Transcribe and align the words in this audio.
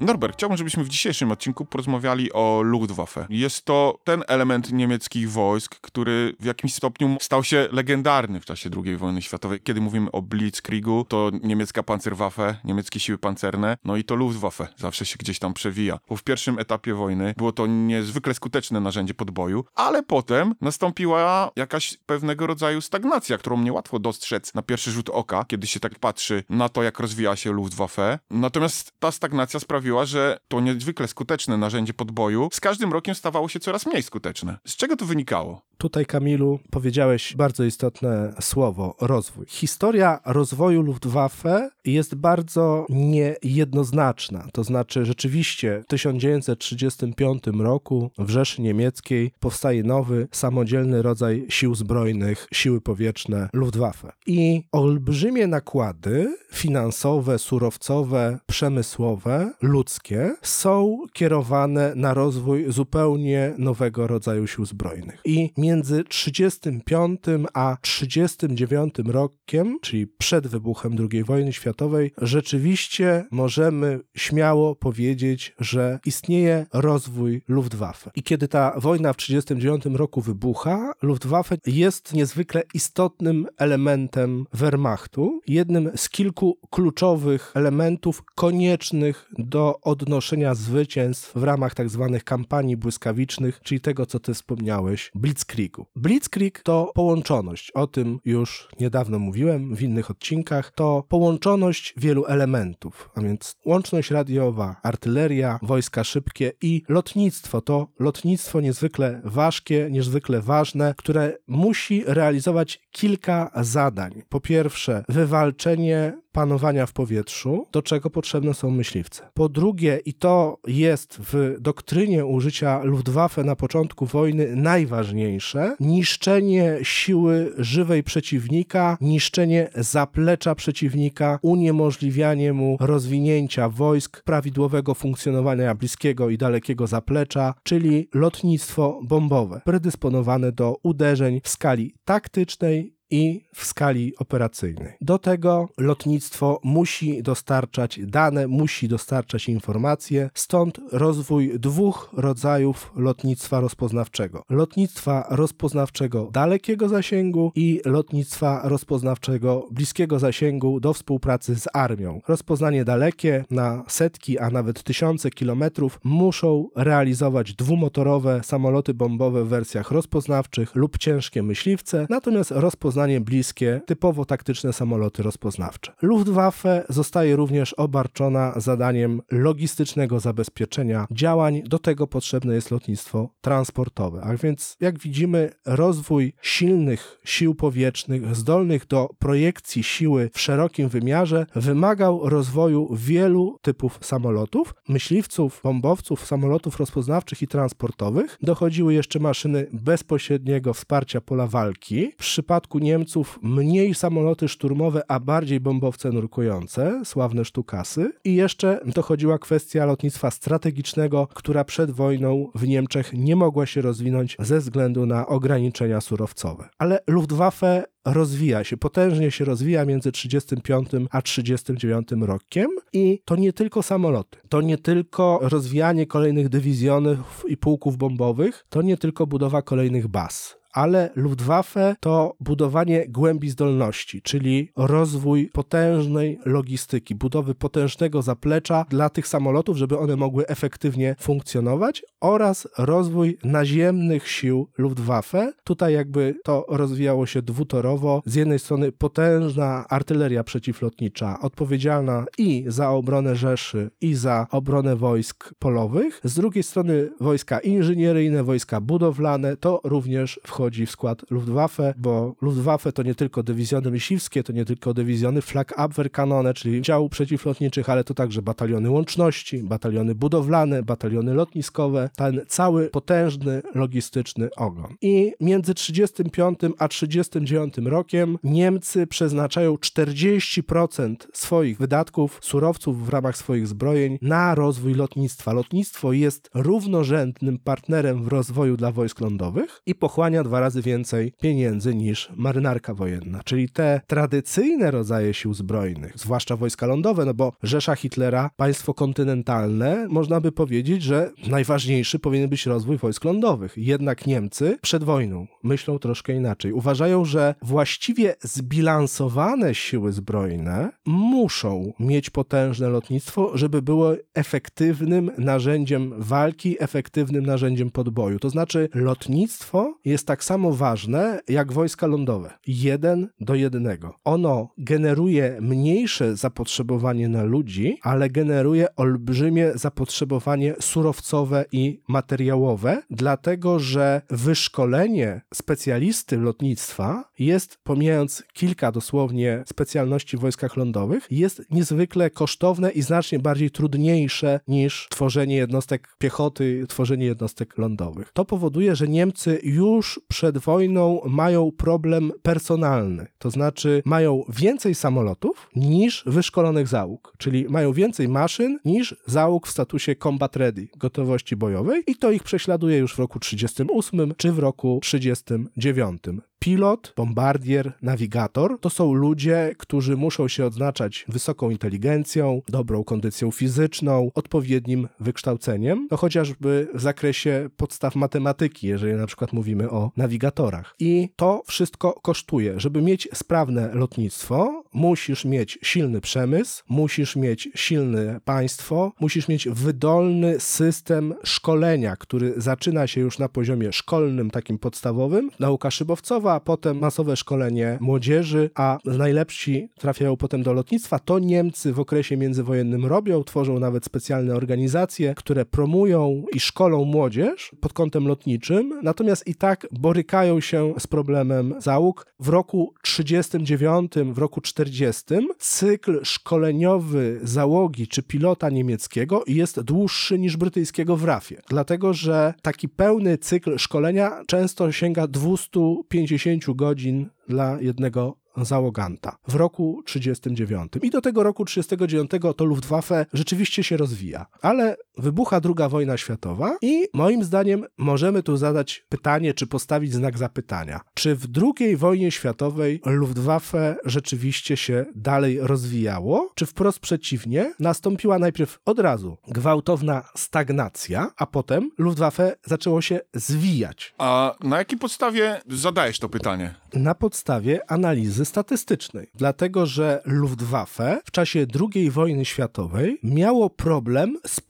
Norbert, 0.00 0.36
chciałbym, 0.36 0.58
żebyśmy 0.58 0.84
w 0.84 0.88
dzisiejszym 0.88 1.32
odcinku 1.32 1.64
porozmawiali 1.64 2.32
o 2.32 2.62
Luftwaffe. 2.64 3.26
Jest 3.30 3.64
to 3.64 3.98
ten 4.04 4.24
element 4.28 4.72
niemieckich 4.72 5.30
wojsk, 5.30 5.80
który 5.80 6.36
w 6.40 6.44
jakimś 6.44 6.74
stopniu 6.74 7.16
stał 7.20 7.44
się 7.44 7.68
legendarny 7.72 8.40
w 8.40 8.44
czasie 8.44 8.70
II 8.84 8.96
wojny 8.96 9.22
światowej. 9.22 9.60
Kiedy 9.60 9.80
mówimy 9.80 10.10
o 10.10 10.22
Blitzkriegu, 10.22 11.04
to 11.08 11.30
niemiecka 11.42 11.82
Panzerwaffe, 11.82 12.56
niemieckie 12.64 13.00
siły 13.00 13.18
pancerne, 13.18 13.76
no 13.84 13.96
i 13.96 14.04
to 14.04 14.14
Luftwaffe 14.14 14.68
zawsze 14.76 15.06
się 15.06 15.16
gdzieś 15.18 15.38
tam 15.38 15.54
przewija. 15.54 15.98
Bo 16.08 16.16
w 16.16 16.22
pierwszym 16.22 16.58
etapie 16.58 16.94
wojny 16.94 17.34
było 17.36 17.52
to 17.52 17.66
niezwykle 17.66 18.34
skuteczne 18.34 18.80
narzędzie 18.80 19.14
podboju, 19.14 19.64
ale 19.74 20.02
potem 20.02 20.54
nastąpiła 20.60 21.50
jakaś 21.56 21.98
pewnego 22.06 22.46
rodzaju 22.46 22.80
stagnacja, 22.80 23.38
którą 23.38 23.62
niełatwo 23.62 23.98
dostrzec 23.98 24.54
na 24.54 24.62
pierwszy 24.62 24.90
rzut 24.90 25.08
oka, 25.08 25.44
kiedy 25.48 25.66
się 25.66 25.80
tak 25.80 25.98
patrzy 25.98 26.44
na 26.48 26.68
to, 26.68 26.82
jak 26.82 27.00
rozwija 27.00 27.36
się 27.36 27.52
Luftwaffe. 27.52 28.18
Natomiast 28.30 28.92
ta 28.98 29.12
stagnacja 29.12 29.60
sprawiła, 29.60 29.89
sprawiła, 29.90 30.04
że 30.04 30.38
to 30.48 30.60
niezwykle 30.60 31.08
skuteczne 31.08 31.56
narzędzie 31.56 31.94
podboju 31.94 32.48
z 32.52 32.60
każdym 32.60 32.92
rokiem 32.92 33.14
stawało 33.14 33.48
się 33.48 33.60
coraz 33.60 33.86
mniej 33.86 34.02
skuteczne. 34.02 34.58
Z 34.66 34.76
czego 34.76 34.96
to 34.96 35.06
wynikało? 35.06 35.62
Tutaj, 35.78 36.06
Kamilu, 36.06 36.58
powiedziałeś 36.70 37.34
bardzo 37.36 37.64
istotne 37.64 38.34
słowo 38.40 38.94
rozwój. 39.00 39.46
Historia 39.48 40.20
rozwoju 40.24 40.82
Luftwaffe 40.82 41.70
jest 41.84 42.14
bardzo 42.14 42.86
niejednoznaczna. 42.88 44.46
To 44.52 44.64
znaczy, 44.64 45.04
rzeczywiście 45.04 45.82
w 45.84 45.86
1935 45.86 47.44
roku 47.58 48.10
w 48.18 48.30
Rzeszy 48.30 48.62
Niemieckiej 48.62 49.32
powstaje 49.40 49.82
nowy, 49.82 50.28
samodzielny 50.32 51.02
rodzaj 51.02 51.46
sił 51.48 51.74
zbrojnych, 51.74 52.46
siły 52.52 52.80
powietrzne 52.80 53.48
Luftwaffe. 53.52 54.12
I 54.26 54.62
olbrzymie 54.72 55.46
nakłady 55.46 56.36
finansowe, 56.52 57.38
surowcowe, 57.38 58.38
przemysłowe, 58.46 59.52
ludzkie 59.70 60.34
są 60.42 60.98
kierowane 61.12 61.92
na 61.96 62.14
rozwój 62.14 62.72
zupełnie 62.72 63.54
nowego 63.58 64.06
rodzaju 64.06 64.46
sił 64.46 64.64
zbrojnych. 64.64 65.20
I 65.24 65.52
między 65.56 66.04
35 66.04 67.20
a 67.54 67.76
39 67.80 68.94
rokiem, 69.06 69.78
czyli 69.82 70.06
przed 70.06 70.46
wybuchem 70.46 70.96
II 71.12 71.24
wojny 71.24 71.52
światowej, 71.52 72.12
rzeczywiście 72.18 73.24
możemy 73.30 74.00
śmiało 74.16 74.74
powiedzieć, 74.74 75.54
że 75.58 75.98
istnieje 76.06 76.66
rozwój 76.72 77.42
Luftwaffe. 77.48 78.10
I 78.14 78.22
kiedy 78.22 78.48
ta 78.48 78.72
wojna 78.76 79.12
w 79.12 79.16
39 79.16 79.84
roku 79.92 80.20
wybucha, 80.20 80.92
Luftwaffe 81.02 81.56
jest 81.66 82.14
niezwykle 82.14 82.62
istotnym 82.74 83.46
elementem 83.56 84.44
Wehrmachtu, 84.52 85.40
jednym 85.46 85.90
z 85.96 86.08
kilku 86.08 86.58
kluczowych 86.70 87.52
elementów 87.54 88.22
koniecznych 88.34 89.30
do 89.38 89.59
odnoszenia 89.82 90.54
zwycięstw 90.54 91.32
w 91.34 91.42
ramach 91.42 91.74
tak 91.74 91.88
zwanych 91.88 92.24
kampanii 92.24 92.76
błyskawicznych, 92.76 93.60
czyli 93.62 93.80
tego, 93.80 94.06
co 94.06 94.20
ty 94.20 94.34
wspomniałeś, 94.34 95.10
Blitzkrieg 95.14 95.50
Blitzkriegu. 95.60 95.86
Blitzkrieg 95.96 96.62
to 96.62 96.92
połączoność, 96.94 97.70
o 97.70 97.86
tym 97.86 98.18
już 98.24 98.68
niedawno 98.80 99.18
mówiłem 99.18 99.74
w 99.76 99.82
innych 99.82 100.10
odcinkach, 100.10 100.72
to 100.74 101.04
połączoność 101.08 101.94
wielu 101.96 102.24
elementów, 102.26 103.10
a 103.14 103.20
więc 103.20 103.56
łączność 103.66 104.10
radiowa, 104.10 104.76
artyleria, 104.82 105.58
wojska 105.62 106.04
szybkie 106.04 106.52
i 106.62 106.82
lotnictwo. 106.88 107.60
To 107.60 107.88
lotnictwo 107.98 108.60
niezwykle 108.60 109.20
ważkie, 109.24 109.88
niezwykle 109.90 110.40
ważne, 110.40 110.94
które 110.96 111.36
musi 111.46 112.04
realizować 112.06 112.80
kilka 112.90 113.50
zadań. 113.54 114.22
Po 114.28 114.40
pierwsze, 114.40 115.04
wywalczenie 115.08 116.20
panowania 116.32 116.86
w 116.86 116.92
powietrzu, 116.92 117.66
do 117.72 117.82
czego 117.82 118.10
potrzebne 118.10 118.54
są 118.54 118.70
myśliwce. 118.70 119.30
Po 119.34 119.48
drugie, 119.48 120.00
i 120.04 120.14
to 120.14 120.58
jest 120.66 121.18
w 121.20 121.56
doktrynie 121.60 122.26
użycia 122.26 122.82
Luftwaffe 122.82 123.44
na 123.44 123.56
początku 123.56 124.06
wojny 124.06 124.56
najważniejsze, 124.56 125.76
niszczenie 125.80 126.78
siły 126.82 127.52
żywej 127.58 128.02
przeciwnika, 128.02 128.98
niszczenie 129.00 129.68
zaplecza 129.74 130.54
przeciwnika, 130.54 131.38
uniemożliwianie 131.42 132.52
mu 132.52 132.76
rozwinięcia 132.80 133.68
wojsk, 133.68 134.22
prawidłowego 134.22 134.94
funkcjonowania 134.94 135.74
bliskiego 135.74 136.30
i 136.30 136.38
dalekiego 136.38 136.86
zaplecza, 136.86 137.54
czyli 137.62 138.08
lotnictwo 138.14 139.00
bombowe, 139.04 139.60
predysponowane 139.64 140.52
do 140.52 140.76
uderzeń 140.82 141.40
w 141.44 141.48
skali 141.48 141.94
taktycznej 142.04 142.99
i 143.10 143.44
w 143.54 143.64
skali 143.64 144.12
operacyjnej. 144.18 144.92
Do 145.00 145.18
tego 145.18 145.68
lotnictwo 145.78 146.60
musi 146.64 147.22
dostarczać 147.22 148.00
dane, 148.02 148.48
musi 148.48 148.88
dostarczać 148.88 149.48
informacje, 149.48 150.30
stąd 150.34 150.80
rozwój 150.92 151.58
dwóch 151.58 152.10
rodzajów 152.12 152.92
lotnictwa 152.96 153.60
rozpoznawczego. 153.60 154.42
Lotnictwa 154.50 155.26
rozpoznawczego 155.30 156.28
dalekiego 156.32 156.88
zasięgu 156.88 157.52
i 157.54 157.80
lotnictwa 157.84 158.60
rozpoznawczego 158.64 159.68
bliskiego 159.70 160.18
zasięgu 160.18 160.80
do 160.80 160.92
współpracy 160.92 161.56
z 161.56 161.68
armią. 161.72 162.20
Rozpoznanie 162.28 162.84
dalekie 162.84 163.44
na 163.50 163.84
setki, 163.88 164.38
a 164.38 164.50
nawet 164.50 164.82
tysiące 164.82 165.30
kilometrów 165.30 166.00
muszą 166.04 166.68
realizować 166.76 167.54
dwumotorowe 167.54 168.40
samoloty 168.44 168.94
bombowe 168.94 169.44
w 169.44 169.48
wersjach 169.48 169.90
rozpoznawczych 169.90 170.74
lub 170.74 170.98
ciężkie 170.98 171.42
myśliwce, 171.42 172.06
natomiast 172.10 172.50
rozpoznanie 172.50 172.99
rozpoznanie 173.00 173.20
bliskie, 173.20 173.80
typowo 173.86 174.24
taktyczne 174.24 174.72
samoloty 174.72 175.22
rozpoznawcze. 175.22 175.92
Luftwaffe 176.02 176.84
zostaje 176.88 177.36
również 177.36 177.72
obarczona 177.72 178.52
zadaniem 178.56 179.22
logistycznego 179.30 180.20
zabezpieczenia 180.20 181.06
działań. 181.10 181.62
Do 181.66 181.78
tego 181.78 182.06
potrzebne 182.06 182.54
jest 182.54 182.70
lotnictwo 182.70 183.28
transportowe. 183.40 184.20
A 184.22 184.36
więc, 184.36 184.76
jak 184.80 184.98
widzimy, 184.98 185.50
rozwój 185.66 186.32
silnych 186.42 187.20
sił 187.24 187.54
powietrznych, 187.54 188.36
zdolnych 188.36 188.86
do 188.86 189.08
projekcji 189.18 189.82
siły 189.82 190.30
w 190.32 190.40
szerokim 190.40 190.88
wymiarze, 190.88 191.46
wymagał 191.56 192.28
rozwoju 192.28 192.88
wielu 192.96 193.58
typów 193.62 193.98
samolotów, 194.02 194.74
myśliwców, 194.88 195.60
bombowców, 195.64 196.26
samolotów 196.26 196.78
rozpoznawczych 196.78 197.42
i 197.42 197.48
transportowych. 197.48 198.38
Dochodziły 198.42 198.94
jeszcze 198.94 199.18
maszyny 199.18 199.66
bezpośredniego 199.72 200.74
wsparcia 200.74 201.20
pola 201.20 201.46
walki. 201.46 202.12
W 202.12 202.16
przypadku 202.16 202.78
nie 202.78 202.89
Niemców 202.90 203.38
mniej 203.42 203.94
samoloty 203.94 204.48
szturmowe, 204.48 205.02
a 205.08 205.20
bardziej 205.20 205.60
bombowce 205.60 206.12
nurkujące, 206.12 207.02
sławne 207.04 207.44
sztukasy. 207.44 208.12
I 208.24 208.34
jeszcze 208.34 208.80
dochodziła 208.86 209.38
kwestia 209.38 209.86
lotnictwa 209.86 210.30
strategicznego, 210.30 211.28
która 211.34 211.64
przed 211.64 211.90
wojną 211.90 212.50
w 212.54 212.68
Niemczech 212.68 213.12
nie 213.12 213.36
mogła 213.36 213.66
się 213.66 213.82
rozwinąć 213.82 214.36
ze 214.38 214.58
względu 214.58 215.06
na 215.06 215.26
ograniczenia 215.26 216.00
surowcowe. 216.00 216.68
Ale 216.78 216.98
Luftwaffe 217.06 217.84
rozwija 218.04 218.64
się, 218.64 218.76
potężnie 218.76 219.30
się 219.30 219.44
rozwija 219.44 219.84
między 219.84 220.12
35 220.12 220.88
a 221.10 221.22
39 221.22 222.08
rokiem 222.20 222.70
i 222.92 223.22
to 223.24 223.36
nie 223.36 223.52
tylko 223.52 223.82
samoloty, 223.82 224.38
to 224.48 224.60
nie 224.60 224.78
tylko 224.78 225.38
rozwijanie 225.42 226.06
kolejnych 226.06 226.48
dywizjonów 226.48 227.44
i 227.48 227.56
pułków 227.56 227.96
bombowych, 227.96 228.66
to 228.68 228.82
nie 228.82 228.96
tylko 228.96 229.26
budowa 229.26 229.62
kolejnych 229.62 230.08
baz 230.08 230.59
ale 230.72 231.10
Luftwaffe 231.14 231.96
to 232.00 232.36
budowanie 232.40 233.08
głębi 233.08 233.50
zdolności, 233.50 234.22
czyli 234.22 234.72
rozwój 234.76 235.50
potężnej 235.52 236.38
logistyki, 236.44 237.14
budowy 237.14 237.54
potężnego 237.54 238.22
zaplecza 238.22 238.84
dla 238.88 239.10
tych 239.10 239.28
samolotów, 239.28 239.76
żeby 239.76 239.98
one 239.98 240.16
mogły 240.16 240.46
efektywnie 240.46 241.16
funkcjonować 241.20 242.02
oraz 242.20 242.68
rozwój 242.78 243.38
naziemnych 243.44 244.28
sił 244.28 244.68
Luftwaffe. 244.78 245.52
Tutaj 245.64 245.94
jakby 245.94 246.34
to 246.44 246.66
rozwijało 246.68 247.26
się 247.26 247.42
dwutorowo. 247.42 248.22
Z 248.26 248.34
jednej 248.34 248.58
strony 248.58 248.92
potężna 248.92 249.84
artyleria 249.88 250.44
przeciwlotnicza, 250.44 251.40
odpowiedzialna 251.40 252.24
i 252.38 252.64
za 252.66 252.90
obronę 252.90 253.36
Rzeszy, 253.36 253.90
i 254.00 254.14
za 254.14 254.46
obronę 254.50 254.96
wojsk 254.96 255.54
polowych. 255.58 256.20
Z 256.24 256.34
drugiej 256.34 256.62
strony 256.62 257.10
wojska 257.20 257.58
inżynieryjne, 257.58 258.44
wojska 258.44 258.80
budowlane, 258.80 259.56
to 259.56 259.80
również 259.84 260.40
wchodzi 260.46 260.59
w 260.68 260.90
skład 260.90 261.30
Luftwaffe, 261.30 261.94
bo 261.98 262.34
Luftwaffe 262.40 262.92
to 262.92 263.02
nie 263.02 263.14
tylko 263.14 263.42
dywizjony 263.42 263.90
myśliwskie, 263.90 264.42
to 264.42 264.52
nie 264.52 264.64
tylko 264.64 264.94
dywizjony 264.94 265.40
Flak-Abwehrkanone, 265.40 266.54
czyli 266.54 266.82
działu 266.82 267.08
przeciwlotniczych, 267.08 267.90
ale 267.90 268.04
to 268.04 268.14
także 268.14 268.42
bataliony 268.42 268.90
łączności, 268.90 269.62
bataliony 269.62 270.14
budowlane, 270.14 270.82
bataliony 270.82 271.34
lotniskowe, 271.34 272.10
ten 272.16 272.40
cały 272.48 272.90
potężny 272.90 273.62
logistyczny 273.74 274.48
ogon. 274.56 274.94
I 275.02 275.32
między 275.40 275.74
35 275.74 276.58
a 276.78 276.88
39 276.88 277.78
rokiem 277.78 278.38
Niemcy 278.44 279.06
przeznaczają 279.06 279.74
40% 279.74 281.16
swoich 281.32 281.78
wydatków, 281.78 282.38
surowców 282.42 283.06
w 283.06 283.08
ramach 283.08 283.36
swoich 283.36 283.66
zbrojeń 283.66 284.18
na 284.22 284.54
rozwój 284.54 284.94
lotnictwa. 284.94 285.52
Lotnictwo 285.52 286.12
jest 286.12 286.50
równorzędnym 286.54 287.58
partnerem 287.58 288.24
w 288.24 288.28
rozwoju 288.28 288.76
dla 288.76 288.92
wojsk 288.92 289.20
lądowych 289.20 289.82
i 289.86 289.94
pochłania 289.94 290.44
dwa 290.50 290.60
razy 290.60 290.82
więcej 290.82 291.32
pieniędzy 291.40 291.94
niż 291.94 292.32
marynarka 292.36 292.94
wojenna, 292.94 293.42
czyli 293.44 293.68
te 293.68 294.00
tradycyjne 294.06 294.90
rodzaje 294.90 295.34
sił 295.34 295.54
zbrojnych, 295.54 296.12
zwłaszcza 296.16 296.56
wojska 296.56 296.86
lądowe, 296.86 297.24
no 297.24 297.34
bo 297.34 297.52
Rzesza 297.62 297.96
Hitlera, 297.96 298.50
państwo 298.56 298.94
kontynentalne, 298.94 300.06
można 300.08 300.40
by 300.40 300.52
powiedzieć, 300.52 301.02
że 301.02 301.30
najważniejszy 301.48 302.18
powinien 302.18 302.48
być 302.48 302.66
rozwój 302.66 302.98
wojsk 302.98 303.24
lądowych. 303.24 303.72
Jednak 303.76 304.26
Niemcy 304.26 304.78
przed 304.82 305.04
wojną 305.04 305.46
myślą 305.62 305.98
troszkę 305.98 306.32
inaczej. 306.32 306.72
Uważają, 306.72 307.24
że 307.24 307.54
właściwie 307.62 308.34
zbilansowane 308.40 309.74
siły 309.74 310.12
zbrojne 310.12 310.90
muszą 311.06 311.92
mieć 312.00 312.30
potężne 312.30 312.88
lotnictwo, 312.88 313.50
żeby 313.54 313.82
było 313.82 314.12
efektywnym 314.34 315.30
narzędziem 315.38 316.14
walki, 316.18 316.82
efektywnym 316.82 317.46
narzędziem 317.46 317.90
podboju. 317.90 318.38
To 318.38 318.50
znaczy, 318.50 318.88
lotnictwo 318.94 319.94
jest 320.04 320.26
tak 320.26 320.39
samo 320.44 320.72
ważne 320.72 321.40
jak 321.48 321.72
wojska 321.72 322.06
lądowe. 322.06 322.50
Jeden 322.66 323.28
do 323.40 323.54
jednego. 323.54 324.14
Ono 324.24 324.68
generuje 324.78 325.58
mniejsze 325.60 326.36
zapotrzebowanie 326.36 327.28
na 327.28 327.42
ludzi, 327.42 327.98
ale 328.02 328.30
generuje 328.30 328.96
olbrzymie 328.96 329.72
zapotrzebowanie 329.74 330.74
surowcowe 330.80 331.64
i 331.72 332.00
materiałowe, 332.08 333.02
dlatego 333.10 333.78
że 333.78 334.22
wyszkolenie 334.30 335.40
specjalisty 335.54 336.36
lotnictwa 336.36 337.24
jest, 337.38 337.78
pomijając 337.82 338.42
kilka 338.52 338.92
dosłownie 338.92 339.62
specjalności 339.66 340.36
w 340.36 340.40
wojskach 340.40 340.76
lądowych, 340.76 341.26
jest 341.30 341.62
niezwykle 341.70 342.30
kosztowne 342.30 342.90
i 342.90 343.02
znacznie 343.02 343.38
bardziej 343.38 343.70
trudniejsze 343.70 344.60
niż 344.68 345.08
tworzenie 345.10 345.56
jednostek 345.56 346.08
piechoty, 346.18 346.84
tworzenie 346.88 347.26
jednostek 347.26 347.78
lądowych. 347.78 348.30
To 348.32 348.44
powoduje, 348.44 348.96
że 348.96 349.08
Niemcy 349.08 349.60
już 349.62 350.20
przed 350.30 350.58
wojną 350.58 351.20
mają 351.28 351.70
problem 351.76 352.32
personalny, 352.42 353.26
to 353.38 353.50
znaczy 353.50 354.02
mają 354.04 354.44
więcej 354.48 354.94
samolotów 354.94 355.70
niż 355.76 356.22
wyszkolonych 356.26 356.88
załóg, 356.88 357.34
czyli 357.38 357.66
mają 357.68 357.92
więcej 357.92 358.28
maszyn 358.28 358.78
niż 358.84 359.16
załóg 359.26 359.66
w 359.66 359.70
statusie 359.70 360.16
combat 360.16 360.56
ready, 360.56 360.88
gotowości 360.96 361.56
bojowej. 361.56 362.02
I 362.06 362.16
to 362.16 362.30
ich 362.30 362.42
prześladuje 362.42 362.98
już 362.98 363.14
w 363.14 363.18
roku 363.18 363.38
38 363.38 364.34
czy 364.36 364.52
w 364.52 364.58
roku 364.58 364.98
39 365.02 366.22
pilot, 366.60 367.12
bombardier, 367.16 367.92
nawigator 368.02 368.80
to 368.80 368.90
są 368.90 369.12
ludzie, 369.12 369.74
którzy 369.78 370.16
muszą 370.16 370.48
się 370.48 370.66
odznaczać 370.66 371.24
wysoką 371.28 371.70
inteligencją, 371.70 372.62
dobrą 372.68 373.04
kondycją 373.04 373.50
fizyczną, 373.50 374.30
odpowiednim 374.34 375.08
wykształceniem, 375.20 376.08
no 376.10 376.16
chociażby 376.16 376.88
w 376.94 377.00
zakresie 377.00 377.70
podstaw 377.76 378.16
matematyki, 378.16 378.86
jeżeli 378.86 379.14
na 379.14 379.26
przykład 379.26 379.52
mówimy 379.52 379.90
o 379.90 380.10
nawigatorach. 380.20 380.94
I 380.98 381.28
to 381.36 381.62
wszystko 381.66 382.12
kosztuje. 382.22 382.80
Żeby 382.80 383.02
mieć 383.02 383.28
sprawne 383.34 383.90
lotnictwo, 383.94 384.84
musisz 384.92 385.44
mieć 385.44 385.78
silny 385.82 386.20
przemysł, 386.20 386.82
musisz 386.88 387.36
mieć 387.36 387.68
silne 387.74 388.40
państwo, 388.44 389.12
musisz 389.20 389.48
mieć 389.48 389.68
wydolny 389.68 390.60
system 390.60 391.34
szkolenia, 391.44 392.16
który 392.16 392.54
zaczyna 392.56 393.06
się 393.06 393.20
już 393.20 393.38
na 393.38 393.48
poziomie 393.48 393.92
szkolnym, 393.92 394.50
takim 394.50 394.78
podstawowym, 394.78 395.50
nauka 395.60 395.90
szybowcowa, 395.90 396.60
potem 396.60 396.98
masowe 396.98 397.36
szkolenie 397.36 397.98
młodzieży, 398.00 398.70
a 398.74 398.98
najlepsi 399.04 399.88
trafiają 399.98 400.36
potem 400.36 400.62
do 400.62 400.72
lotnictwa. 400.72 401.18
To 401.18 401.38
Niemcy 401.38 401.92
w 401.92 402.00
okresie 402.00 402.36
międzywojennym 402.36 403.06
robią, 403.06 403.44
tworzą 403.44 403.78
nawet 403.78 404.04
specjalne 404.04 404.54
organizacje, 404.54 405.34
które 405.34 405.64
promują 405.64 406.44
i 406.54 406.60
szkolą 406.60 407.04
młodzież 407.04 407.72
pod 407.80 407.92
kątem 407.92 408.28
lotniczym, 408.28 409.00
natomiast 409.02 409.46
i 409.46 409.54
tak 409.54 409.86
borykają 410.10 410.60
się 410.60 410.94
z 410.98 411.06
problemem 411.06 411.74
załóg. 411.78 412.26
W 412.40 412.48
roku 412.48 412.94
39, 413.02 414.12
w 414.32 414.38
roku 414.38 414.60
40 414.60 415.22
cykl 415.58 416.20
szkoleniowy 416.24 417.40
załogi 417.42 418.08
czy 418.08 418.22
pilota 418.22 418.70
niemieckiego 418.70 419.44
jest 419.46 419.80
dłuższy 419.80 420.38
niż 420.38 420.56
brytyjskiego 420.56 421.16
w 421.16 421.24
RAF-ie, 421.24 421.60
dlatego 421.68 422.14
że 422.14 422.54
taki 422.62 422.88
pełny 422.88 423.38
cykl 423.38 423.78
szkolenia 423.78 424.42
często 424.46 424.92
sięga 424.92 425.26
250 425.26 426.64
godzin 426.74 427.30
dla 427.48 427.80
jednego 427.80 428.36
załoganta 428.56 429.36
w 429.48 429.54
roku 429.54 430.02
39. 430.06 430.92
I 431.02 431.10
do 431.10 431.20
tego 431.20 431.42
roku 431.42 431.64
39 431.64 432.30
to 432.56 432.64
Luftwaffe 432.64 433.26
rzeczywiście 433.32 433.82
się 433.82 433.96
rozwija. 433.96 434.46
Ale 434.62 434.96
wybucha 435.20 435.60
II 435.64 435.88
wojna 435.88 436.16
światowa 436.16 436.76
i 436.82 437.08
moim 437.14 437.44
zdaniem 437.44 437.84
możemy 437.98 438.42
tu 438.42 438.56
zadać 438.56 439.06
pytanie, 439.08 439.54
czy 439.54 439.66
postawić 439.66 440.12
znak 440.12 440.38
zapytania. 440.38 441.00
Czy 441.14 441.36
w 441.36 441.46
II 441.78 441.96
wojnie 441.96 442.30
światowej 442.30 443.00
Luftwaffe 443.06 443.96
rzeczywiście 444.04 444.76
się 444.76 445.06
dalej 445.14 445.58
rozwijało, 445.60 446.52
czy 446.54 446.66
wprost 446.66 446.98
przeciwnie, 446.98 447.74
nastąpiła 447.80 448.38
najpierw 448.38 448.78
od 448.84 448.98
razu 448.98 449.36
gwałtowna 449.48 450.22
stagnacja, 450.36 451.30
a 451.36 451.46
potem 451.46 451.90
Luftwaffe 451.98 452.56
zaczęło 452.66 453.00
się 453.02 453.20
zwijać. 453.34 454.14
A 454.18 454.54
na 454.60 454.78
jakiej 454.78 454.98
podstawie 454.98 455.60
zadajesz 455.68 456.18
to 456.18 456.28
pytanie? 456.28 456.74
Na 456.94 457.14
podstawie 457.14 457.90
analizy 457.90 458.44
statystycznej, 458.44 459.30
dlatego 459.34 459.86
że 459.86 460.22
Luftwaffe 460.24 461.20
w 461.24 461.30
czasie 461.30 461.66
II 461.94 462.10
wojny 462.10 462.44
światowej 462.44 463.18
miało 463.22 463.70
problem 463.70 464.36
z 464.46 464.60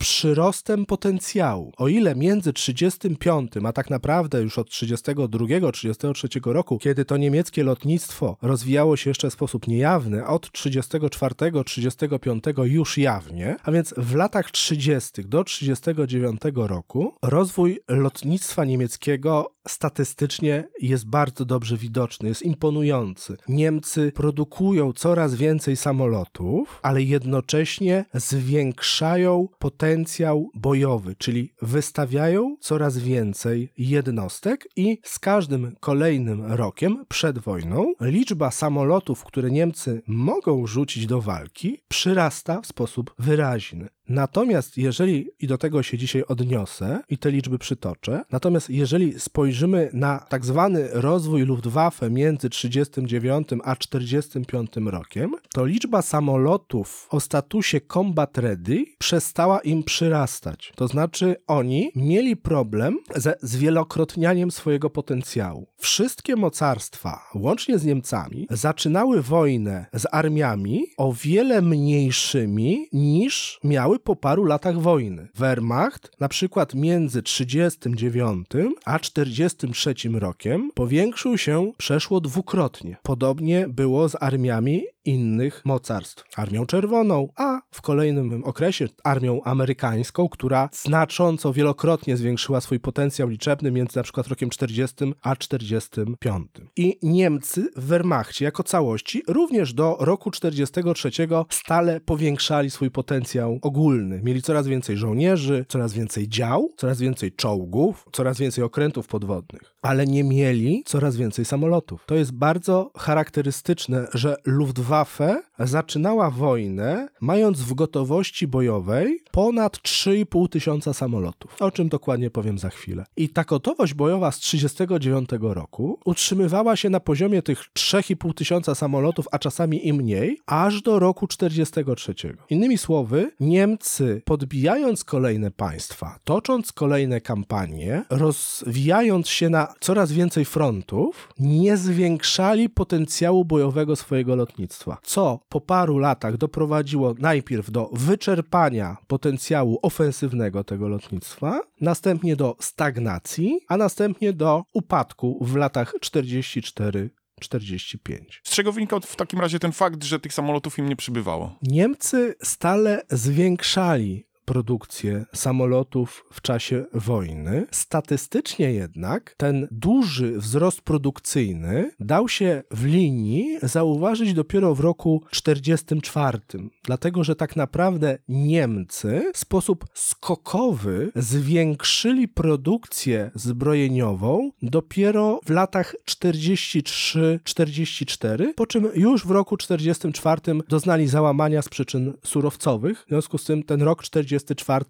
przyrostem 0.41 0.85
potencjału. 0.85 1.71
O 1.77 1.87
ile 1.87 2.15
między 2.15 2.53
35, 2.53 3.51
a 3.65 3.73
tak 3.73 3.89
naprawdę 3.89 4.41
już 4.41 4.57
od 4.57 4.69
32-33 4.69 6.51
roku, 6.51 6.77
kiedy 6.77 7.05
to 7.05 7.17
niemieckie 7.17 7.63
lotnictwo 7.63 8.37
rozwijało 8.41 8.97
się 8.97 9.09
jeszcze 9.09 9.29
w 9.29 9.33
sposób 9.33 9.67
niejawny, 9.67 10.25
od 10.25 10.47
34-35 10.47 12.65
już 12.65 12.97
jawnie, 12.97 13.55
a 13.63 13.71
więc 13.71 13.93
w 13.97 14.15
latach 14.15 14.51
30 14.51 15.25
do 15.25 15.43
39 15.43 16.41
roku 16.55 17.15
rozwój 17.21 17.79
lotnictwa 17.87 18.65
niemieckiego 18.65 19.51
statystycznie 19.67 20.67
jest 20.81 21.09
bardzo 21.09 21.45
dobrze 21.45 21.77
widoczny, 21.77 22.29
jest 22.29 22.41
imponujący. 22.41 23.37
Niemcy 23.49 24.11
produkują 24.15 24.93
coraz 24.93 25.35
więcej 25.35 25.75
samolotów, 25.75 26.79
ale 26.83 27.01
jednocześnie 27.01 28.05
zwiększają 28.13 29.47
potencjał 29.59 30.49
bojowy, 30.55 31.15
czyli 31.15 31.53
wystawiają 31.61 32.55
coraz 32.59 32.97
więcej 32.97 33.69
jednostek 33.77 34.67
i 34.75 34.97
z 35.03 35.19
każdym 35.19 35.75
kolejnym 35.79 36.41
rokiem 36.51 37.05
przed 37.09 37.39
wojną 37.39 37.93
liczba 38.01 38.51
samolotów, 38.51 39.23
które 39.23 39.51
Niemcy 39.51 40.01
mogą 40.07 40.67
rzucić 40.67 41.05
do 41.05 41.21
walki, 41.21 41.79
przyrasta 41.87 42.61
w 42.61 42.67
sposób 42.67 43.13
wyraźny. 43.19 43.89
Natomiast 44.11 44.77
jeżeli, 44.77 45.31
i 45.39 45.47
do 45.47 45.57
tego 45.57 45.83
się 45.83 45.97
dzisiaj 45.97 46.23
odniosę 46.27 46.99
i 47.09 47.17
te 47.17 47.31
liczby 47.31 47.59
przytoczę, 47.59 48.21
natomiast 48.31 48.69
jeżeli 48.69 49.19
spojrzymy 49.19 49.89
na 49.93 50.19
tak 50.29 50.45
zwany 50.45 50.89
rozwój 50.91 51.41
Luftwaffe 51.45 52.09
między 52.09 52.49
39 52.49 53.47
a 53.63 53.75
45 53.75 54.71
rokiem, 54.85 55.31
to 55.53 55.65
liczba 55.65 56.01
samolotów 56.01 57.07
o 57.09 57.19
statusie 57.19 57.81
Combat 57.81 58.37
Ready 58.37 58.85
przestała 58.97 59.59
im 59.59 59.83
przyrastać. 59.83 60.73
To 60.75 60.87
znaczy 60.87 61.35
oni 61.47 61.91
mieli 61.95 62.37
problem 62.37 62.97
ze 63.15 63.35
zwielokrotnianiem 63.41 64.51
swojego 64.51 64.89
potencjału. 64.89 65.67
Wszystkie 65.77 66.35
mocarstwa, 66.35 67.19
łącznie 67.35 67.79
z 67.79 67.85
Niemcami, 67.85 68.47
zaczynały 68.49 69.21
wojnę 69.21 69.85
z 69.93 70.05
armiami 70.11 70.85
o 70.97 71.13
wiele 71.13 71.61
mniejszymi 71.61 72.87
niż 72.93 73.59
miały 73.63 74.00
po 74.03 74.15
paru 74.15 74.45
latach 74.45 74.79
wojny. 74.79 75.27
Wehrmacht 75.35 76.11
na 76.19 76.29
przykład 76.29 76.75
między 76.75 77.23
39 77.23 78.47
a 78.85 78.99
43 78.99 79.93
rokiem 80.13 80.69
powiększył 80.75 81.37
się 81.37 81.71
przeszło 81.77 82.21
dwukrotnie. 82.21 82.97
Podobnie 83.03 83.67
było 83.67 84.09
z 84.09 84.15
armiami 84.19 84.83
innych 85.05 85.61
mocarstw. 85.65 86.23
Armią 86.35 86.65
Czerwoną, 86.65 87.27
a 87.35 87.61
w 87.71 87.81
kolejnym 87.81 88.43
okresie 88.43 88.87
armią 89.03 89.41
amerykańską, 89.43 90.29
która 90.29 90.69
znacząco, 90.73 91.53
wielokrotnie 91.53 92.17
zwiększyła 92.17 92.61
swój 92.61 92.79
potencjał 92.79 93.27
liczebny 93.27 93.71
między 93.71 94.03
przykład 94.03 94.27
rokiem 94.27 94.49
40 94.49 94.95
a 95.21 95.35
45. 95.35 96.47
I 96.75 96.99
Niemcy 97.03 97.71
w 97.75 97.85
Wehrmachcie 97.85 98.45
jako 98.45 98.63
całości 98.63 99.23
również 99.27 99.73
do 99.73 99.97
roku 99.99 100.31
43 100.31 101.11
stale 101.49 101.99
powiększali 101.99 102.69
swój 102.71 102.91
potencjał 102.91 103.59
ogólny. 103.61 104.21
Mieli 104.23 104.41
coraz 104.41 104.67
więcej 104.67 104.97
żołnierzy, 104.97 105.65
coraz 105.69 105.93
więcej 105.93 106.29
dział, 106.29 106.73
coraz 106.77 106.99
więcej 106.99 107.31
czołgów, 107.31 108.05
coraz 108.11 108.39
więcej 108.39 108.63
okrętów 108.63 109.07
podwodnych, 109.07 109.75
ale 109.81 110.07
nie 110.07 110.23
mieli 110.23 110.83
coraz 110.85 111.17
więcej 111.17 111.45
samolotów. 111.45 112.03
To 112.05 112.15
jest 112.15 112.31
bardzo 112.31 112.91
charakterystyczne, 112.97 114.07
że 114.13 114.35
Luftwaffe 114.45 115.41
zaczynała 115.59 116.29
wojnę 116.29 117.07
mając 117.21 117.61
w 117.61 117.73
gotowości 117.73 118.47
bojowej 118.47 119.19
ponad 119.31 119.77
3,5 119.77 120.49
tysiąca 120.49 120.93
samolotów. 120.93 121.55
O 121.59 121.71
czym 121.71 121.89
dokładnie 121.89 122.29
powiem 122.29 122.57
za 122.57 122.69
chwilę. 122.69 123.05
I 123.17 123.29
ta 123.29 123.43
gotowość 123.43 123.93
bojowa 123.93 124.31
z 124.31 124.39
1939 124.39 125.55
roku 125.55 125.99
utrzymywała 126.05 126.75
się 126.75 126.89
na 126.89 126.99
poziomie 126.99 127.41
tych 127.41 127.59
3,5 127.59 128.33
tysiąca 128.33 128.75
samolotów, 128.75 129.25
a 129.31 129.39
czasami 129.39 129.87
i 129.87 129.93
mniej, 129.93 130.39
aż 130.45 130.81
do 130.81 130.99
roku 130.99 131.27
1943. 131.27 132.37
Innymi 132.49 132.77
słowy, 132.77 133.31
Niemcy 133.39 134.21
podbijając 134.25 135.03
kolejne 135.03 135.51
państwa, 135.51 136.19
tocząc 136.23 136.71
kolejne 136.71 137.21
kampanie, 137.21 138.03
rozwijając 138.09 139.29
się 139.29 139.49
na 139.49 139.70
coraz 139.79 140.11
więcej 140.11 140.45
frontów, 140.45 141.29
nie 141.39 141.77
zwiększali 141.77 142.69
potencjału 142.69 143.45
bojowego 143.45 143.95
swojego 143.95 144.35
lotnictwa, 144.35 144.97
co 145.03 145.39
po 145.49 145.61
paru 145.61 145.97
latach 145.97 146.37
doprowadziło 146.37 147.13
najpierw 147.19 147.71
do 147.71 147.89
wyczerpania 147.93 148.97
potencjału 149.07 149.79
ofensywnego 149.81 150.63
tego 150.63 150.87
lotnictwa, 150.87 151.61
następnie 151.81 152.35
do 152.35 152.55
stagnacji, 152.59 153.59
a 153.67 153.77
następnie 153.77 154.33
do 154.33 154.63
upadku 154.73 155.37
w 155.41 155.55
latach 155.55 155.93
44 156.01 157.09
45. 157.41 158.41
Z 158.43 158.51
czego 158.51 158.71
wynikał 158.71 158.99
w 158.99 159.15
takim 159.15 159.39
razie 159.39 159.59
ten 159.59 159.71
fakt, 159.71 160.03
że 160.03 160.19
tych 160.19 160.33
samolotów 160.33 160.77
im 160.77 160.89
nie 160.89 160.95
przybywało? 160.95 161.55
Niemcy 161.61 162.35
stale 162.43 163.01
zwiększali 163.09 164.25
produkcję 164.45 165.25
samolotów 165.33 166.25
w 166.31 166.41
czasie 166.41 166.85
wojny. 166.93 167.65
Statystycznie 167.71 168.71
jednak 168.71 169.35
ten 169.37 169.67
duży 169.71 170.37
wzrost 170.37 170.81
produkcyjny 170.81 171.91
dał 171.99 172.29
się 172.29 172.63
w 172.71 172.85
linii 172.85 173.57
zauważyć 173.63 174.33
dopiero 174.33 174.75
w 174.75 174.79
roku 174.79 175.23
1944, 175.31 176.39
dlatego 176.83 177.23
że 177.23 177.35
tak 177.35 177.55
naprawdę 177.55 178.17
Niemcy 178.29 179.31
w 179.33 179.37
sposób 179.37 179.85
skokowy 179.93 181.11
zwiększyli 181.15 182.27
produkcję 182.27 183.31
zbrojeniową 183.35 184.51
dopiero 184.61 185.39
w 185.45 185.49
latach 185.49 185.95
43-44, 186.09 188.53
po 188.55 188.67
czym 188.67 188.89
już 188.95 189.25
w 189.25 189.31
roku 189.31 189.57
1944 189.57 190.61
doznali 190.69 191.07
załamania 191.07 191.61
z 191.61 191.69
przyczyn 191.69 192.13
surowcowych. 192.23 193.03
W 193.05 193.09
związku 193.09 193.37
z 193.37 193.45
tym 193.45 193.63
ten 193.63 193.81
rok 193.81 194.03
44 194.03 194.30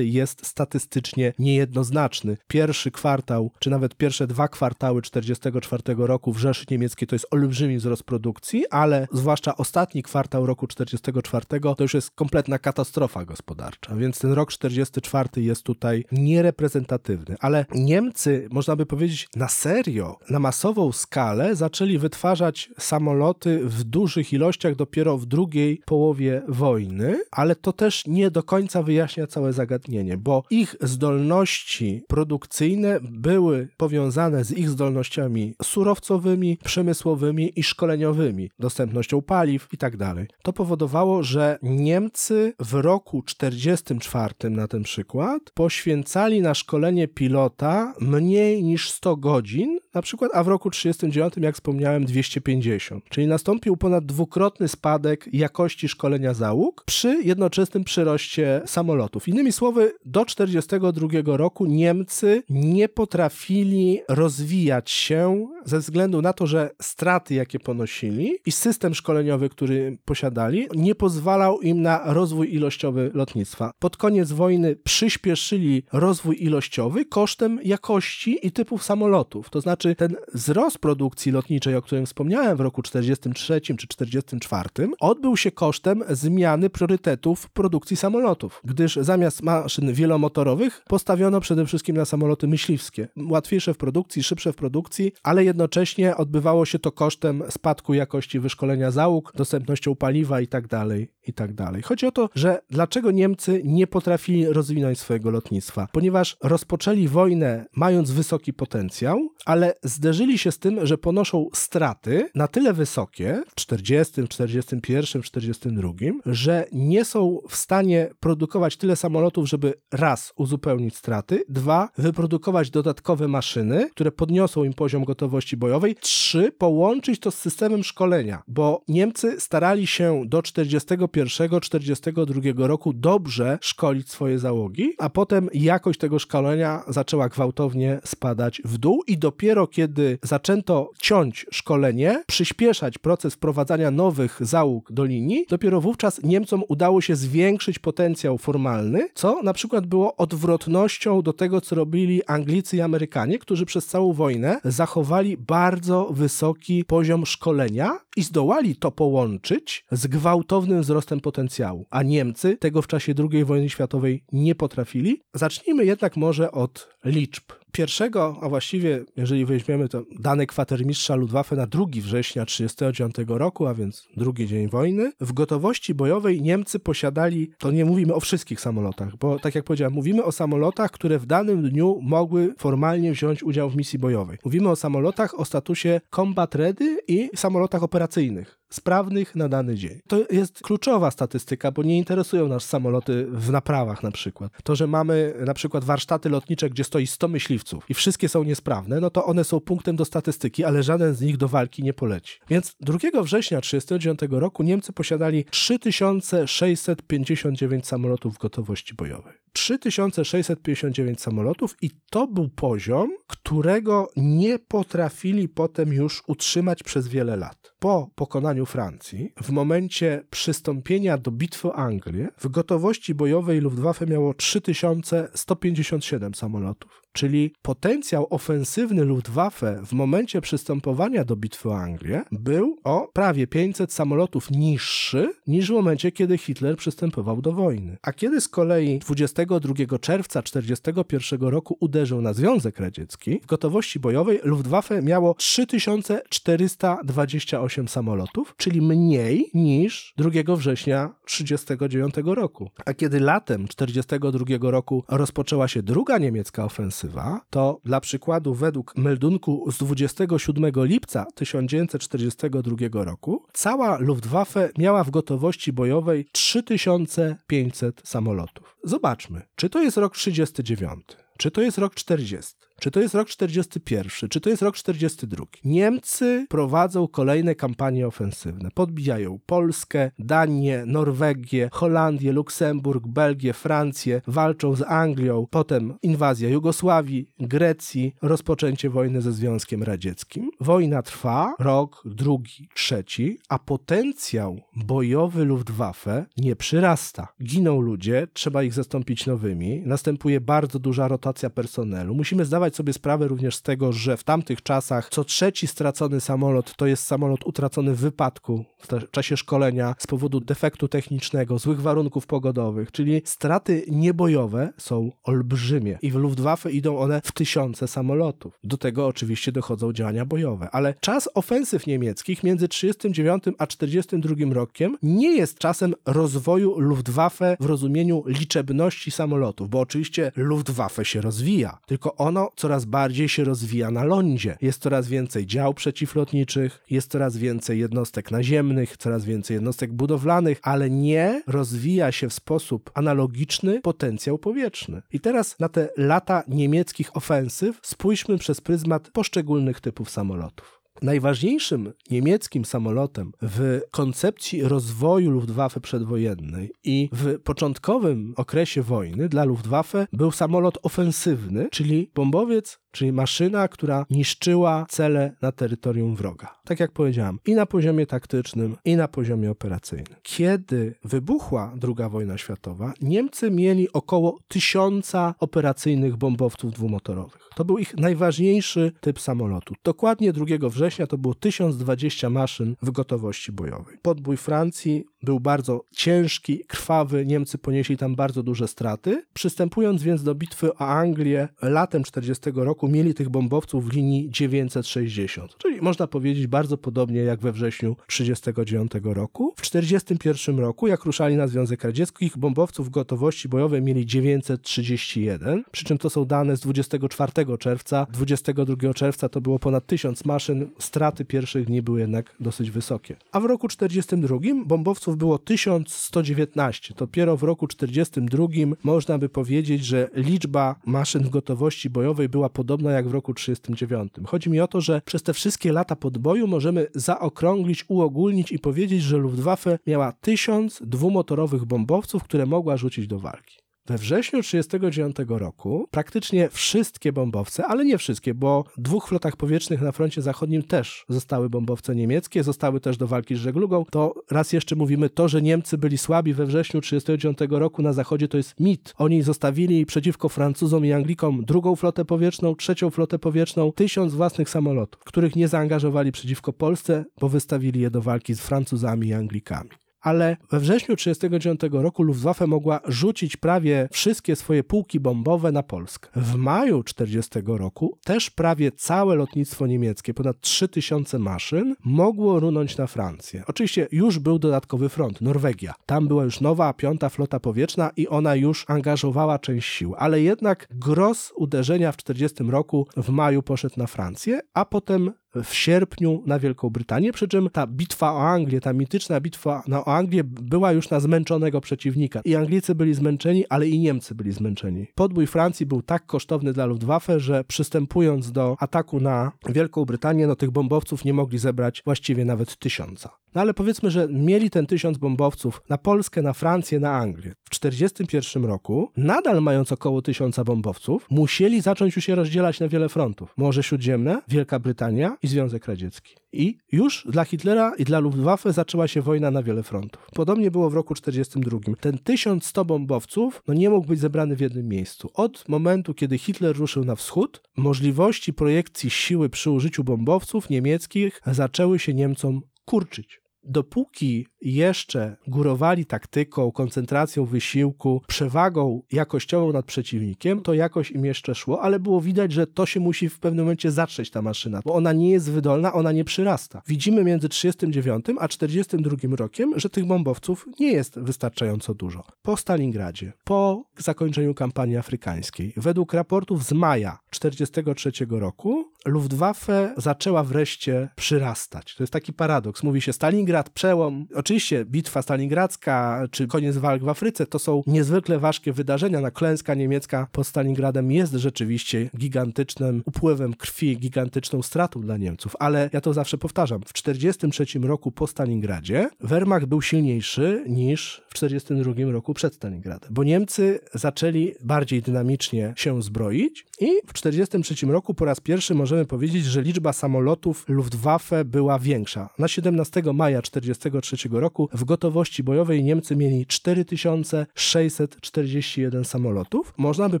jest 0.04 0.46
statystycznie 0.46 1.32
niejednoznaczny. 1.38 2.36
Pierwszy 2.48 2.90
kwartał, 2.90 3.50
czy 3.58 3.70
nawet 3.70 3.94
pierwsze 3.94 4.26
dwa 4.26 4.48
kwartały 4.48 5.02
44 5.02 5.82
roku 5.96 6.32
w 6.32 6.38
Rzeszy 6.38 6.64
Niemieckiej 6.70 7.08
to 7.08 7.14
jest 7.14 7.26
olbrzymi 7.30 7.76
wzrost 7.76 8.02
produkcji, 8.02 8.64
ale 8.70 9.08
zwłaszcza 9.12 9.56
ostatni 9.56 10.02
kwartał 10.02 10.46
roku 10.46 10.66
44 10.66 11.46
to 11.76 11.84
już 11.84 11.94
jest 11.94 12.10
kompletna 12.10 12.58
katastrofa 12.58 13.24
gospodarcza, 13.24 13.96
więc 13.96 14.18
ten 14.18 14.32
rok 14.32 14.52
44 14.52 15.28
jest 15.36 15.62
tutaj 15.62 16.04
niereprezentatywny. 16.12 17.36
Ale 17.40 17.66
Niemcy, 17.74 18.48
można 18.50 18.76
by 18.76 18.86
powiedzieć, 18.86 19.28
na 19.36 19.48
serio, 19.48 20.18
na 20.30 20.38
masową 20.38 20.92
skalę 20.92 21.56
zaczęli 21.56 21.98
wytwarzać 21.98 22.70
samoloty 22.78 23.60
w 23.64 23.84
dużych 23.84 24.32
ilościach 24.32 24.74
dopiero 24.74 25.18
w 25.18 25.26
drugiej 25.26 25.82
połowie 25.84 26.42
wojny, 26.48 27.24
ale 27.30 27.56
to 27.56 27.72
też 27.72 28.06
nie 28.06 28.30
do 28.30 28.42
końca 28.42 28.82
wyjaśnia 28.82 29.25
całe 29.26 29.52
zagadnienie, 29.52 30.16
bo 30.16 30.42
ich 30.50 30.76
zdolności 30.80 32.02
produkcyjne 32.08 33.00
były 33.02 33.68
powiązane 33.76 34.44
z 34.44 34.52
ich 34.52 34.70
zdolnościami 34.70 35.54
surowcowymi, 35.62 36.58
przemysłowymi 36.64 37.52
i 37.56 37.62
szkoleniowymi, 37.62 38.50
dostępnością 38.58 39.22
paliw 39.22 39.68
i 39.72 39.76
tak. 39.76 39.96
To 40.42 40.52
powodowało, 40.52 41.22
że 41.22 41.58
Niemcy 41.62 42.52
w 42.60 42.74
roku 42.74 43.22
44 43.22 44.50
na 44.50 44.68
ten 44.68 44.82
przykład 44.82 45.42
poświęcali 45.54 46.40
na 46.40 46.54
szkolenie 46.54 47.08
pilota 47.08 47.94
mniej 48.00 48.64
niż 48.64 48.90
100 48.90 49.16
godzin, 49.16 49.78
na 49.94 50.02
przykład, 50.02 50.30
a 50.34 50.44
w 50.44 50.48
roku 50.48 50.70
39, 50.70 51.34
jak 51.36 51.54
wspomniałem, 51.54 52.04
250. 52.04 53.04
Czyli 53.08 53.26
nastąpił 53.26 53.76
ponad 53.76 54.06
dwukrotny 54.06 54.68
spadek 54.68 55.28
jakości 55.32 55.88
szkolenia 55.88 56.34
załóg 56.34 56.84
przy 56.86 57.22
jednoczesnym 57.22 57.84
przyroście 57.84 58.62
samolotów. 58.66 59.15
Innymi 59.28 59.52
słowy, 59.52 59.92
do 60.04 60.24
42 60.24 61.08
roku 61.26 61.66
Niemcy 61.66 62.42
nie 62.50 62.88
potrafili 62.88 64.00
rozwijać 64.08 64.90
się 64.90 65.48
ze 65.64 65.78
względu 65.78 66.22
na 66.22 66.32
to, 66.32 66.46
że 66.46 66.70
straty, 66.82 67.34
jakie 67.34 67.58
ponosili 67.58 68.38
i 68.46 68.52
system 68.52 68.94
szkoleniowy, 68.94 69.48
który 69.48 69.98
posiadali, 70.04 70.68
nie 70.74 70.94
pozwalał 70.94 71.60
im 71.60 71.82
na 71.82 72.00
rozwój 72.04 72.54
ilościowy 72.54 73.10
lotnictwa. 73.14 73.72
Pod 73.78 73.96
koniec 73.96 74.32
wojny 74.32 74.76
przyspieszyli 74.76 75.82
rozwój 75.92 76.42
ilościowy 76.42 77.04
kosztem 77.04 77.60
jakości 77.64 78.46
i 78.46 78.52
typów 78.52 78.84
samolotów. 78.84 79.50
To 79.50 79.60
znaczy 79.60 79.94
ten 79.94 80.16
wzrost 80.34 80.78
produkcji 80.78 81.32
lotniczej, 81.32 81.74
o 81.76 81.82
którym 81.82 82.06
wspomniałem 82.06 82.56
w 82.56 82.60
roku 82.60 82.82
43 82.82 83.60
czy 83.60 83.88
44, 83.88 84.68
odbył 85.00 85.36
się 85.36 85.50
kosztem 85.50 86.04
zmiany 86.08 86.70
priorytetów 86.70 87.50
produkcji 87.50 87.96
samolotów, 87.96 88.60
gdyż 88.64 88.96
zamiast 89.06 89.42
maszyn 89.42 89.92
wielomotorowych 89.92 90.82
postawiono 90.88 91.40
przede 91.40 91.66
wszystkim 91.66 91.96
na 91.96 92.04
samoloty 92.04 92.48
myśliwskie. 92.48 93.08
Łatwiejsze 93.30 93.74
w 93.74 93.76
produkcji, 93.76 94.22
szybsze 94.22 94.52
w 94.52 94.56
produkcji, 94.56 95.12
ale 95.22 95.44
jednocześnie 95.44 96.16
odbywało 96.16 96.66
się 96.66 96.78
to 96.78 96.92
kosztem 96.92 97.42
spadku 97.50 97.94
jakości 97.94 98.40
wyszkolenia 98.40 98.90
załóg, 98.90 99.32
dostępnością 99.36 99.96
paliwa 99.96 100.40
itd. 100.40 100.86
itd. 101.26 101.72
Chodzi 101.84 102.06
o 102.06 102.12
to, 102.12 102.28
że 102.34 102.58
dlaczego 102.70 103.10
Niemcy 103.10 103.60
nie 103.64 103.86
potrafili 103.86 104.46
rozwinąć 104.46 104.98
swojego 105.00 105.30
lotnictwa? 105.30 105.88
Ponieważ 105.92 106.36
rozpoczęli 106.42 107.08
wojnę 107.08 107.66
mając 107.76 108.10
wysoki 108.10 108.52
potencjał, 108.52 109.28
ale 109.44 109.74
zderzyli 109.82 110.38
się 110.38 110.52
z 110.52 110.58
tym, 110.58 110.86
że 110.86 110.98
ponoszą 110.98 111.48
straty 111.54 112.28
na 112.34 112.48
tyle 112.48 112.72
wysokie 112.72 113.42
w 113.48 113.54
40, 113.54 114.28
41, 114.28 115.22
42, 115.22 115.92
że 116.26 116.64
nie 116.72 117.04
są 117.04 117.38
w 117.48 117.56
stanie 117.56 118.10
produkować 118.20 118.76
tyle 118.76 118.95
samolotów, 118.96 119.48
żeby 119.48 119.74
raz 119.92 120.32
uzupełnić 120.36 120.96
straty, 120.96 121.44
dwa 121.48 121.88
wyprodukować 121.98 122.70
dodatkowe 122.70 123.28
maszyny, 123.28 123.90
które 123.90 124.12
podniosą 124.12 124.64
im 124.64 124.72
poziom 124.72 125.04
gotowości 125.04 125.56
bojowej, 125.56 125.94
trzy 125.94 126.52
połączyć 126.52 127.20
to 127.20 127.30
z 127.30 127.38
systemem 127.38 127.84
szkolenia, 127.84 128.42
bo 128.48 128.84
Niemcy 128.88 129.40
starali 129.40 129.86
się 129.86 130.22
do 130.26 130.40
41-42 130.40 132.66
roku 132.66 132.92
dobrze 132.92 133.58
szkolić 133.60 134.10
swoje 134.10 134.38
załogi, 134.38 134.92
a 134.98 135.10
potem 135.10 135.48
jakość 135.54 136.00
tego 136.00 136.18
szkolenia 136.18 136.82
zaczęła 136.88 137.28
gwałtownie 137.28 138.00
spadać 138.04 138.62
w 138.64 138.78
dół 138.78 139.02
i 139.06 139.18
dopiero 139.18 139.56
dopiero 139.56 139.66
kiedy 139.66 140.18
zaczęto 140.22 140.90
ciąć 140.98 141.46
szkolenie, 141.52 142.24
przyspieszać 142.26 142.98
proces 142.98 143.34
wprowadzania 143.34 143.90
nowych 143.90 144.38
załóg 144.40 144.92
do 144.92 145.04
linii, 145.04 145.46
dopiero 145.48 145.80
wówczas 145.80 146.22
Niemcom 146.22 146.62
udało 146.68 147.00
się 147.00 147.16
zwiększyć 147.16 147.78
potencjał 147.78 148.38
formalny, 148.38 148.85
co 149.14 149.42
na 149.42 149.52
przykład 149.52 149.86
było 149.86 150.16
odwrotnością 150.16 151.22
do 151.22 151.32
tego, 151.32 151.60
co 151.60 151.76
robili 151.76 152.24
Anglicy 152.26 152.76
i 152.76 152.80
Amerykanie, 152.80 153.38
którzy 153.38 153.66
przez 153.66 153.86
całą 153.86 154.12
wojnę 154.12 154.60
zachowali 154.64 155.36
bardzo 155.36 156.08
wysoki 156.10 156.84
poziom 156.84 157.26
szkolenia 157.26 157.98
i 158.16 158.22
zdołali 158.22 158.76
to 158.76 158.90
połączyć 158.90 159.84
z 159.92 160.06
gwałtownym 160.06 160.80
wzrostem 160.80 161.20
potencjału, 161.20 161.86
a 161.90 162.02
Niemcy 162.02 162.56
tego 162.56 162.82
w 162.82 162.86
czasie 162.86 163.14
II 163.32 163.44
wojny 163.44 163.70
światowej 163.70 164.24
nie 164.32 164.54
potrafili. 164.54 165.22
Zacznijmy 165.34 165.84
jednak 165.84 166.16
może 166.16 166.52
od 166.52 166.88
liczb. 167.04 167.42
Pierwszego, 167.72 168.38
a 168.42 168.48
właściwie, 168.48 169.04
jeżeli 169.16 169.46
weźmiemy 169.46 169.88
to 169.88 170.02
dane 170.18 170.46
kwatermistrza 170.46 171.14
Luftwaffe 171.14 171.56
na 171.56 171.66
2 171.66 171.84
września 172.02 172.46
1939 172.46 173.38
roku, 173.38 173.66
a 173.66 173.74
więc 173.74 174.08
drugi 174.16 174.46
dzień 174.46 174.68
wojny, 174.68 175.12
w 175.20 175.32
gotowości 175.32 175.94
bojowej 175.94 176.42
Niemcy 176.42 176.78
posiadali, 176.78 177.50
to 177.58 177.70
nie 177.70 177.84
mówimy 177.84 178.14
o 178.14 178.20
wszystkich 178.20 178.60
samolotach, 178.60 179.16
bo 179.16 179.38
tak 179.38 179.54
jak 179.54 179.64
powiedziałem, 179.64 179.94
mówimy 179.94 180.24
o 180.24 180.32
samolotach, 180.32 180.90
które 180.90 181.18
w 181.18 181.26
danym 181.26 181.70
dniu 181.70 181.98
mogły 182.02 182.54
formalnie 182.58 183.12
wziąć 183.12 183.42
udział 183.42 183.70
w 183.70 183.76
misji 183.76 183.98
bojowej. 183.98 184.38
Mówimy 184.44 184.70
o 184.70 184.76
samolotach 184.76 185.40
o 185.40 185.44
statusie 185.44 186.00
combat 186.14 186.54
ready 186.54 186.98
i 187.08 187.30
samolotach 187.34 187.82
operacyjnych 187.82 188.05
operacyjnych 188.06 188.58
sprawnych 188.70 189.34
na 189.34 189.48
dany 189.48 189.74
dzień. 189.74 190.00
To 190.08 190.24
jest 190.30 190.60
kluczowa 190.60 191.10
statystyka, 191.10 191.72
bo 191.72 191.82
nie 191.82 191.98
interesują 191.98 192.48
nas 192.48 192.64
samoloty 192.64 193.26
w 193.30 193.50
naprawach 193.50 194.02
na 194.02 194.10
przykład. 194.10 194.52
To, 194.64 194.76
że 194.76 194.86
mamy 194.86 195.34
na 195.46 195.54
przykład 195.54 195.84
warsztaty 195.84 196.28
lotnicze, 196.28 196.70
gdzie 196.70 196.84
stoi 196.84 197.06
100 197.06 197.28
myśliwców 197.28 197.90
i 197.90 197.94
wszystkie 197.94 198.28
są 198.28 198.42
niesprawne, 198.42 199.00
no 199.00 199.10
to 199.10 199.24
one 199.24 199.44
są 199.44 199.60
punktem 199.60 199.96
do 199.96 200.04
statystyki, 200.04 200.64
ale 200.64 200.82
żaden 200.82 201.14
z 201.14 201.20
nich 201.20 201.36
do 201.36 201.48
walki 201.48 201.82
nie 201.82 201.92
poleci. 201.92 202.38
Więc 202.48 202.76
2 202.80 202.98
września 203.22 203.60
1939 203.60 204.40
roku 204.40 204.62
Niemcy 204.62 204.92
posiadali 204.92 205.44
3659 205.50 207.86
samolotów 207.86 208.34
w 208.34 208.38
gotowości 208.38 208.94
bojowej. 208.94 209.46
3659 209.56 211.20
samolotów 211.20 211.76
i 211.82 211.90
to 212.10 212.26
był 212.26 212.48
poziom, 212.48 213.10
którego 213.26 214.08
nie 214.16 214.58
potrafili 214.58 215.48
potem 215.48 215.92
już 215.92 216.22
utrzymać 216.26 216.82
przez 216.82 217.08
wiele 217.08 217.36
lat. 217.36 217.74
Po 217.78 218.10
pokonaniu 218.14 218.55
Francji, 218.64 219.32
w 219.42 219.50
momencie 219.50 220.24
przystąpienia 220.30 221.18
do 221.18 221.30
bitwy 221.30 221.68
o 221.68 221.74
Anglię, 221.74 222.28
w 222.38 222.48
gotowości 222.48 223.14
bojowej 223.14 223.60
Luftwaffe 223.60 224.06
miało 224.06 224.34
3157 224.34 226.34
samolotów 226.34 227.05
czyli 227.16 227.52
potencjał 227.62 228.26
ofensywny 228.30 229.04
Luftwaffe 229.04 229.82
w 229.86 229.92
momencie 229.92 230.40
przystępowania 230.40 231.24
do 231.24 231.36
bitwy 231.36 231.68
o 231.68 231.78
Anglię 231.78 232.22
był 232.32 232.76
o 232.84 233.08
prawie 233.12 233.46
500 233.46 233.92
samolotów 233.92 234.50
niższy 234.50 235.34
niż 235.46 235.68
w 235.68 235.72
momencie, 235.72 236.12
kiedy 236.12 236.38
Hitler 236.38 236.76
przystępował 236.76 237.42
do 237.42 237.52
wojny. 237.52 237.96
A 238.02 238.12
kiedy 238.12 238.40
z 238.40 238.48
kolei 238.48 238.98
22 238.98 239.98
czerwca 239.98 240.42
1941 240.42 241.48
roku 241.48 241.76
uderzył 241.80 242.20
na 242.20 242.32
Związek 242.32 242.80
Radziecki, 242.80 243.40
w 243.42 243.46
gotowości 243.46 244.00
bojowej 244.00 244.40
Luftwaffe 244.42 245.02
miało 245.02 245.34
3428 245.34 247.88
samolotów, 247.88 248.54
czyli 248.56 248.82
mniej 248.82 249.50
niż 249.54 250.14
2 250.16 250.56
września 250.56 251.14
1939 251.24 252.14
roku. 252.36 252.70
A 252.86 252.94
kiedy 252.94 253.20
latem 253.20 253.68
1942 253.68 254.70
roku 254.70 255.04
rozpoczęła 255.08 255.68
się 255.68 255.82
druga 255.82 256.18
niemiecka 256.18 256.64
ofensywa, 256.64 257.05
to 257.50 257.80
dla 257.84 258.00
przykładu 258.00 258.54
według 258.54 258.96
meldunku 258.96 259.70
z 259.70 259.78
27 259.78 260.72
lipca 260.76 261.26
1942 261.34 263.04
roku 263.04 263.44
cała 263.52 263.98
Luftwaffe 263.98 264.70
miała 264.78 265.04
w 265.04 265.10
gotowości 265.10 265.72
bojowej 265.72 266.28
3500 266.32 268.02
samolotów. 268.04 268.76
Zobaczmy, 268.84 269.42
czy 269.56 269.70
to 269.70 269.82
jest 269.82 269.96
rok 269.96 270.16
39, 270.16 271.04
czy 271.38 271.50
to 271.50 271.62
jest 271.62 271.78
rok 271.78 271.94
40. 271.94 272.65
Czy 272.80 272.90
to 272.90 273.00
jest 273.00 273.14
rok 273.14 273.28
41, 273.28 274.28
czy 274.28 274.40
to 274.40 274.50
jest 274.50 274.62
rok 274.62 274.76
42? 274.76 275.44
Niemcy 275.64 276.46
prowadzą 276.48 277.08
kolejne 277.08 277.54
kampanie 277.54 278.06
ofensywne. 278.06 278.68
Podbijają 278.74 279.38
Polskę, 279.46 280.10
Danię, 280.18 280.82
Norwegię, 280.86 281.68
Holandię, 281.72 282.32
Luksemburg, 282.32 283.06
Belgię, 283.06 283.52
Francję, 283.52 284.22
walczą 284.26 284.74
z 284.74 284.82
Anglią, 284.82 285.46
potem 285.50 285.94
inwazja 286.02 286.48
Jugosławii, 286.48 287.32
Grecji, 287.40 288.14
rozpoczęcie 288.22 288.90
wojny 288.90 289.22
ze 289.22 289.32
Związkiem 289.32 289.82
Radzieckim. 289.82 290.50
Wojna 290.60 291.02
trwa 291.02 291.54
rok, 291.58 292.02
drugi, 292.04 292.68
trzeci, 292.74 293.38
a 293.48 293.58
potencjał 293.58 294.60
bojowy 294.76 295.44
Luftwaffe 295.44 296.26
nie 296.36 296.56
przyrasta. 296.56 297.28
Giną 297.42 297.80
ludzie, 297.80 298.26
trzeba 298.32 298.62
ich 298.62 298.72
zastąpić 298.72 299.26
nowymi, 299.26 299.82
następuje 299.86 300.40
bardzo 300.40 300.78
duża 300.78 301.08
rotacja 301.08 301.50
personelu. 301.50 302.14
Musimy 302.14 302.44
zdawać 302.44 302.65
zdawać 302.66 302.76
sobie 302.76 302.92
sprawę 302.92 303.28
również 303.28 303.56
z 303.56 303.62
tego, 303.62 303.92
że 303.92 304.16
w 304.16 304.24
tamtych 304.24 304.62
czasach 304.62 305.08
co 305.08 305.24
trzeci 305.24 305.66
stracony 305.66 306.20
samolot 306.20 306.76
to 306.76 306.86
jest 306.86 307.04
samolot 307.04 307.46
utracony 307.46 307.94
w 307.94 307.98
wypadku 307.98 308.64
w 308.78 309.10
czasie 309.10 309.36
szkolenia 309.36 309.94
z 309.98 310.06
powodu 310.06 310.40
defektu 310.40 310.88
technicznego, 310.88 311.58
złych 311.58 311.80
warunków 311.80 312.26
pogodowych, 312.26 312.92
czyli 312.92 313.22
straty 313.24 313.84
niebojowe 313.88 314.72
są 314.78 315.12
olbrzymie 315.24 315.98
i 316.02 316.10
w 316.10 316.14
Luftwaffe 316.14 316.70
idą 316.70 316.98
one 316.98 317.20
w 317.24 317.32
tysiące 317.32 317.88
samolotów. 317.88 318.58
Do 318.64 318.76
tego 318.78 319.06
oczywiście 319.06 319.52
dochodzą 319.52 319.92
działania 319.92 320.24
bojowe, 320.24 320.68
ale 320.72 320.94
czas 321.00 321.28
ofensyw 321.34 321.86
niemieckich 321.86 322.44
między 322.44 322.68
39 322.68 323.44
a 323.58 323.66
42 323.66 324.34
rokiem 324.50 324.96
nie 325.02 325.36
jest 325.36 325.58
czasem 325.58 325.94
rozwoju 326.06 326.80
Luftwaffe 326.80 327.56
w 327.60 327.64
rozumieniu 327.64 328.22
liczebności 328.26 329.10
samolotów, 329.10 329.70
bo 329.70 329.80
oczywiście 329.80 330.32
Luftwaffe 330.36 331.04
się 331.04 331.20
rozwija, 331.20 331.78
tylko 331.86 332.16
ono 332.16 332.50
coraz 332.56 332.84
bardziej 332.84 333.28
się 333.28 333.44
rozwija 333.44 333.90
na 333.90 334.04
lądzie. 334.04 334.56
Jest 334.62 334.82
coraz 334.82 335.08
więcej 335.08 335.46
dział 335.46 335.74
przeciwlotniczych, 335.74 336.84
jest 336.90 337.10
coraz 337.10 337.36
więcej 337.36 337.78
jednostek 337.78 338.30
naziemnych, 338.30 338.96
coraz 338.96 339.24
więcej 339.24 339.54
jednostek 339.54 339.92
budowlanych, 339.92 340.58
ale 340.62 340.90
nie 340.90 341.42
rozwija 341.46 342.12
się 342.12 342.28
w 342.28 342.34
sposób 342.34 342.90
analogiczny 342.94 343.80
potencjał 343.80 344.38
powietrzny. 344.38 345.02
I 345.12 345.20
teraz 345.20 345.58
na 345.58 345.68
te 345.68 345.88
lata 345.96 346.42
niemieckich 346.48 347.16
ofensyw 347.16 347.80
spójrzmy 347.82 348.38
przez 348.38 348.60
pryzmat 348.60 349.10
poszczególnych 349.10 349.80
typów 349.80 350.10
samolotów. 350.10 350.85
Najważniejszym 351.02 351.92
niemieckim 352.10 352.64
samolotem 352.64 353.32
w 353.42 353.80
koncepcji 353.90 354.62
rozwoju 354.62 355.30
Luftwaffe 355.30 355.80
przedwojennej 355.80 356.70
i 356.84 357.08
w 357.12 357.40
początkowym 357.42 358.34
okresie 358.36 358.82
wojny 358.82 359.28
dla 359.28 359.44
Luftwaffe 359.44 360.06
był 360.12 360.32
samolot 360.32 360.78
ofensywny, 360.82 361.68
czyli 361.70 362.10
bombowiec 362.14 362.78
czyli 362.96 363.12
maszyna, 363.12 363.68
która 363.68 364.06
niszczyła 364.10 364.86
cele 364.88 365.36
na 365.42 365.52
terytorium 365.52 366.16
wroga. 366.16 366.54
Tak 366.64 366.80
jak 366.80 366.92
powiedziałem, 366.92 367.38
i 367.46 367.54
na 367.54 367.66
poziomie 367.66 368.06
taktycznym, 368.06 368.76
i 368.84 368.96
na 368.96 369.08
poziomie 369.08 369.50
operacyjnym. 369.50 370.18
Kiedy 370.22 370.94
wybuchła 371.04 371.74
II 371.82 372.10
wojna 372.10 372.38
światowa, 372.38 372.92
Niemcy 373.00 373.50
mieli 373.50 373.92
około 373.92 374.38
tysiąca 374.48 375.34
operacyjnych 375.40 376.16
bombowców 376.16 376.72
dwumotorowych. 376.72 377.48
To 377.54 377.64
był 377.64 377.78
ich 377.78 377.96
najważniejszy 377.96 378.92
typ 379.00 379.20
samolotu. 379.20 379.74
Dokładnie 379.84 380.32
2 380.32 380.44
września 380.68 380.85
to 381.08 381.18
było 381.18 381.34
1020 381.34 382.30
maszyn 382.30 382.76
w 382.82 382.90
gotowości 382.90 383.52
bojowej. 383.52 383.98
Podbój 384.02 384.36
Francji 384.36 385.04
był 385.22 385.40
bardzo 385.40 385.84
ciężki, 385.92 386.64
krwawy, 386.68 387.26
Niemcy 387.26 387.58
ponieśli 387.58 387.96
tam 387.96 388.16
bardzo 388.16 388.42
duże 388.42 388.68
straty. 388.68 389.22
Przystępując 389.34 390.02
więc 390.02 390.22
do 390.22 390.34
bitwy 390.34 390.74
o 390.74 390.78
Anglię 390.78 391.48
latem 391.62 392.02
40 392.04 392.50
roku 392.54 392.88
mieli 392.88 393.14
tych 393.14 393.28
bombowców 393.28 393.88
w 393.88 393.92
linii 393.92 394.30
960, 394.30 395.56
czyli 395.58 395.80
można 395.80 396.06
powiedzieć 396.06 396.46
bardzo 396.46 396.78
podobnie 396.78 397.20
jak 397.20 397.40
we 397.40 397.52
wrześniu 397.52 397.96
39 398.06 398.92
roku. 399.02 399.54
W 399.56 399.62
41 399.62 400.58
roku, 400.58 400.86
jak 400.86 401.04
ruszali 401.04 401.36
na 401.36 401.46
Związek 401.46 401.84
Radziecki, 401.84 402.26
ich 402.26 402.38
bombowców 402.38 402.86
w 402.86 402.90
gotowości 402.90 403.48
bojowej 403.48 403.82
mieli 403.82 404.06
931, 404.06 405.64
przy 405.72 405.84
czym 405.84 405.98
to 405.98 406.10
są 406.10 406.24
dane 406.24 406.56
z 406.56 406.60
24 406.60 407.32
czerwca. 407.58 408.06
22 408.10 408.94
czerwca 408.94 409.28
to 409.28 409.40
było 409.40 409.58
ponad 409.58 409.86
1000 409.86 410.24
maszyn, 410.24 410.70
straty 410.78 411.24
pierwszych 411.24 411.64
dni 411.64 411.82
były 411.82 412.00
jednak 412.00 412.34
dosyć 412.40 412.70
wysokie. 412.70 413.16
A 413.32 413.40
w 413.40 413.44
roku 413.44 413.68
42 413.68 414.38
bombowców 414.66 415.16
było 415.16 415.38
1119. 415.38 416.94
Dopiero 416.98 417.36
w 417.36 417.42
roku 417.42 417.66
42 417.66 418.46
można 418.82 419.18
by 419.18 419.28
powiedzieć, 419.28 419.84
że 419.84 420.08
liczba 420.14 420.76
maszyn 420.86 421.22
w 421.22 421.28
gotowości 421.28 421.90
bojowej 421.90 422.28
była 422.28 422.48
podobna 422.48 422.90
jak 422.90 423.08
w 423.08 423.12
roku 423.12 423.34
39. 423.34 424.12
Chodzi 424.26 424.50
mi 424.50 424.60
o 424.60 424.68
to, 424.68 424.80
że 424.80 425.00
przez 425.04 425.22
te 425.22 425.34
wszystkie 425.34 425.72
lata 425.72 425.96
podboju 425.96 426.46
możemy 426.46 426.86
zaokrąglić, 426.94 427.84
uogólnić 427.88 428.52
i 428.52 428.58
powiedzieć, 428.58 429.02
że 429.02 429.16
Luftwaffe 429.16 429.78
miała 429.86 430.12
1000 430.12 430.82
dwumotorowych 430.84 431.64
bombowców, 431.64 432.24
które 432.24 432.46
mogła 432.46 432.76
rzucić 432.76 433.06
do 433.06 433.18
walki. 433.18 433.65
We 433.88 433.98
wrześniu 433.98 434.42
1939 434.42 435.40
roku 435.40 435.88
praktycznie 435.90 436.48
wszystkie 436.48 437.12
bombowce, 437.12 437.66
ale 437.66 437.84
nie 437.84 437.98
wszystkie, 437.98 438.34
bo 438.34 438.64
w 438.76 438.80
dwóch 438.80 439.08
flotach 439.08 439.36
powietrznych 439.36 439.82
na 439.82 439.92
froncie 439.92 440.22
zachodnim 440.22 440.62
też 440.62 441.04
zostały 441.08 441.50
bombowce 441.50 441.94
niemieckie, 441.94 442.42
zostały 442.42 442.80
też 442.80 442.96
do 442.96 443.06
walki 443.06 443.36
z 443.36 443.38
żeglugą. 443.38 443.84
To 443.90 444.14
raz 444.30 444.52
jeszcze 444.52 444.76
mówimy, 444.76 445.10
to, 445.10 445.28
że 445.28 445.42
Niemcy 445.42 445.78
byli 445.78 445.98
słabi 445.98 446.34
we 446.34 446.46
wrześniu 446.46 446.80
1939 446.80 447.60
roku 447.60 447.82
na 447.82 447.92
zachodzie, 447.92 448.28
to 448.28 448.36
jest 448.36 448.60
mit. 448.60 448.94
Oni 448.98 449.22
zostawili 449.22 449.86
przeciwko 449.86 450.28
Francuzom 450.28 450.86
i 450.86 450.92
Anglikom 450.92 451.44
drugą 451.44 451.76
flotę 451.76 452.04
powietrzną, 452.04 452.54
trzecią 452.54 452.90
flotę 452.90 453.18
powietrzną, 453.18 453.72
tysiąc 453.72 454.14
własnych 454.14 454.50
samolotów, 454.50 455.04
których 455.04 455.36
nie 455.36 455.48
zaangażowali 455.48 456.12
przeciwko 456.12 456.52
Polsce, 456.52 457.04
bo 457.20 457.28
wystawili 457.28 457.80
je 457.80 457.90
do 457.90 458.02
walki 458.02 458.34
z 458.34 458.40
Francuzami 458.40 459.08
i 459.08 459.14
Anglikami 459.14 459.70
ale 460.06 460.36
we 460.50 460.60
wrześniu 460.60 460.96
1939 460.96 461.84
roku 461.84 462.02
Luftwaffe 462.02 462.46
mogła 462.46 462.80
rzucić 462.84 463.36
prawie 463.36 463.88
wszystkie 463.92 464.36
swoje 464.36 464.64
pułki 464.64 465.00
bombowe 465.00 465.52
na 465.52 465.62
Polskę. 465.62 466.08
W 466.16 466.34
maju 466.34 466.82
1940 466.82 467.58
roku 467.64 467.98
też 468.04 468.30
prawie 468.30 468.72
całe 468.72 469.14
lotnictwo 469.14 469.66
niemieckie, 469.66 470.14
ponad 470.14 470.40
3000 470.40 471.18
maszyn, 471.18 471.74
mogło 471.84 472.40
runąć 472.40 472.76
na 472.76 472.86
Francję. 472.86 473.42
Oczywiście 473.46 473.88
już 473.92 474.18
był 474.18 474.38
dodatkowy 474.38 474.88
front, 474.88 475.20
Norwegia. 475.20 475.74
Tam 475.86 476.08
była 476.08 476.24
już 476.24 476.40
nowa, 476.40 476.72
piąta 476.72 477.08
flota 477.08 477.40
powietrzna 477.40 477.90
i 477.96 478.08
ona 478.08 478.34
już 478.34 478.64
angażowała 478.68 479.38
część 479.38 479.68
sił, 479.68 479.94
ale 479.98 480.20
jednak 480.20 480.66
gros 480.70 481.32
uderzenia 481.36 481.92
w 481.92 481.96
1940 481.96 482.52
roku 482.52 482.86
w 482.96 483.08
maju 483.08 483.42
poszedł 483.42 483.74
na 483.76 483.86
Francję, 483.86 484.40
a 484.54 484.64
potem 484.64 485.12
w 485.44 485.54
sierpniu 485.54 486.22
na 486.26 486.38
Wielką 486.38 486.70
Brytanię, 486.70 487.12
przy 487.12 487.28
czym 487.28 487.50
ta 487.50 487.66
bitwa 487.66 488.12
o 488.12 488.28
Anglię, 488.28 488.60
ta 488.60 488.72
mityczna 488.72 489.20
bitwa 489.20 489.62
o 489.72 489.94
Anglię 489.94 490.24
była 490.24 490.72
już 490.72 490.90
na 490.90 491.00
zmęczonego 491.00 491.60
przeciwnika. 491.60 492.20
I 492.24 492.34
Anglicy 492.34 492.74
byli 492.74 492.94
zmęczeni, 492.94 493.44
ale 493.48 493.68
i 493.68 493.78
Niemcy 493.78 494.14
byli 494.14 494.32
zmęczeni. 494.32 494.86
Podbój 494.94 495.26
Francji 495.26 495.66
był 495.66 495.82
tak 495.82 496.06
kosztowny 496.06 496.52
dla 496.52 496.66
Luftwaffe, 496.66 497.20
że 497.20 497.44
przystępując 497.44 498.32
do 498.32 498.56
ataku 498.60 499.00
na 499.00 499.32
Wielką 499.48 499.84
Brytanię, 499.84 500.26
no 500.26 500.36
tych 500.36 500.50
bombowców 500.50 501.04
nie 501.04 501.14
mogli 501.14 501.38
zebrać 501.38 501.82
właściwie 501.84 502.24
nawet 502.24 502.56
tysiąca. 502.56 503.10
No 503.36 503.42
ale 503.42 503.54
powiedzmy, 503.54 503.90
że 503.90 504.08
mieli 504.10 504.50
ten 504.50 504.66
tysiąc 504.66 504.98
bombowców 504.98 505.62
na 505.68 505.78
Polskę, 505.78 506.22
na 506.22 506.32
Francję, 506.32 506.80
na 506.80 506.92
Anglię. 506.92 507.34
W 507.44 507.50
1941 507.50 508.44
roku, 508.44 508.90
nadal 508.96 509.42
mając 509.42 509.72
około 509.72 510.02
tysiąca 510.02 510.44
bombowców, 510.44 511.06
musieli 511.10 511.60
zacząć 511.60 511.96
już 511.96 512.04
się 512.04 512.14
rozdzielać 512.14 512.60
na 512.60 512.68
wiele 512.68 512.88
frontów. 512.88 513.34
Morze 513.36 513.62
Śródziemne, 513.62 514.22
Wielka 514.28 514.58
Brytania 514.58 515.16
i 515.22 515.28
Związek 515.28 515.66
Radziecki. 515.66 516.14
I 516.32 516.56
już 516.72 517.06
dla 517.10 517.24
Hitlera 517.24 517.72
i 517.78 517.84
dla 517.84 517.98
Luftwaffe 517.98 518.52
zaczęła 518.52 518.88
się 518.88 519.02
wojna 519.02 519.30
na 519.30 519.42
wiele 519.42 519.62
frontów. 519.62 520.06
Podobnie 520.14 520.50
było 520.50 520.70
w 520.70 520.74
roku 520.74 520.94
1942. 520.94 521.76
Ten 521.80 521.98
1100 521.98 522.64
bombowców 522.64 523.42
no 523.48 523.54
nie 523.54 523.70
mógł 523.70 523.86
być 523.86 524.00
zebrany 524.00 524.36
w 524.36 524.40
jednym 524.40 524.68
miejscu. 524.68 525.10
Od 525.14 525.48
momentu, 525.48 525.94
kiedy 525.94 526.18
Hitler 526.18 526.56
ruszył 526.56 526.84
na 526.84 526.96
wschód, 526.96 527.42
możliwości 527.56 528.32
projekcji 528.32 528.90
siły 528.90 529.28
przy 529.28 529.50
użyciu 529.50 529.84
bombowców 529.84 530.50
niemieckich 530.50 531.20
zaczęły 531.26 531.78
się 531.78 531.94
Niemcom 531.94 532.40
kurczyć 532.64 533.25
dopóki 533.48 534.26
jeszcze 534.40 535.16
górowali 535.26 535.86
taktyką, 535.86 536.52
koncentracją 536.52 537.24
wysiłku, 537.24 538.02
przewagą 538.06 538.82
jakościową 538.92 539.52
nad 539.52 539.66
przeciwnikiem, 539.66 540.40
to 540.40 540.54
jakoś 540.54 540.90
im 540.90 541.04
jeszcze 541.04 541.34
szło, 541.34 541.62
ale 541.62 541.80
było 541.80 542.00
widać, 542.00 542.32
że 542.32 542.46
to 542.46 542.66
się 542.66 542.80
musi 542.80 543.08
w 543.08 543.18
pewnym 543.18 543.44
momencie 543.44 543.70
zatrzeć 543.70 544.10
ta 544.10 544.22
maszyna, 544.22 544.60
bo 544.64 544.74
ona 544.74 544.92
nie 544.92 545.10
jest 545.10 545.30
wydolna, 545.30 545.72
ona 545.72 545.92
nie 545.92 546.04
przyrasta. 546.04 546.62
Widzimy 546.66 547.04
między 547.04 547.28
39 547.28 548.06
a 548.18 548.28
42 548.28 549.16
rokiem, 549.16 549.52
że 549.56 549.70
tych 549.70 549.86
bombowców 549.86 550.46
nie 550.60 550.72
jest 550.72 550.98
wystarczająco 551.00 551.74
dużo. 551.74 552.04
Po 552.22 552.36
Stalingradzie, 552.36 553.12
po 553.24 553.64
zakończeniu 553.78 554.34
kampanii 554.34 554.76
afrykańskiej, 554.76 555.52
według 555.56 555.94
raportów 555.94 556.44
z 556.44 556.52
maja 556.52 556.98
43 557.10 557.92
roku, 558.10 558.72
Luftwaffe 558.86 559.74
zaczęła 559.76 560.24
wreszcie 560.24 560.88
przyrastać. 560.96 561.74
To 561.74 561.82
jest 561.82 561.92
taki 561.92 562.12
paradoks. 562.12 562.62
Mówi 562.62 562.80
się 562.80 562.92
Stalingrad, 562.92 563.35
przełom. 563.42 564.06
Oczywiście 564.14 564.64
bitwa 564.64 565.02
stalingradzka 565.02 566.02
czy 566.10 566.26
koniec 566.26 566.56
walk 566.56 566.82
w 566.82 566.88
Afryce 566.88 567.26
to 567.26 567.38
są 567.38 567.62
niezwykle 567.66 568.18
ważkie 568.18 568.52
wydarzenia. 568.52 569.00
Na 569.00 569.10
klęska 569.10 569.54
niemiecka 569.54 570.08
pod 570.12 570.26
Stalingradem 570.26 570.92
jest 570.92 571.12
rzeczywiście 571.12 571.90
gigantycznym 571.98 572.82
upływem 572.86 573.34
krwi, 573.34 573.78
gigantyczną 573.78 574.42
stratą 574.42 574.80
dla 574.80 574.96
Niemców. 574.96 575.36
Ale 575.38 575.70
ja 575.72 575.80
to 575.80 575.92
zawsze 575.92 576.18
powtarzam. 576.18 576.60
W 576.60 576.72
1943 576.72 577.58
roku 577.58 577.92
po 577.92 578.06
Stalingradzie 578.06 578.88
Wehrmacht 579.00 579.46
był 579.46 579.62
silniejszy 579.62 580.44
niż 580.48 581.02
w 581.08 581.14
1942 581.14 581.92
roku 581.92 582.14
przed 582.14 582.34
Stalingradem, 582.34 582.90
bo 582.92 583.04
Niemcy 583.04 583.60
zaczęli 583.74 584.34
bardziej 584.44 584.82
dynamicznie 584.82 585.54
się 585.56 585.82
zbroić 585.82 586.46
i 586.60 586.66
w 586.66 586.92
1943 586.92 587.66
roku 587.66 587.94
po 587.94 588.04
raz 588.04 588.20
pierwszy 588.20 588.54
możemy 588.54 588.84
powiedzieć, 588.84 589.24
że 589.24 589.42
liczba 589.42 589.72
samolotów 589.72 590.44
Luftwaffe 590.48 591.24
była 591.24 591.58
większa. 591.58 592.08
Na 592.18 592.28
17 592.28 592.82
maja 592.94 593.22
1943 593.30 594.20
roku 594.20 594.48
w 594.52 594.64
gotowości 594.64 595.22
bojowej 595.22 595.64
Niemcy 595.64 595.96
mieli 595.96 596.26
4641 596.26 598.84
samolotów. 598.84 599.54
Można 599.56 599.88
by 599.88 600.00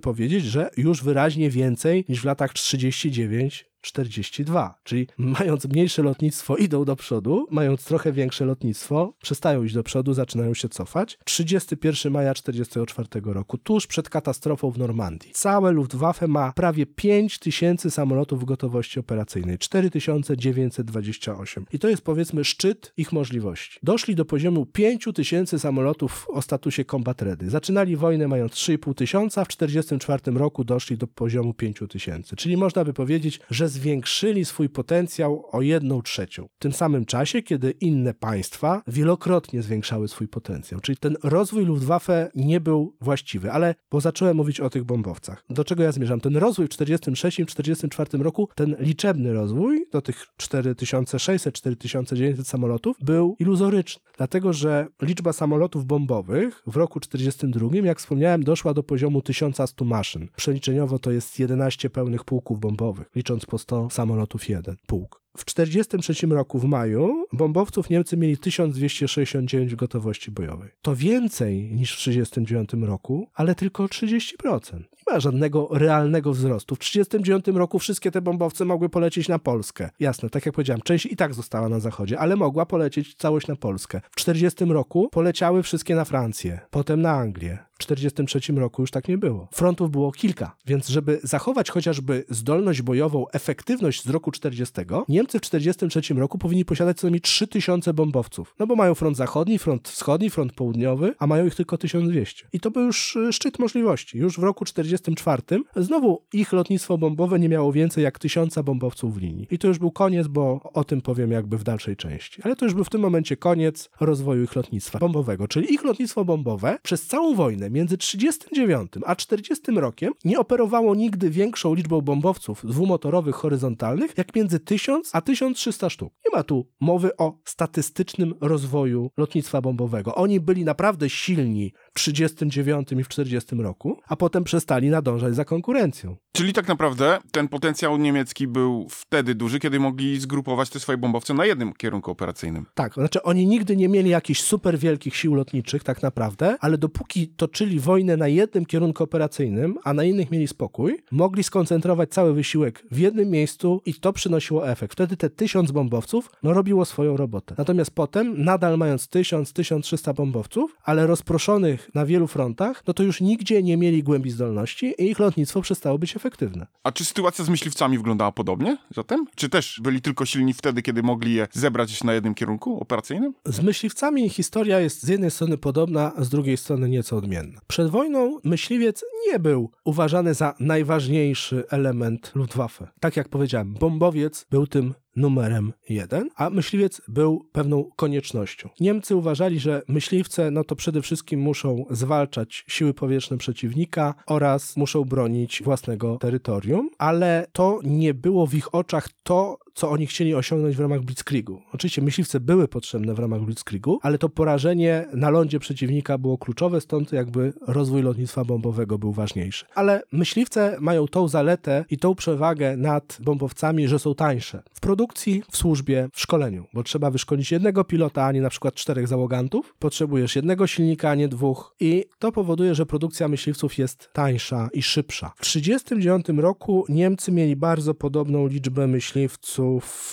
powiedzieć, 0.00 0.44
że 0.44 0.70
już 0.76 1.02
wyraźnie 1.02 1.50
więcej 1.50 2.04
niż 2.08 2.20
w 2.20 2.24
latach 2.24 2.52
39 2.52 3.75
42. 3.80 4.78
Czyli 4.84 5.06
mając 5.18 5.64
mniejsze 5.64 6.02
lotnictwo, 6.02 6.56
idą 6.56 6.84
do 6.84 6.96
przodu, 6.96 7.46
mając 7.50 7.84
trochę 7.84 8.12
większe 8.12 8.44
lotnictwo, 8.44 9.14
przestają 9.22 9.64
iść 9.64 9.74
do 9.74 9.82
przodu, 9.82 10.14
zaczynają 10.14 10.54
się 10.54 10.68
cofać. 10.68 11.18
31 11.24 12.12
maja 12.12 12.34
44 12.34 13.08
roku, 13.24 13.58
tuż 13.58 13.86
przed 13.86 14.08
katastrofą 14.08 14.70
w 14.70 14.78
Normandii. 14.78 15.32
Całe 15.32 15.72
Luftwaffe 15.72 16.28
ma 16.28 16.52
prawie 16.52 16.86
5 16.86 17.38
tysięcy 17.38 17.90
samolotów 17.90 18.40
w 18.40 18.44
gotowości 18.44 19.00
operacyjnej. 19.00 19.58
4928. 19.58 21.64
I 21.72 21.78
to 21.78 21.88
jest 21.88 22.02
powiedzmy 22.02 22.44
szczyt 22.44 22.92
ich 22.96 23.12
możliwości. 23.12 23.78
Doszli 23.82 24.14
do 24.14 24.24
poziomu 24.24 24.66
5 24.66 25.08
tysięcy 25.14 25.58
samolotów 25.58 26.26
o 26.30 26.42
statusie 26.42 26.84
combat 26.84 27.22
ready. 27.22 27.50
Zaczynali 27.50 27.96
wojnę 27.96 28.28
mając 28.28 28.52
3,5 28.52 28.94
tysiąca, 28.94 29.44
w 29.44 29.48
44 29.48 30.32
roku 30.32 30.64
doszli 30.64 30.98
do 30.98 31.06
poziomu 31.06 31.54
5 31.54 31.78
tysięcy. 31.88 32.36
Czyli 32.36 32.56
można 32.56 32.84
by 32.84 32.92
powiedzieć, 32.92 33.40
że 33.50 33.65
zwiększyli 33.68 34.44
swój 34.44 34.68
potencjał 34.68 35.46
o 35.52 35.62
jedną 35.62 36.02
trzecią. 36.02 36.48
W 36.56 36.58
tym 36.58 36.72
samym 36.72 37.04
czasie, 37.04 37.42
kiedy 37.42 37.70
inne 37.70 38.14
państwa 38.14 38.82
wielokrotnie 38.86 39.62
zwiększały 39.62 40.08
swój 40.08 40.28
potencjał. 40.28 40.80
Czyli 40.80 40.98
ten 40.98 41.16
rozwój 41.22 41.64
Luftwaffe 41.64 42.30
nie 42.34 42.60
był 42.60 42.96
właściwy, 43.00 43.52
ale 43.52 43.74
bo 43.90 44.00
zacząłem 44.00 44.36
mówić 44.36 44.60
o 44.60 44.70
tych 44.70 44.84
bombowcach. 44.84 45.44
Do 45.50 45.64
czego 45.64 45.82
ja 45.82 45.92
zmierzam? 45.92 46.20
Ten 46.20 46.36
rozwój 46.36 46.66
w 46.66 46.70
1946-1944 46.70 48.22
roku, 48.22 48.48
ten 48.54 48.76
liczebny 48.78 49.32
rozwój 49.32 49.86
do 49.92 50.02
tych 50.02 50.26
4600-4900 50.42 52.44
samolotów 52.44 52.96
był 53.00 53.36
iluzoryczny, 53.38 54.02
dlatego 54.16 54.52
że 54.52 54.86
liczba 55.02 55.32
samolotów 55.32 55.84
bombowych 55.84 56.62
w 56.66 56.76
roku 56.76 57.00
1942, 57.00 57.86
jak 57.86 57.98
wspomniałem, 57.98 58.44
doszła 58.44 58.74
do 58.74 58.82
poziomu 58.82 59.22
1100 59.22 59.84
maszyn. 59.84 60.28
Przeliczeniowo 60.36 60.98
to 60.98 61.10
jest 61.10 61.38
11 61.38 61.90
pełnych 61.90 62.24
pułków 62.24 62.60
bombowych, 62.60 63.10
licząc 63.14 63.46
po 63.46 63.55
100 63.58 63.90
samolotów 63.90 64.48
jeden 64.48 64.76
pułk. 64.86 65.26
W 65.36 65.44
1943 65.44 66.26
roku 66.26 66.58
w 66.58 66.64
maju 66.64 67.26
bombowców 67.32 67.90
Niemcy 67.90 68.16
mieli 68.16 68.38
1269 68.38 69.72
w 69.72 69.76
gotowości 69.76 70.30
bojowej. 70.30 70.70
To 70.82 70.96
więcej 70.96 71.72
niż 71.72 71.92
w 71.92 71.98
1939 71.98 72.88
roku, 72.88 73.30
ale 73.34 73.54
tylko 73.54 73.84
o 73.84 73.86
30%. 73.86 74.78
Nie 74.78 75.12
ma 75.12 75.20
żadnego 75.20 75.68
realnego 75.72 76.32
wzrostu. 76.32 76.74
W 76.74 76.78
1939 76.78 77.58
roku 77.58 77.78
wszystkie 77.78 78.10
te 78.10 78.22
bombowce 78.22 78.64
mogły 78.64 78.88
polecieć 78.88 79.28
na 79.28 79.38
Polskę. 79.38 79.90
Jasne, 80.00 80.30
tak 80.30 80.46
jak 80.46 80.54
powiedziałem, 80.54 80.82
część 80.82 81.06
i 81.06 81.16
tak 81.16 81.34
została 81.34 81.68
na 81.68 81.80
zachodzie, 81.80 82.18
ale 82.18 82.36
mogła 82.36 82.66
polecieć 82.66 83.14
całość 83.14 83.46
na 83.46 83.56
Polskę. 83.56 84.00
W 84.10 84.16
1940 84.16 84.64
roku 84.64 85.08
poleciały 85.12 85.62
wszystkie 85.62 85.94
na 85.94 86.04
Francję, 86.04 86.60
potem 86.70 87.02
na 87.02 87.12
Anglię. 87.12 87.65
W 87.78 87.86
1943 87.86 88.52
roku 88.52 88.82
już 88.82 88.90
tak 88.90 89.08
nie 89.08 89.18
było. 89.18 89.48
Frontów 89.52 89.90
było 89.90 90.12
kilka, 90.12 90.56
więc 90.66 90.88
żeby 90.88 91.20
zachować 91.22 91.70
chociażby 91.70 92.24
zdolność 92.28 92.82
bojową, 92.82 93.26
efektywność 93.32 94.02
z 94.04 94.10
roku 94.10 94.30
40, 94.30 94.74
Niemcy 95.08 95.38
w 95.38 95.42
1943 95.42 96.14
roku 96.14 96.38
powinni 96.38 96.64
posiadać 96.64 96.96
co 96.96 97.06
najmniej 97.06 97.20
3000 97.20 97.94
bombowców. 97.94 98.54
No 98.58 98.66
bo 98.66 98.76
mają 98.76 98.94
front 98.94 99.16
zachodni, 99.16 99.58
front 99.58 99.88
wschodni, 99.88 100.30
front 100.30 100.52
południowy, 100.52 101.14
a 101.18 101.26
mają 101.26 101.46
ich 101.46 101.54
tylko 101.54 101.78
1200. 101.78 102.48
I 102.52 102.60
to 102.60 102.70
był 102.70 102.82
już 102.82 103.16
y, 103.16 103.32
szczyt 103.32 103.58
możliwości. 103.58 104.18
Już 104.18 104.40
w 104.40 104.42
roku 104.42 104.64
1944 104.64 105.62
znowu 105.76 106.22
ich 106.32 106.52
lotnictwo 106.52 106.98
bombowe 106.98 107.38
nie 107.38 107.48
miało 107.48 107.72
więcej 107.72 108.04
jak 108.04 108.18
1000 108.18 108.54
bombowców 108.64 109.14
w 109.14 109.20
linii. 109.20 109.46
I 109.50 109.58
to 109.58 109.68
już 109.68 109.78
był 109.78 109.90
koniec, 109.90 110.26
bo 110.26 110.60
o 110.74 110.84
tym 110.84 111.00
powiem 111.00 111.30
jakby 111.30 111.58
w 111.58 111.64
dalszej 111.64 111.96
części. 111.96 112.42
Ale 112.42 112.56
to 112.56 112.64
już 112.64 112.74
był 112.74 112.84
w 112.84 112.90
tym 112.90 113.00
momencie 113.00 113.36
koniec 113.36 113.90
rozwoju 114.00 114.42
ich 114.42 114.56
lotnictwa 114.56 114.98
bombowego, 114.98 115.48
czyli 115.48 115.74
ich 115.74 115.84
lotnictwo 115.84 116.24
bombowe 116.24 116.78
przez 116.82 117.06
całą 117.06 117.34
wojnę 117.34 117.65
między 117.70 117.98
39 117.98 118.92
a 119.06 119.16
40 119.16 119.72
rokiem 119.76 120.12
nie 120.24 120.38
operowało 120.38 120.94
nigdy 120.94 121.30
większą 121.30 121.74
liczbą 121.74 122.00
bombowców 122.00 122.66
dwumotorowych 122.66 123.34
horyzontalnych 123.34 124.18
jak 124.18 124.36
między 124.36 124.60
1000 124.60 125.10
a 125.12 125.20
1300 125.20 125.90
sztuk. 125.90 126.12
Nie 126.24 126.36
ma 126.36 126.42
tu 126.42 126.66
mowy 126.80 127.16
o 127.16 127.38
statystycznym 127.44 128.34
rozwoju 128.40 129.10
lotnictwa 129.16 129.60
bombowego. 129.60 130.14
Oni 130.14 130.40
byli 130.40 130.64
naprawdę 130.64 131.10
silni 131.10 131.72
39 131.96 132.92
i 132.92 133.04
w 133.04 133.08
40 133.08 133.56
roku, 133.56 134.00
a 134.08 134.16
potem 134.16 134.44
przestali 134.44 134.90
nadążać 134.90 135.34
za 135.34 135.44
konkurencją. 135.44 136.16
Czyli 136.32 136.52
tak 136.52 136.68
naprawdę 136.68 137.18
ten 137.30 137.48
potencjał 137.48 137.96
niemiecki 137.96 138.46
był 138.46 138.86
wtedy 138.90 139.34
duży, 139.34 139.58
kiedy 139.58 139.80
mogli 139.80 140.20
zgrupować 140.20 140.70
te 140.70 140.80
swoje 140.80 140.98
bombowce 140.98 141.34
na 141.34 141.46
jednym 141.46 141.72
kierunku 141.72 142.10
operacyjnym. 142.10 142.66
Tak, 142.74 142.94
znaczy 142.94 143.22
oni 143.22 143.46
nigdy 143.46 143.76
nie 143.76 143.88
mieli 143.88 144.10
jakichś 144.10 144.40
super 144.40 144.78
wielkich 144.78 145.16
sił 145.16 145.34
lotniczych 145.34 145.84
tak 145.84 146.02
naprawdę, 146.02 146.56
ale 146.60 146.78
dopóki 146.78 147.28
toczyli 147.28 147.80
wojnę 147.80 148.16
na 148.16 148.28
jednym 148.28 148.66
kierunku 148.66 149.04
operacyjnym, 149.04 149.78
a 149.84 149.92
na 149.94 150.04
innych 150.04 150.30
mieli 150.30 150.48
spokój, 150.48 151.02
mogli 151.10 151.44
skoncentrować 151.44 152.10
cały 152.10 152.34
wysiłek 152.34 152.84
w 152.90 152.98
jednym 152.98 153.30
miejscu 153.30 153.82
i 153.86 153.94
to 153.94 154.12
przynosiło 154.12 154.70
efekt. 154.70 154.92
Wtedy 154.92 155.16
te 155.16 155.30
tysiąc 155.30 155.72
bombowców 155.72 156.30
no, 156.42 156.52
robiło 156.52 156.84
swoją 156.84 157.16
robotę. 157.16 157.54
Natomiast 157.58 157.90
potem, 157.90 158.44
nadal 158.44 158.78
mając 158.78 159.08
tysiąc, 159.08 159.52
tysiąc 159.52 159.86
trzysta 159.86 160.12
bombowców, 160.12 160.76
ale 160.84 161.06
rozproszonych 161.06 161.85
na 161.94 162.06
wielu 162.06 162.26
frontach, 162.26 162.82
no 162.86 162.94
to 162.94 163.02
już 163.02 163.20
nigdzie 163.20 163.62
nie 163.62 163.76
mieli 163.76 164.02
głębi 164.02 164.30
zdolności 164.30 164.94
i 164.98 165.10
ich 165.10 165.18
lotnictwo 165.18 165.62
przestało 165.62 165.98
być 165.98 166.16
efektywne. 166.16 166.66
A 166.82 166.92
czy 166.92 167.04
sytuacja 167.04 167.44
z 167.44 167.48
myśliwcami 167.48 167.98
wyglądała 167.98 168.32
podobnie 168.32 168.76
zatem? 168.94 169.26
Czy 169.34 169.48
też 169.48 169.80
byli 169.82 170.02
tylko 170.02 170.26
silni 170.26 170.54
wtedy, 170.54 170.82
kiedy 170.82 171.02
mogli 171.02 171.34
je 171.34 171.48
zebrać 171.52 172.04
na 172.04 172.14
jednym 172.14 172.34
kierunku 172.34 172.80
operacyjnym? 172.80 173.34
Z 173.44 173.62
myśliwcami 173.62 174.30
historia 174.30 174.80
jest 174.80 175.02
z 175.02 175.08
jednej 175.08 175.30
strony 175.30 175.58
podobna, 175.58 176.12
a 176.16 176.24
z 176.24 176.28
drugiej 176.28 176.56
strony 176.56 176.88
nieco 176.88 177.16
odmienna. 177.16 177.60
Przed 177.66 177.90
wojną 177.90 178.38
myśliwiec 178.44 179.04
nie 179.26 179.38
był 179.38 179.70
uważany 179.84 180.34
za 180.34 180.54
najważniejszy 180.60 181.64
element 181.70 182.32
Luftwaffe. 182.34 182.88
Tak 183.00 183.16
jak 183.16 183.28
powiedziałem, 183.28 183.74
bombowiec 183.74 184.46
był 184.50 184.66
tym 184.66 184.94
numerem 185.16 185.72
jeden, 185.88 186.28
a 186.36 186.50
myśliwiec 186.50 187.02
był 187.08 187.48
pewną 187.52 187.84
koniecznością. 187.96 188.68
Niemcy 188.80 189.16
uważali, 189.16 189.60
że 189.60 189.82
myśliwce 189.88 190.50
no 190.50 190.64
to 190.64 190.76
przede 190.76 191.02
wszystkim 191.02 191.40
muszą 191.40 191.84
zwalczać 191.90 192.64
siły 192.68 192.94
powietrzne 192.94 193.38
przeciwnika 193.38 194.14
oraz 194.26 194.76
muszą 194.76 195.04
bronić 195.04 195.62
własnego 195.64 196.16
terytorium, 196.18 196.90
ale 196.98 197.46
to 197.52 197.80
nie 197.84 198.14
było 198.14 198.46
w 198.46 198.54
ich 198.54 198.74
oczach 198.74 199.08
to, 199.22 199.58
co 199.76 199.90
oni 199.90 200.06
chcieli 200.06 200.34
osiągnąć 200.34 200.76
w 200.76 200.80
ramach 200.80 201.00
Blitzkriegu. 201.00 201.62
Oczywiście 201.72 202.02
myśliwce 202.02 202.40
były 202.40 202.68
potrzebne 202.68 203.14
w 203.14 203.18
ramach 203.18 203.40
Blitzkriegu, 203.40 203.98
ale 204.02 204.18
to 204.18 204.28
porażenie 204.28 205.06
na 205.14 205.30
lądzie 205.30 205.58
przeciwnika 205.58 206.18
było 206.18 206.38
kluczowe, 206.38 206.80
stąd 206.80 207.12
jakby 207.12 207.52
rozwój 207.66 208.02
lotnictwa 208.02 208.44
bombowego 208.44 208.98
był 208.98 209.12
ważniejszy. 209.12 209.66
Ale 209.74 210.02
myśliwce 210.12 210.76
mają 210.80 211.08
tą 211.08 211.28
zaletę 211.28 211.84
i 211.90 211.98
tą 211.98 212.14
przewagę 212.14 212.76
nad 212.76 213.18
bombowcami, 213.20 213.88
że 213.88 213.98
są 213.98 214.14
tańsze. 214.14 214.62
W 214.72 214.80
produkcji, 214.80 215.42
w 215.50 215.56
służbie, 215.56 216.08
w 216.12 216.20
szkoleniu, 216.20 216.66
bo 216.74 216.82
trzeba 216.82 217.10
wyszkolić 217.10 217.52
jednego 217.52 217.84
pilota, 217.84 218.24
a 218.24 218.32
nie 218.32 218.40
na 218.40 218.50
przykład 218.50 218.74
czterech 218.74 219.08
załogantów. 219.08 219.74
Potrzebujesz 219.78 220.36
jednego 220.36 220.66
silnika, 220.66 221.10
a 221.10 221.14
nie 221.14 221.28
dwóch 221.28 221.74
i 221.80 222.04
to 222.18 222.32
powoduje, 222.32 222.74
że 222.74 222.86
produkcja 222.86 223.28
myśliwców 223.28 223.78
jest 223.78 224.10
tańsza 224.12 224.68
i 224.72 224.82
szybsza. 224.82 225.32
W 225.36 225.40
1939 225.40 226.42
roku 226.42 226.84
Niemcy 226.88 227.32
mieli 227.32 227.56
bardzo 227.56 227.94
podobną 227.94 228.46
liczbę 228.46 228.86
myśliwców 228.86 229.65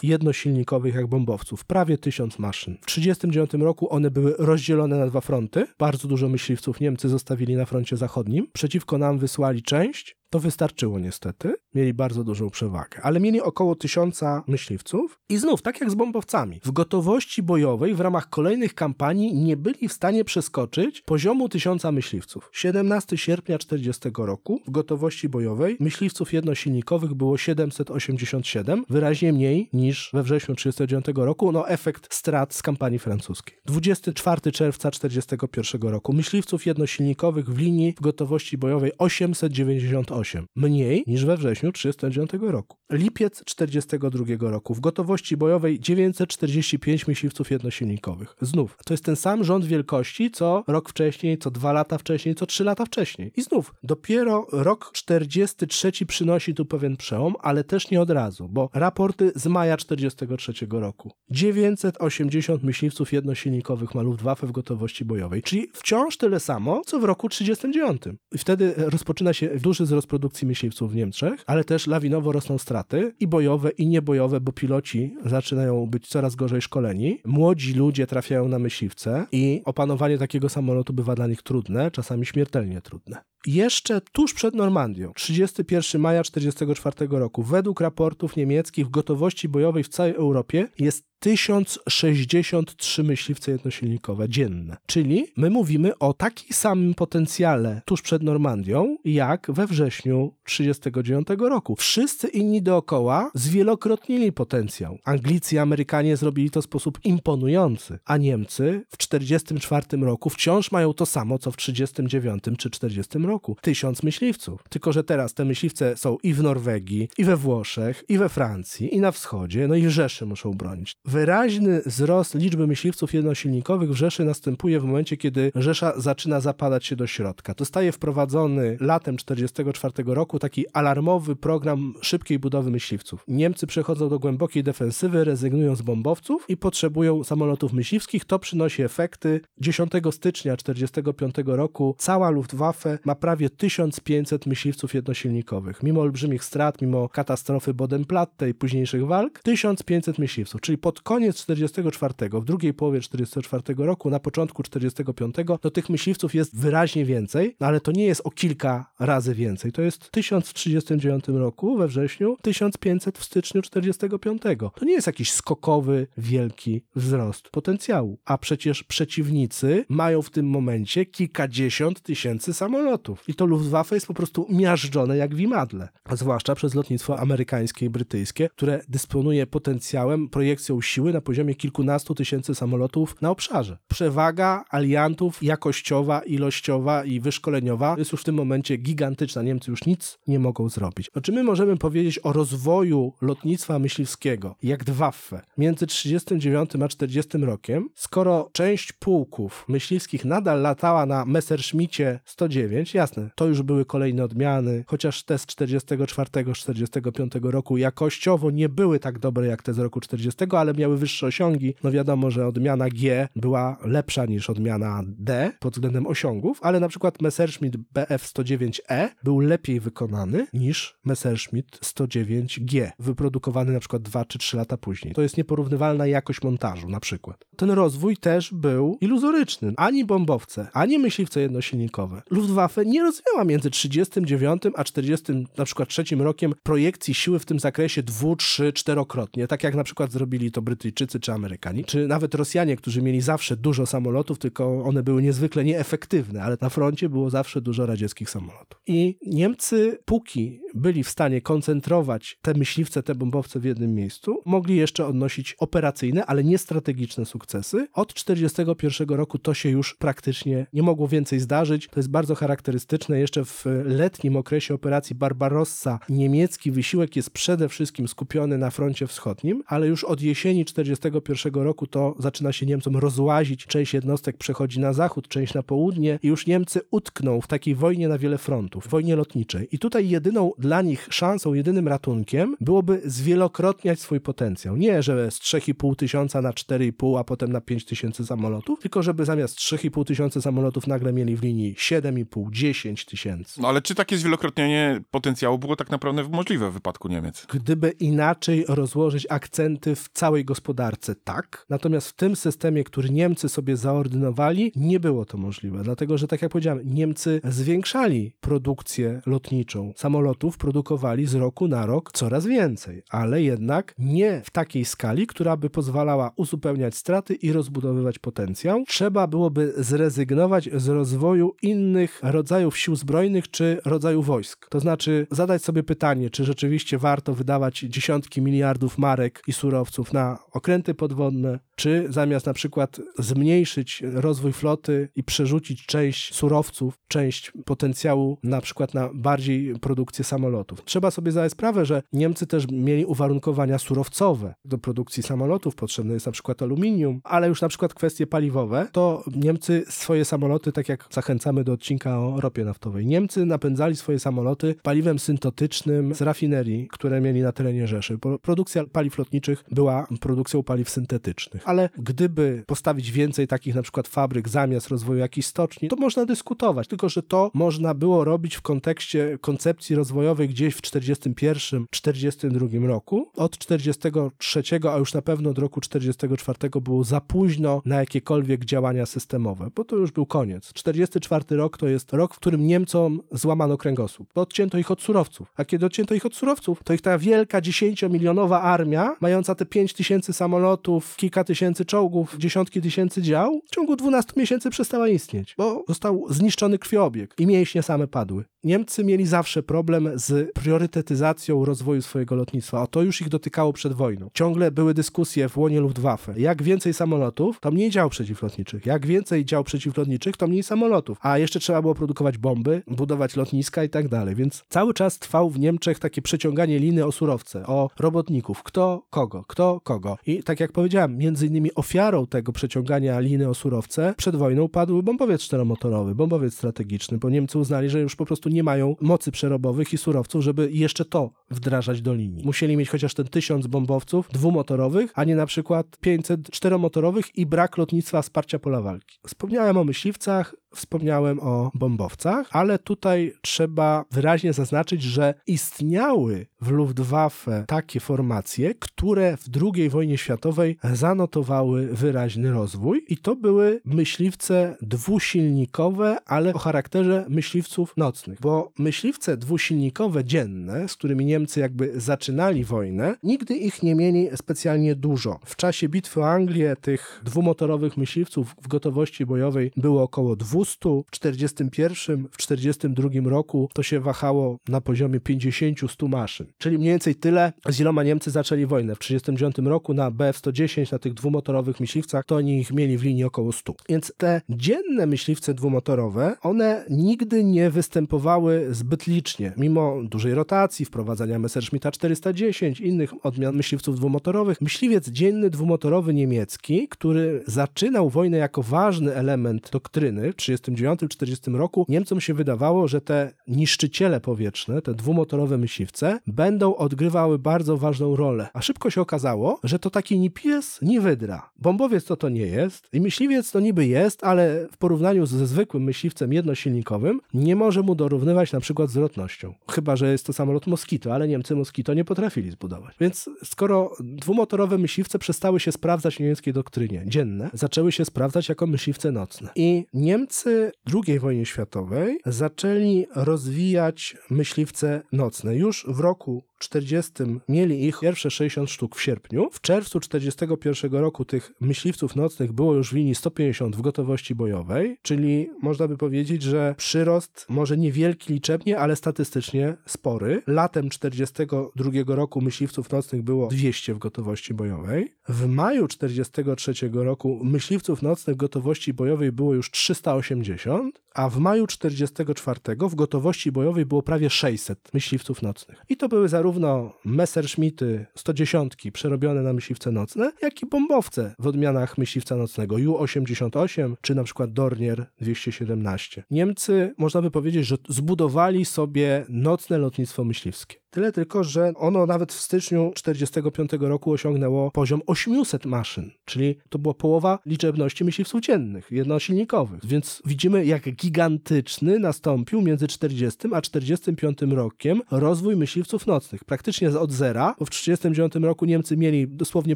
jednosilnikowych 0.04 0.96
jak 0.96 1.08
bombowców, 1.08 1.66
prawie 1.66 1.98
tysiąc 1.98 2.40
maszyn. 2.40 2.74
W 2.82 2.86
1939 2.86 3.64
roku 3.64 3.94
one 3.94 4.12
były 4.12 4.36
rozdzielone 4.40 4.98
na 4.98 5.08
dwa 5.08 5.22
fronty. 5.22 5.68
Bardzo 5.80 6.08
dużo 6.08 6.30
myśliwców 6.30 6.80
Niemcy 6.80 7.10
zostawili 7.10 7.56
na 7.56 7.66
froncie 7.66 7.98
zachodnim. 7.98 8.48
Przeciwko 8.54 8.98
nam 8.98 9.18
wysłali 9.18 9.62
część, 9.62 10.18
to 10.34 10.40
wystarczyło 10.40 11.00
niestety. 11.00 11.56
Mieli 11.76 11.94
bardzo 11.94 12.24
dużą 12.24 12.50
przewagę, 12.50 13.02
ale 13.02 13.20
mieli 13.20 13.42
około 13.42 13.76
tysiąca 13.76 14.44
myśliwców 14.48 15.20
i 15.30 15.38
znów, 15.38 15.62
tak 15.62 15.82
jak 15.82 15.92
z 15.92 15.96
bombowcami, 15.96 16.60
w 16.64 16.72
gotowości 16.72 17.44
bojowej 17.44 17.96
w 17.96 18.00
ramach 18.00 18.30
kolejnych 18.30 18.76
kampanii 18.76 19.36
nie 19.36 19.58
byli 19.58 19.88
w 19.88 19.94
stanie 19.94 20.26
przeskoczyć 20.26 21.02
poziomu 21.02 21.50
tysiąca 21.50 21.92
myśliwców. 21.92 22.50
17 22.54 23.18
sierpnia 23.18 23.58
40 23.58 24.10
roku 24.18 24.62
w 24.68 24.72
gotowości 24.72 25.30
bojowej 25.30 25.78
myśliwców 25.80 26.34
jednosilnikowych 26.34 27.14
było 27.14 27.38
787, 27.38 28.86
wyraźnie 28.90 29.34
mniej 29.34 29.70
niż 29.74 30.10
we 30.14 30.24
wrześniu 30.24 30.56
39 30.56 31.06
roku, 31.16 31.52
no 31.52 31.70
efekt 31.70 32.14
strat 32.14 32.54
z 32.54 32.62
kampanii 32.62 33.00
francuskiej. 33.00 33.58
24 33.66 34.52
czerwca 34.52 34.92
41 34.92 35.82
roku 35.82 36.14
myśliwców 36.14 36.66
jednosilnikowych 36.66 37.50
w 37.50 37.58
linii 37.58 37.94
w 37.98 38.02
gotowości 38.02 38.58
bojowej 38.58 38.92
898 38.98 40.23
mniej 40.56 41.04
niż 41.08 41.26
we 41.26 41.38
wrześniu 41.38 41.72
1939 41.72 42.52
roku. 42.52 42.78
Lipiec 42.92 43.44
1942 43.44 44.52
roku 44.52 44.74
w 44.74 44.80
gotowości 44.80 45.38
bojowej 45.38 45.80
945 45.80 47.08
myśliwców 47.08 47.52
jednosilnikowych. 47.52 48.36
Znów, 48.42 48.78
to 48.86 48.94
jest 48.94 49.06
ten 49.06 49.16
sam 49.16 49.44
rząd 49.44 49.66
wielkości, 49.66 50.32
co 50.32 50.64
rok 50.68 50.90
wcześniej, 50.90 51.38
co 51.38 51.52
dwa 51.52 51.74
lata 51.74 51.98
wcześniej, 51.98 52.36
co 52.36 52.46
trzy 52.46 52.64
lata 52.64 52.86
wcześniej. 52.86 53.32
I 53.36 53.42
znów, 53.42 53.74
dopiero 53.84 54.48
rok 54.52 54.92
43 54.94 55.92
przynosi 56.08 56.54
tu 56.54 56.66
pewien 56.66 56.98
przełom, 56.98 57.36
ale 57.40 57.64
też 57.64 57.92
nie 57.92 58.02
od 58.02 58.10
razu, 58.10 58.50
bo 58.50 58.70
raporty 58.74 59.32
z 59.36 59.48
maja 59.48 59.78
43 59.78 60.54
roku. 60.70 61.12
980 61.30 62.64
myśliwców 62.64 63.14
jednosilnikowych 63.14 63.96
ma 63.96 64.02
Luftwaffe 64.02 64.48
w 64.48 64.52
gotowości 64.52 65.06
bojowej, 65.06 65.42
czyli 65.42 65.68
wciąż 65.74 66.18
tyle 66.18 66.40
samo, 66.40 66.82
co 66.86 67.00
w 67.00 67.04
roku 67.04 67.30
39. 67.30 68.02
I 68.32 68.38
wtedy 68.38 68.74
rozpoczyna 68.78 69.34
się 69.34 69.50
duży 69.60 69.84
wzrost 69.84 70.08
produkcji 70.14 70.48
myśliwców 70.48 70.92
w 70.92 70.96
Niemczech, 70.96 71.44
ale 71.48 71.64
też 71.64 71.88
lawinowo 71.88 72.32
rosną 72.32 72.58
straty 72.58 73.14
i 73.20 73.28
bojowe, 73.28 73.70
i 73.70 73.88
niebojowe, 73.88 74.42
bo 74.42 74.52
piloci 74.52 75.16
zaczynają 75.26 75.86
być 75.86 76.08
coraz 76.08 76.36
gorzej 76.36 76.62
szkoleni. 76.62 77.20
Młodzi 77.26 77.74
ludzie 77.74 78.08
trafiają 78.08 78.48
na 78.48 78.60
myśliwce 78.60 79.26
i 79.32 79.62
opanowanie 79.66 80.18
takiego 80.18 80.50
samolotu 80.50 80.94
bywa 80.94 81.16
dla 81.16 81.28
nich 81.28 81.42
trudne, 81.42 81.92
czasami 81.92 82.26
śmiertelnie 82.26 82.82
trudne. 82.82 83.18
Jeszcze 83.46 84.02
tuż 84.02 84.34
przed 84.34 84.56
Normandią, 84.56 85.12
31 85.16 86.02
maja 86.02 86.24
1944 86.24 87.20
roku, 87.20 87.44
według 87.44 87.82
raportów 87.82 88.36
niemieckich 88.36 88.86
w 88.86 88.90
gotowości 88.90 89.50
bojowej 89.50 89.84
w 89.84 89.90
całej 89.90 90.14
Europie 90.14 90.68
jest 90.80 91.13
1063 91.24 93.04
myśliwce 93.04 93.52
jednosilnikowe 93.52 94.30
dzienne. 94.30 94.78
Czyli 94.86 95.28
my 95.38 95.50
mówimy 95.50 95.98
o 95.98 96.14
takim 96.14 96.54
samym 96.54 96.94
potencjale 96.94 97.82
tuż 97.86 98.02
przed 98.02 98.24
Normandią, 98.24 98.98
jak 99.06 99.52
we 99.52 99.68
wrześniu 99.68 100.34
1939 100.46 101.50
roku. 101.50 101.76
Wszyscy 101.76 102.28
inni 102.28 102.62
dookoła 102.62 103.32
zwielokrotnili 103.34 104.32
potencjał. 104.32 104.98
Anglicy 105.06 105.56
i 105.56 105.58
Amerykanie 105.58 106.18
zrobili 106.18 106.52
to 106.52 106.62
w 106.62 106.66
sposób 106.66 107.00
imponujący, 107.04 108.00
a 108.06 108.18
Niemcy 108.18 108.86
w 108.90 108.98
1944 108.98 110.06
roku 110.06 110.30
wciąż 110.30 110.72
mają 110.72 110.94
to 110.94 111.06
samo, 111.06 111.40
co 111.40 111.52
w 111.52 111.56
1939 111.58 112.44
czy 112.44 112.70
1940 112.70 113.28
roku. 113.28 113.58
Tysiąc 113.62 114.04
myśliwców. 114.04 114.64
Tylko, 114.70 114.94
że 114.94 115.04
teraz 115.04 115.34
te 115.34 115.46
myśliwce 115.46 115.98
są 115.98 116.18
i 116.24 116.34
w 116.34 116.44
Norwegii, 116.44 117.10
i 117.18 117.24
we 117.24 117.38
Włoszech, 117.38 118.04
i 118.10 118.18
we 118.18 118.30
Francji, 118.30 118.96
i 118.96 119.00
na 119.00 119.12
wschodzie, 119.12 119.68
no 119.68 119.76
i 119.76 119.90
Rzeszy 119.90 120.26
muszą 120.26 120.54
bronić. 120.54 120.96
Wyraźny 121.14 121.82
wzrost 121.86 122.36
liczby 122.36 122.68
myśliwców 122.68 123.14
jednosilnikowych 123.14 123.90
w 123.90 123.96
Rzeszy 123.96 124.26
następuje 124.26 124.80
w 124.80 124.84
momencie, 124.84 125.18
kiedy 125.18 125.52
Rzesza 125.56 125.94
zaczyna 125.98 126.40
zapadać 126.40 126.86
się 126.86 126.96
do 126.96 127.08
środka. 127.08 127.54
Zostaje 127.60 127.92
wprowadzony 127.92 128.78
latem 128.80 129.18
1944 129.18 130.16
roku 130.16 130.40
taki 130.40 130.70
alarmowy 130.70 131.36
program 131.36 131.94
szybkiej 132.02 132.40
budowy 132.40 132.72
myśliwców. 132.72 133.24
Niemcy 133.28 133.68
przechodzą 133.68 134.10
do 134.10 134.20
głębokiej 134.20 134.64
defensywy, 134.64 135.24
rezygnują 135.24 135.76
z 135.76 135.82
bombowców 135.82 136.46
i 136.50 136.58
potrzebują 136.58 137.24
samolotów 137.24 137.74
myśliwskich. 137.74 138.26
To 138.26 138.40
przynosi 138.40 138.82
efekty. 138.82 139.42
10 139.62 139.92
stycznia 140.12 140.58
1945 140.58 141.36
roku 141.46 141.96
cała 141.98 142.30
Luftwaffe 142.30 143.00
ma 143.06 143.16
prawie 143.16 143.50
1500 143.50 144.46
myśliwców 144.46 144.94
jednosilnikowych. 144.94 145.84
Mimo 145.84 146.02
olbrzymich 146.02 146.44
strat, 146.44 146.82
mimo 146.82 147.10
katastrofy 147.10 147.74
Bodenplatte 147.74 148.50
i 148.50 148.54
późniejszych 148.54 149.06
walk, 149.06 149.40
1500 149.40 150.20
myśliwców, 150.20 150.62
czyli 150.62 150.78
pod 150.78 151.03
koniec 151.04 151.38
44, 151.38 152.14
w 152.34 152.46
drugiej 152.46 152.74
połowie 152.74 153.02
44 153.02 153.64
roku, 153.78 154.10
na 154.10 154.20
początku 154.20 154.64
45, 154.64 155.36
to 155.62 155.72
tych 155.72 155.90
myśliwców 155.90 156.36
jest 156.36 156.58
wyraźnie 156.58 157.06
więcej, 157.06 157.56
no 157.60 157.68
ale 157.68 157.82
to 157.82 157.92
nie 157.92 158.06
jest 158.06 158.22
o 158.24 158.32
kilka 158.32 158.92
razy 159.00 159.36
więcej. 159.36 159.72
To 159.72 159.82
jest 159.82 160.12
1000 160.12 160.50
w 160.50 160.54
39 160.54 161.28
roku 161.28 161.78
we 161.78 161.88
wrześniu, 161.88 162.38
1500 162.42 163.18
w 163.18 163.24
styczniu 163.24 163.62
45. 163.62 164.42
To 164.76 164.86
nie 164.86 164.94
jest 164.94 165.08
jakiś 165.08 165.32
skokowy, 165.32 166.08
wielki 166.18 166.82
wzrost 166.96 167.50
potencjału. 167.50 168.20
A 168.26 168.38
przecież 168.38 168.84
przeciwnicy 168.84 169.86
mają 169.90 170.22
w 170.22 170.30
tym 170.30 170.50
momencie 170.50 171.06
kilkadziesiąt 171.06 172.02
tysięcy 172.02 172.54
samolotów. 172.54 173.24
I 173.28 173.34
to 173.34 173.46
Luftwaffe 173.46 173.96
jest 173.96 174.08
po 174.08 174.14
prostu 174.14 174.48
miażdżone 174.50 175.18
jak 175.18 175.36
w 175.36 175.40
imadle. 175.40 175.90
Zwłaszcza 176.12 176.56
przez 176.56 176.74
lotnictwo 176.74 177.20
amerykańskie 177.20 177.86
i 177.86 177.90
brytyjskie, 177.90 178.50
które 178.50 178.82
dysponuje 178.90 179.48
potencjałem, 179.48 180.30
projekcją 180.30 180.82
siły 180.94 181.14
na 181.14 181.22
poziomie 181.22 181.56
kilkunastu 181.56 182.16
tysięcy 182.16 182.56
samolotów 182.56 183.22
na 183.22 183.30
obszarze. 183.30 183.78
Przewaga 183.88 184.64
aliantów 184.70 185.44
jakościowa, 185.44 186.20
ilościowa 186.20 187.06
i 187.06 187.20
wyszkoleniowa 187.20 187.96
jest 187.98 188.12
już 188.12 188.22
w 188.22 188.24
tym 188.24 188.36
momencie 188.36 188.78
gigantyczna. 188.78 189.42
Niemcy 189.42 189.72
już 189.72 189.86
nic 189.86 190.20
nie 190.28 190.40
mogą 190.40 190.70
zrobić. 190.70 191.12
No, 191.16 191.22
czy 191.22 191.32
my 191.32 191.44
możemy 191.44 191.78
powiedzieć 191.78 192.20
o 192.24 192.34
rozwoju 192.34 193.14
lotnictwa 193.22 193.80
myśliwskiego, 193.80 194.56
jak 194.64 194.90
Waffe, 194.90 195.42
między 195.58 195.88
39 195.88 196.72
a 196.84 196.88
40 196.88 197.38
rokiem, 197.38 197.90
skoro 197.96 198.50
część 198.52 198.92
pułków 198.92 199.66
myśliwskich 199.68 200.26
nadal 200.26 200.62
latała 200.62 201.06
na 201.06 201.26
Messerschmittie 201.26 202.20
109, 202.26 202.94
jasne, 202.94 203.30
to 203.36 203.46
już 203.46 203.62
były 203.62 203.86
kolejne 203.86 204.24
odmiany, 204.24 204.84
chociaż 204.88 205.24
te 205.24 205.38
z 205.38 205.46
44-45 205.46 207.50
roku 207.50 207.78
jakościowo 207.78 208.52
nie 208.52 208.70
były 208.70 209.00
tak 209.00 209.20
dobre 209.20 209.48
jak 209.48 209.64
te 209.64 209.74
z 209.74 209.80
roku 209.80 210.00
40, 210.00 210.46
ale 210.52 210.73
miały 210.78 210.98
wyższe 210.98 211.28
osiągi. 211.28 211.74
No 211.84 211.92
wiadomo, 211.92 212.32
że 212.32 212.48
odmiana 212.48 212.90
G 212.90 213.28
była 213.36 213.78
lepsza 213.86 214.26
niż 214.26 214.50
odmiana 214.50 215.04
D 215.06 215.52
pod 215.60 215.74
względem 215.74 216.08
osiągów, 216.08 216.60
ale 216.62 216.80
na 216.80 216.88
przykład 216.88 217.22
Messerschmitt 217.22 217.76
Bf-109E 217.96 219.10
był 219.24 219.40
lepiej 219.40 219.80
wykonany 219.80 220.48
niż 220.54 221.00
Messerschmitt 221.06 221.80
109G, 221.80 222.90
wyprodukowany 223.00 223.74
na 223.74 223.80
przykład 223.80 224.02
2 224.02 224.26
czy 224.26 224.40
3 224.40 224.58
lata 224.58 224.78
później. 224.78 225.14
To 225.14 225.22
jest 225.22 225.38
nieporównywalna 225.38 226.08
jakość 226.08 226.42
montażu 226.42 226.90
na 226.90 227.00
przykład. 227.00 227.46
Ten 227.56 227.70
rozwój 227.70 228.18
też 228.18 228.54
był 228.54 228.98
iluzoryczny. 229.02 229.74
Ani 229.78 230.06
bombowce, 230.06 230.68
ani 230.74 231.00
myśliwce 231.00 231.42
jednosilnikowe. 231.42 232.22
Luftwaffe 232.30 232.86
nie 232.86 233.02
rozwijała 233.02 233.44
między 233.46 233.70
39 233.70 234.64
a 234.76 234.84
40 234.84 235.34
na 235.58 235.66
przykład 235.66 235.90
trzecim 235.90 236.22
rokiem 236.22 236.54
projekcji 236.64 237.14
siły 237.14 237.40
w 237.40 237.46
tym 237.46 237.60
zakresie 237.60 238.04
dwu, 238.04 238.36
trzy, 238.36 238.74
czterokrotnie, 238.74 239.48
tak 239.48 239.64
jak 239.64 239.76
na 239.76 239.84
przykład 239.84 240.12
zrobili 240.12 240.52
to 240.52 240.62
Brytyjczycy 240.64 241.20
czy 241.20 241.34
Amerykanie, 241.34 241.84
czy 241.84 242.08
nawet 242.08 242.36
Rosjanie, 242.36 242.76
którzy 242.76 243.02
mieli 243.02 243.22
zawsze 243.22 243.58
dużo 243.58 243.86
samolotów, 243.86 244.40
tylko 244.40 244.84
one 244.84 245.04
były 245.04 245.22
niezwykle 245.22 245.64
nieefektywne, 245.64 246.44
ale 246.44 246.58
na 246.62 246.70
froncie 246.70 247.10
było 247.10 247.30
zawsze 247.30 247.62
dużo 247.62 247.86
radzieckich 247.86 248.30
samolotów. 248.30 248.82
I 248.88 249.18
Niemcy, 249.26 249.98
póki 250.06 250.60
byli 250.74 251.04
w 251.04 251.10
stanie 251.10 251.42
koncentrować 251.42 252.38
te 252.42 252.54
myśliwce, 252.54 253.04
te 253.04 253.16
bombowce 253.16 253.60
w 253.60 253.64
jednym 253.64 253.96
miejscu, 253.96 254.42
mogli 254.46 254.76
jeszcze 254.76 255.06
odnosić 255.06 255.56
operacyjne, 255.60 256.26
ale 256.26 256.44
nie 256.44 256.58
strategiczne 256.58 257.26
sukcesy. 257.26 257.88
Od 257.94 258.14
1941 258.14 259.18
roku 259.18 259.40
to 259.40 259.54
się 259.54 259.70
już 259.70 259.96
praktycznie 259.96 260.66
nie 260.74 260.84
mogło 260.84 261.08
więcej 261.08 261.40
zdarzyć. 261.40 261.88
To 261.88 262.00
jest 262.00 262.10
bardzo 262.10 262.36
charakterystyczne. 262.36 263.20
Jeszcze 263.20 263.46
w 263.46 263.66
letnim 263.86 264.36
okresie 264.36 264.74
operacji 264.74 265.16
Barbarossa 265.16 266.00
niemiecki 266.10 266.72
wysiłek 266.72 267.16
jest 267.16 267.30
przede 267.30 267.70
wszystkim 267.70 268.08
skupiony 268.08 268.58
na 268.58 268.70
froncie 268.70 269.08
wschodnim, 269.08 269.64
ale 269.68 269.88
już 269.88 270.04
od 270.04 270.22
jesieni 270.22 270.66
1941 270.66 271.64
roku 271.64 271.88
to 271.88 272.16
zaczyna 272.20 272.52
się 272.54 272.66
Niemcom 272.66 272.98
rozłazić. 272.98 273.66
Część 273.66 273.94
jednostek 273.94 274.38
przechodzi 274.38 274.80
na 274.80 274.94
zachód, 274.94 275.28
część 275.28 275.54
na 275.54 275.64
południe 275.64 276.20
i 276.24 276.28
już 276.28 276.48
Niemcy 276.48 276.82
utkną 276.92 277.42
w 277.42 277.48
takiej 277.48 277.76
wojnie 277.76 278.08
na 278.08 278.18
wiele 278.18 278.38
frontów, 278.38 278.88
wojnie 278.88 279.16
lotniczej. 279.16 279.68
I 279.72 279.80
tutaj 279.80 280.10
jedyną 280.10 280.52
dla 280.64 280.82
nich 280.82 281.08
szansą, 281.10 281.54
jedynym 281.54 281.88
ratunkiem 281.88 282.56
byłoby 282.62 283.02
zwielokrotniać 283.06 284.00
swój 284.00 284.20
potencjał. 284.20 284.76
Nie, 284.78 285.04
że 285.04 285.32
z 285.32 285.40
3,5 285.40 285.96
tysiąca 285.96 286.42
na 286.42 286.52
4,5, 286.52 287.20
a 287.20 287.24
potem 287.24 287.52
na 287.52 287.62
5 287.62 287.86
tysięcy 287.86 288.26
samolotów, 288.26 288.80
tylko 288.80 289.04
żeby 289.04 289.26
zamiast 289.26 289.58
3,5 289.58 290.06
tysiąca 290.06 290.42
samolotów 290.42 290.88
nagle 290.88 291.14
mieli 291.14 291.36
w 291.36 291.44
linii 291.44 291.76
7,5, 291.76 292.52
10 292.52 293.06
tysięcy. 293.06 293.62
No 293.62 293.68
ale 293.68 293.82
czy 293.82 293.96
takie 293.96 294.18
zwielokrotnienie 294.18 295.02
potencjału 295.12 295.58
było 295.58 295.76
tak 295.76 295.92
naprawdę 295.92 296.24
możliwe 296.30 296.70
w 296.72 296.74
wypadku 296.74 297.08
Niemiec? 297.08 297.46
Gdyby 297.54 297.92
inaczej 297.92 298.66
rozłożyć 298.68 299.28
akcenty 299.30 299.96
w 299.96 300.10
całej 300.10 300.46
gospodarce, 300.46 301.16
tak. 301.16 301.66
Natomiast 301.70 302.10
w 302.10 302.14
tym 302.14 302.36
systemie, 302.36 302.84
który 302.84 303.10
Niemcy 303.10 303.50
sobie 303.50 303.78
zaordynowali, 303.78 304.72
nie 304.76 305.00
było 305.00 305.26
to 305.26 305.38
możliwe. 305.38 305.84
Dlatego, 305.84 306.18
że 306.18 306.28
tak 306.28 306.42
jak 306.42 306.52
powiedziałem, 306.52 306.82
Niemcy 306.86 307.42
zwiększali 307.44 308.34
produkcję 308.42 309.22
lotniczą. 309.26 309.94
Samolotów 309.96 310.53
produkowali 310.58 311.26
z 311.26 311.36
roku 311.36 311.68
na 311.68 311.86
rok 311.86 312.12
coraz 312.12 312.46
więcej, 312.46 313.04
ale 313.10 313.42
jednak 313.42 313.96
nie 313.98 314.42
w 314.46 314.52
takiej 314.52 314.86
skali, 314.86 315.28
która 315.28 315.58
by 315.58 315.70
pozwalała 315.70 316.32
uzupełniać 316.36 316.96
straty 316.96 317.34
i 317.36 317.52
rozbudowywać 317.52 318.20
potencjał. 318.20 318.84
Trzeba 318.88 319.28
byłoby 319.28 319.74
zrezygnować 319.78 320.70
z 320.74 320.88
rozwoju 320.88 321.56
innych 321.62 322.20
rodzajów 322.24 322.78
sił 322.78 322.96
zbrojnych 322.96 323.52
czy 323.52 323.82
rodzaju 323.86 324.22
wojsk. 324.22 324.70
To 324.70 324.80
znaczy 324.80 325.28
zadać 325.32 325.64
sobie 325.64 325.84
pytanie, 325.84 326.30
czy 326.30 326.44
rzeczywiście 326.44 326.98
warto 326.98 327.34
wydawać 327.34 327.80
dziesiątki 327.80 328.42
miliardów 328.42 328.98
marek 328.98 329.42
i 329.48 329.54
surowców 329.54 330.14
na 330.14 330.40
okręty 330.52 330.94
podwodne, 330.94 331.60
czy 331.76 332.06
zamiast 332.10 332.46
na 332.46 332.54
przykład 332.54 333.00
zmniejszyć 333.20 334.04
rozwój 334.14 334.54
floty 334.54 335.10
i 335.16 335.24
przerzucić 335.24 335.86
część 335.86 336.36
surowców, 336.36 337.00
część 337.08 337.52
potencjału 337.66 338.38
na 338.44 338.62
przykład 338.62 338.94
na 338.94 339.10
bardziej 339.14 339.80
produkcję 339.80 340.26
samolotów. 340.26 340.43
Trzeba 340.86 341.12
sobie 341.12 341.32
zdać 341.32 341.52
sprawę, 341.52 341.86
że 341.86 342.04
Niemcy 342.14 342.48
też 342.48 342.68
mieli 342.72 343.06
uwarunkowania 343.06 343.78
surowcowe. 343.78 344.54
Do 344.66 344.78
produkcji 344.78 345.24
samolotów 345.24 345.76
potrzebne 345.76 346.14
jest 346.14 346.26
na 346.26 346.32
przykład 346.32 346.62
aluminium, 346.62 347.22
ale 347.24 347.48
już 347.48 347.62
na 347.62 347.68
przykład 347.68 347.94
kwestie 347.94 348.28
paliwowe, 348.28 348.88
to 348.92 349.24
Niemcy 349.36 349.84
swoje 349.90 350.26
samoloty, 350.26 350.72
tak 350.72 350.90
jak 350.90 351.08
zachęcamy 351.12 351.64
do 351.64 351.74
odcinka 351.74 352.20
o 352.20 352.42
ropie 352.42 352.66
naftowej, 352.66 353.06
Niemcy 353.06 353.46
napędzali 353.46 353.96
swoje 353.96 354.20
samoloty 354.20 354.76
paliwem 354.84 355.20
syntetycznym 355.20 356.16
z 356.16 356.22
rafinerii, 356.22 356.88
które 356.92 357.22
mieli 357.22 357.42
na 357.42 357.52
terenie 357.52 357.88
Rzeszy. 357.88 358.18
Produkcja 358.42 358.84
paliw 358.92 359.18
lotniczych 359.18 359.64
była 359.72 360.08
produkcją 360.20 360.64
paliw 360.64 360.90
syntetycznych. 360.90 361.62
Ale 361.66 361.90
gdyby 361.98 362.64
postawić 362.68 363.12
więcej 363.12 363.48
takich 363.48 363.76
na 363.76 363.82
przykład 363.82 364.08
fabryk 364.08 364.50
zamiast 364.50 364.88
rozwoju 364.88 365.20
jakichś 365.20 365.48
stoczni, 365.48 365.90
to 365.90 365.96
można 365.96 366.26
dyskutować, 366.26 366.88
tylko 366.88 367.10
że 367.10 367.24
to 367.24 367.52
można 367.54 367.94
było 367.94 368.24
robić 368.24 368.56
w 368.56 368.62
kontekście 368.62 369.38
koncepcji 369.42 369.96
rozwojowej 369.96 370.33
gdzieś 370.36 370.76
w 370.76 370.82
41-42 370.82 372.86
roku. 372.86 373.32
Od 373.36 373.58
43, 373.58 374.64
a 374.92 374.98
już 374.98 375.14
na 375.14 375.22
pewno 375.22 375.50
od 375.50 375.58
roku 375.58 375.82
44 375.82 376.70
było 376.82 377.04
za 377.04 377.22
późno 377.22 377.82
na 377.86 378.00
jakiekolwiek 378.00 378.66
działania 378.66 379.06
systemowe, 379.06 379.70
bo 379.76 379.84
to 379.84 379.96
już 379.96 380.12
był 380.12 380.26
koniec. 380.26 380.74
44 380.74 381.56
rok 381.56 381.78
to 381.78 381.88
jest 381.88 382.14
rok, 382.14 382.34
w 382.34 382.38
którym 382.38 382.68
Niemcom 382.68 383.22
złamano 383.32 383.78
kręgosłup. 383.78 384.30
Bo 384.36 384.42
odcięto 384.42 384.78
ich 384.78 384.92
od 384.92 385.02
surowców. 385.02 385.54
A 385.56 385.66
kiedy 385.66 385.86
odcięto 385.86 386.16
ich 386.16 386.26
od 386.26 386.36
surowców, 386.36 386.84
to 386.84 386.94
ich 386.94 387.02
ta 387.02 387.18
wielka 387.18 387.62
10-milionowa 387.62 388.62
armia, 388.62 389.16
mająca 389.22 389.56
te 389.56 389.66
5 389.66 389.94
tysięcy 389.94 390.34
samolotów, 390.34 391.16
kilka 391.16 391.44
tysięcy 391.44 391.86
czołgów, 391.86 392.36
dziesiątki 392.38 392.82
tysięcy 392.82 393.22
dział, 393.22 393.62
w 393.68 393.76
ciągu 393.76 393.96
12 393.96 394.34
miesięcy 394.38 394.70
przestała 394.70 395.08
istnieć, 395.08 395.56
bo 395.58 395.84
został 395.88 396.26
zniszczony 396.30 396.80
krwiobieg 396.80 397.34
i 397.38 397.48
mięśnie 397.48 397.84
same 397.84 398.08
padły. 398.08 398.44
Niemcy 398.64 399.04
mieli 399.04 399.26
zawsze 399.26 399.64
problem 399.64 400.10
z 400.26 400.52
priorytetyzacją 400.52 401.66
rozwoju 401.66 402.02
swojego 402.02 402.36
lotnictwa, 402.36 402.82
a 402.82 402.88
to 402.88 403.02
już 403.02 403.22
ich 403.22 403.30
dotykało 403.30 403.74
przed 403.74 403.94
wojną. 403.94 404.30
Ciągle 404.34 404.72
były 404.72 404.94
dyskusje 404.94 405.50
w 405.50 405.58
łonie 405.58 405.80
Luftwaffe. 405.80 406.34
Jak 406.38 406.64
więcej 406.64 406.94
samolotów, 406.94 407.60
to 407.60 407.72
mniej 407.72 407.90
dział 407.90 408.10
przeciwlotniczych. 408.10 408.86
Jak 408.86 409.06
więcej 409.06 409.46
dział 409.46 409.64
przeciwlotniczych, 409.64 410.38
to 410.38 410.48
mniej 410.48 410.64
samolotów. 410.64 411.18
A 411.22 411.38
jeszcze 411.38 411.60
trzeba 411.60 411.82
było 411.82 411.96
produkować 411.96 412.38
bomby, 412.38 412.84
budować 412.88 413.36
lotniska 413.36 413.84
i 413.84 413.90
tak 413.90 414.08
dalej. 414.08 414.36
Więc 414.36 414.64
cały 414.70 414.94
czas 414.94 415.20
trwał 415.20 415.50
w 415.50 415.60
Niemczech 415.60 416.00
takie 416.00 416.22
przeciąganie 416.22 416.80
liny 416.80 417.06
o 417.06 417.12
surowce, 417.12 417.68
o 417.68 417.90
robotników. 418.00 418.64
Kto 418.64 419.04
kogo, 419.10 419.44
kto 419.48 419.80
kogo. 419.84 420.18
I 420.26 420.44
tak 420.44 420.60
jak 420.60 420.72
powiedziałem, 420.72 421.18
między 421.18 421.48
innymi 421.48 421.76
ofiarą 421.76 422.28
tego 422.28 422.52
przeciągania 422.52 423.20
liny 423.20 423.50
o 423.50 423.54
surowce 423.54 424.14
przed 424.18 424.36
wojną 424.36 424.70
padł 424.70 425.04
bombowiec 425.04 425.42
czteromotorowy, 425.42 426.16
bombowiec 426.16 426.54
strategiczny, 426.54 427.18
bo 427.18 427.30
Niemcy 427.30 427.60
uznali, 427.60 427.90
że 427.90 428.00
już 428.00 428.16
po 428.16 428.26
prostu 428.26 428.50
nie 428.50 428.64
mają 428.64 428.96
mocy 429.02 429.32
przerobowych 429.32 429.94
i 429.94 429.98
surowców, 430.04 430.44
żeby 430.44 430.70
jeszcze 430.72 431.06
to 431.06 431.32
wdrażać 431.52 432.02
do 432.02 432.14
linii. 432.14 432.46
Musieli 432.46 432.78
mieć 432.78 432.90
chociaż 432.90 433.14
ten 433.14 433.28
tysiąc 433.28 433.68
bombowców 433.68 434.30
dwumotorowych, 434.34 435.12
a 435.16 435.24
nie 435.24 435.36
na 435.36 435.46
przykład 435.46 435.98
500 436.02 436.52
czteromotorowych 436.52 437.38
i 437.38 437.46
brak 437.46 437.78
lotnictwa 437.78 438.22
wsparcia 438.22 438.60
pola 438.60 438.82
walki. 438.82 439.20
Wspomniałem 439.28 439.78
o 439.78 439.84
myśliwcach, 439.84 440.56
wspomniałem 440.76 441.40
o 441.40 441.72
bombowcach, 441.74 442.48
ale 442.52 442.80
tutaj 442.80 443.34
trzeba 443.42 444.06
wyraźnie 444.12 444.54
zaznaczyć, 444.54 445.02
że 445.04 445.34
istniały 445.48 446.46
w 446.62 446.72
Luftwaffe 446.72 447.66
takie 447.68 448.00
formacje, 448.00 448.74
które 448.80 449.38
w 449.38 449.46
II 449.62 449.90
wojnie 449.90 450.18
światowej 450.18 450.78
zanotowały 450.94 451.88
wyraźny 451.88 452.52
rozwój 452.52 453.06
i 453.08 453.18
to 453.18 453.36
były 453.36 453.82
myśliwce 453.86 454.78
dwusilnikowe, 454.82 456.18
ale 456.26 456.54
o 456.54 456.60
charakterze 456.60 457.26
myśliwców 457.30 457.94
nocnych, 457.98 458.40
bo 458.42 458.72
myśliwce 458.80 459.38
dwusilnikowe 459.38 460.24
dzienne, 460.24 460.88
z 460.88 460.96
którymi 460.96 461.26
Niemcy 461.26 461.60
jakby 461.60 462.00
zaczynali 462.02 462.64
wojnę, 462.64 463.16
nigdy 463.24 463.56
ich 463.56 463.84
nie 463.84 463.96
mieli 463.96 464.30
specjalnie 464.36 464.96
dużo. 464.96 465.40
W 465.46 465.56
czasie 465.56 465.90
bitwy 465.90 466.22
o 466.22 466.30
Anglię 466.30 466.76
tych 466.82 467.22
dwumotorowych 467.24 467.98
myśliwców 467.98 468.56
w 468.62 468.68
gotowości 468.68 469.26
bojowej 469.26 469.72
było 469.78 470.04
około 470.04 470.36
200 470.36 470.63
200, 470.64 471.04
w 471.08 471.12
41, 471.12 472.28
w 472.32 472.38
42 472.38 473.10
roku 473.26 473.70
to 473.74 473.84
się 473.84 474.00
wahało 474.00 474.58
na 474.68 474.82
poziomie 474.82 475.20
50-100 475.20 476.10
maszyn. 476.10 476.48
Czyli 476.58 476.78
mniej 476.78 476.90
więcej 476.90 477.16
tyle, 477.16 477.54
z 477.70 477.80
iloma 477.80 478.04
Niemcy 478.04 478.32
zaczęli 478.32 478.66
wojnę. 478.66 478.96
W 478.96 479.00
39 479.00 479.56
roku 479.58 479.94
na 479.94 480.12
BF-110, 480.12 480.92
na 480.92 481.00
tych 481.00 481.14
dwumotorowych 481.14 481.80
myśliwcach, 481.80 482.26
to 482.26 482.36
oni 482.36 482.60
ich 482.60 482.74
mieli 482.74 482.98
w 482.98 483.04
linii 483.04 483.24
około 483.24 483.52
100. 483.52 483.74
Więc 483.90 484.14
te 484.18 484.42
dzienne 484.50 485.06
myśliwce 485.06 485.54
dwumotorowe, 485.54 486.36
one 486.42 486.86
nigdy 486.90 487.44
nie 487.44 487.70
występowały 487.70 488.68
zbyt 488.72 489.08
licznie. 489.08 489.54
Mimo 489.58 490.04
dużej 490.04 490.34
rotacji, 490.34 490.86
wprowadzania 490.86 491.40
Messerschmitta 491.40 491.92
410, 491.92 492.80
innych 492.80 493.26
odmian 493.26 493.56
myśliwców 493.56 493.96
dwumotorowych, 493.96 494.62
myśliwiec 494.62 495.10
dzienny 495.10 495.50
dwumotorowy 495.50 496.14
niemiecki, 496.14 496.88
który 496.88 497.44
zaczynał 497.48 498.10
wojnę 498.10 498.38
jako 498.38 498.64
ważny 498.64 499.16
element 499.16 499.70
doktryny 499.72 500.32
w 500.32 500.36
1939-1940 500.56 501.56
roku, 501.56 501.86
Niemcom 501.90 502.22
się 502.22 502.34
wydawało, 502.34 502.88
że 502.88 503.02
te 503.02 503.32
niszczyciele 503.48 504.20
powietrzne, 504.20 504.82
te 504.82 504.94
dwumotorowe 504.94 505.58
myśliwce, 505.58 506.20
będą 506.28 506.76
odgrywały 506.76 507.40
bardzo 507.40 507.78
ważną 507.78 508.16
rolę. 508.16 508.50
A 508.54 508.62
szybko 508.62 508.90
się 508.90 509.02
okazało, 509.02 509.60
że 509.64 509.80
to 509.80 509.90
taki 509.90 510.20
ni 510.20 510.32
pies, 510.32 510.80
ni 510.82 511.00
wydra. 511.00 511.50
Bombowiec 511.60 512.06
to 512.06 512.16
to 512.16 512.30
nie 512.30 512.46
jest 512.46 512.88
i 512.94 513.02
myśliwiec 513.02 513.52
to 513.52 513.60
niby 513.60 513.86
jest, 513.86 514.24
ale 514.24 514.68
w 514.72 514.78
porównaniu 514.78 515.26
ze 515.26 515.48
zwykłym 515.48 515.84
myśliwcem 515.84 516.34
jednosilnikowym 516.34 517.20
nie 517.34 517.56
może 517.56 517.82
mu 517.82 517.96
dorównywać 517.96 518.52
na 518.52 518.60
przykład 518.60 518.90
zwrotnością. 518.90 519.54
Chyba, 519.72 519.96
że 519.96 520.12
jest 520.12 520.26
to 520.26 520.34
samolot 520.34 520.68
Moskito, 520.68 521.14
ale 521.14 521.28
Niemcy 521.28 521.56
Moskito 521.56 521.94
nie 521.94 522.06
potrafili 522.06 522.52
zbudować. 522.52 522.96
Więc 523.00 523.30
skoro 523.44 523.92
dwumotorowe 524.00 524.78
myśliwce 524.78 525.20
przestały 525.20 525.60
się 525.60 525.72
sprawdzać 525.72 526.16
w 526.16 526.20
niemieckiej 526.20 526.54
doktrynie 526.54 527.04
dzienne, 527.06 527.50
zaczęły 527.54 527.92
się 527.92 528.06
sprawdzać 528.06 528.50
jako 528.50 528.68
myśliwce 528.68 529.12
nocne. 529.12 529.50
I 529.56 529.86
Niemcy 529.94 530.43
w 530.46 530.72
II 530.94 531.20
wojnie 531.20 531.46
światowej 531.46 532.20
zaczęli 532.26 533.06
rozwijać 533.16 534.18
myśliwce 534.30 535.02
nocne. 535.12 535.56
Już 535.56 535.86
w 535.88 536.00
roku 536.00 536.44
40 536.64 537.12
mieli 537.50 537.86
ich 537.88 538.00
pierwsze 538.00 538.32
60 538.32 538.70
sztuk 538.70 538.96
w 538.96 539.02
sierpniu. 539.02 539.50
W 539.52 539.62
czerwcu 539.62 540.00
41 540.00 540.92
roku 540.92 541.26
tych 541.26 541.52
myśliwców 541.62 542.16
nocnych 542.16 542.52
było 542.54 542.74
już 542.74 542.90
w 542.90 542.94
linii 542.94 543.16
150 543.16 543.76
w 543.76 543.82
gotowości 543.82 544.36
bojowej, 544.36 544.98
czyli 545.02 545.50
można 545.62 545.88
by 545.88 545.98
powiedzieć, 545.98 546.42
że 546.42 546.76
przyrost 546.78 547.46
może 547.50 547.78
niewielki 547.78 548.34
liczebnie, 548.34 548.80
ale 548.80 548.96
statystycznie 548.96 549.78
spory. 549.86 550.42
Latem 550.48 550.90
42 550.90 551.92
roku 552.08 552.42
myśliwców 552.42 552.92
nocnych 552.92 553.22
było 553.22 553.48
200 553.48 553.94
w 553.94 553.98
gotowości 553.98 554.54
bojowej. 554.54 555.14
W 555.30 555.48
maju 555.48 555.88
43 555.88 556.74
roku 556.94 557.40
myśliwców 557.44 558.02
nocnych 558.02 558.36
w 558.36 558.40
gotowości 558.40 558.94
bojowej 558.94 559.32
było 559.32 559.54
już 559.54 559.72
380, 559.72 561.02
a 561.14 561.30
w 561.30 561.38
maju 561.38 561.68
44 561.68 562.60
w 562.90 562.96
gotowości 562.96 563.52
bojowej 563.52 563.86
było 563.86 564.04
prawie 564.04 564.30
600 564.30 564.94
myśliwców 564.94 565.42
nocnych. 565.42 565.86
I 565.90 565.98
to 565.98 566.10
były 566.10 566.30
zarówno 566.30 566.94
Messerschmitty 567.06 568.06
110 568.16 568.74
przerobione 568.94 569.42
na 569.42 569.54
myśliwce 569.54 569.92
nocne, 569.92 570.32
jak 570.42 570.62
i 570.62 570.66
bombowce 570.66 571.36
w 571.40 571.48
odmianach 571.48 571.98
myśliwca 571.98 572.36
nocnego 572.36 572.78
Ju-88 572.78 573.94
czy 574.02 574.16
na 574.16 574.24
przykład 574.24 574.54
Dornier 574.54 575.06
217. 575.22 576.24
Niemcy, 576.32 576.94
można 576.98 577.22
by 577.22 577.32
powiedzieć, 577.32 577.66
że 577.66 577.78
zbudowali 577.90 578.66
sobie 578.66 579.26
nocne 579.30 579.78
lotnictwo 579.78 580.24
myśliwskie. 580.24 580.83
Tyle 580.94 581.12
tylko, 581.12 581.44
że 581.44 581.74
ono 581.76 582.06
nawet 582.06 582.34
w 582.34 582.40
styczniu 582.40 582.92
45 582.96 583.72
roku 583.80 584.12
osiągnęło 584.12 584.72
poziom 584.72 585.02
800 585.08 585.66
maszyn, 585.66 586.12
czyli 586.26 586.56
to 586.70 586.80
była 586.80 586.94
połowa 586.94 587.40
liczebności 587.46 588.04
myśliwców 588.04 588.42
dziennych, 588.42 588.92
jednosilnikowych. 588.92 589.86
Więc 589.86 590.22
widzimy, 590.26 590.66
jak 590.66 590.90
gigantyczny 590.96 592.00
nastąpił 592.00 592.62
między 592.62 592.88
40 592.88 593.40
a 593.54 593.62
45 593.62 594.42
rokiem 594.42 595.02
rozwój 595.12 595.56
myśliwców 595.56 596.08
nocnych. 596.08 596.44
Praktycznie 596.44 597.00
od 597.00 597.12
zera, 597.12 597.56
bo 597.60 597.66
w 597.66 597.70
49 597.70 598.36
roku 598.36 598.66
Niemcy 598.66 598.98
mieli 598.98 599.28
dosłownie 599.28 599.76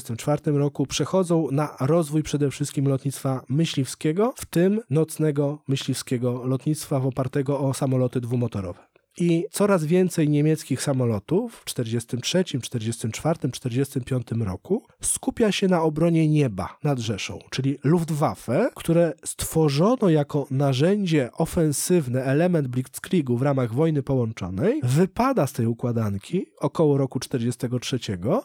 roku 0.58 0.86
przechodzą 0.86 1.48
na 1.52 1.76
rozwój 1.80 2.24
przede 2.24 2.52
wszystkim 2.52 2.88
lotnictwa 2.88 3.42
myśliwskiego, 3.50 4.34
w 4.38 4.46
tym 4.46 4.82
nocnego 4.90 5.60
myśliwskiego 5.68 6.44
lotnictwa 6.46 6.98
opartego 6.98 7.60
o 7.60 7.74
samoloty 7.74 8.22
dwumotorowe. 8.22 8.87
I 9.20 9.46
coraz 9.52 9.86
więcej 9.86 10.30
niemieckich 10.30 10.82
samolotów 10.82 11.62
w 11.66 11.74
1943, 11.74 12.44
1944, 12.44 13.52
1945 13.52 14.46
roku 14.48 14.84
skupia 15.02 15.52
się 15.52 15.68
na 15.68 15.82
obronie 15.82 16.30
nieba 16.30 16.78
nad 16.84 17.00
Rzeszą, 17.00 17.40
czyli 17.50 17.78
Luftwaffe, 17.84 18.70
które 18.76 19.14
stworzono 19.26 20.10
jako 20.10 20.48
narzędzie 20.52 21.30
ofensywne, 21.34 22.24
element 22.24 22.68
Blitzkriegu 22.68 23.38
w 23.38 23.42
ramach 23.42 23.74
wojny 23.74 24.04
połączonej, 24.04 24.82
wypada 24.84 25.48
z 25.48 25.54
tej 25.54 25.66
układanki 25.66 26.46
około 26.60 26.98
roku 26.98 27.20
1943, 27.20 28.00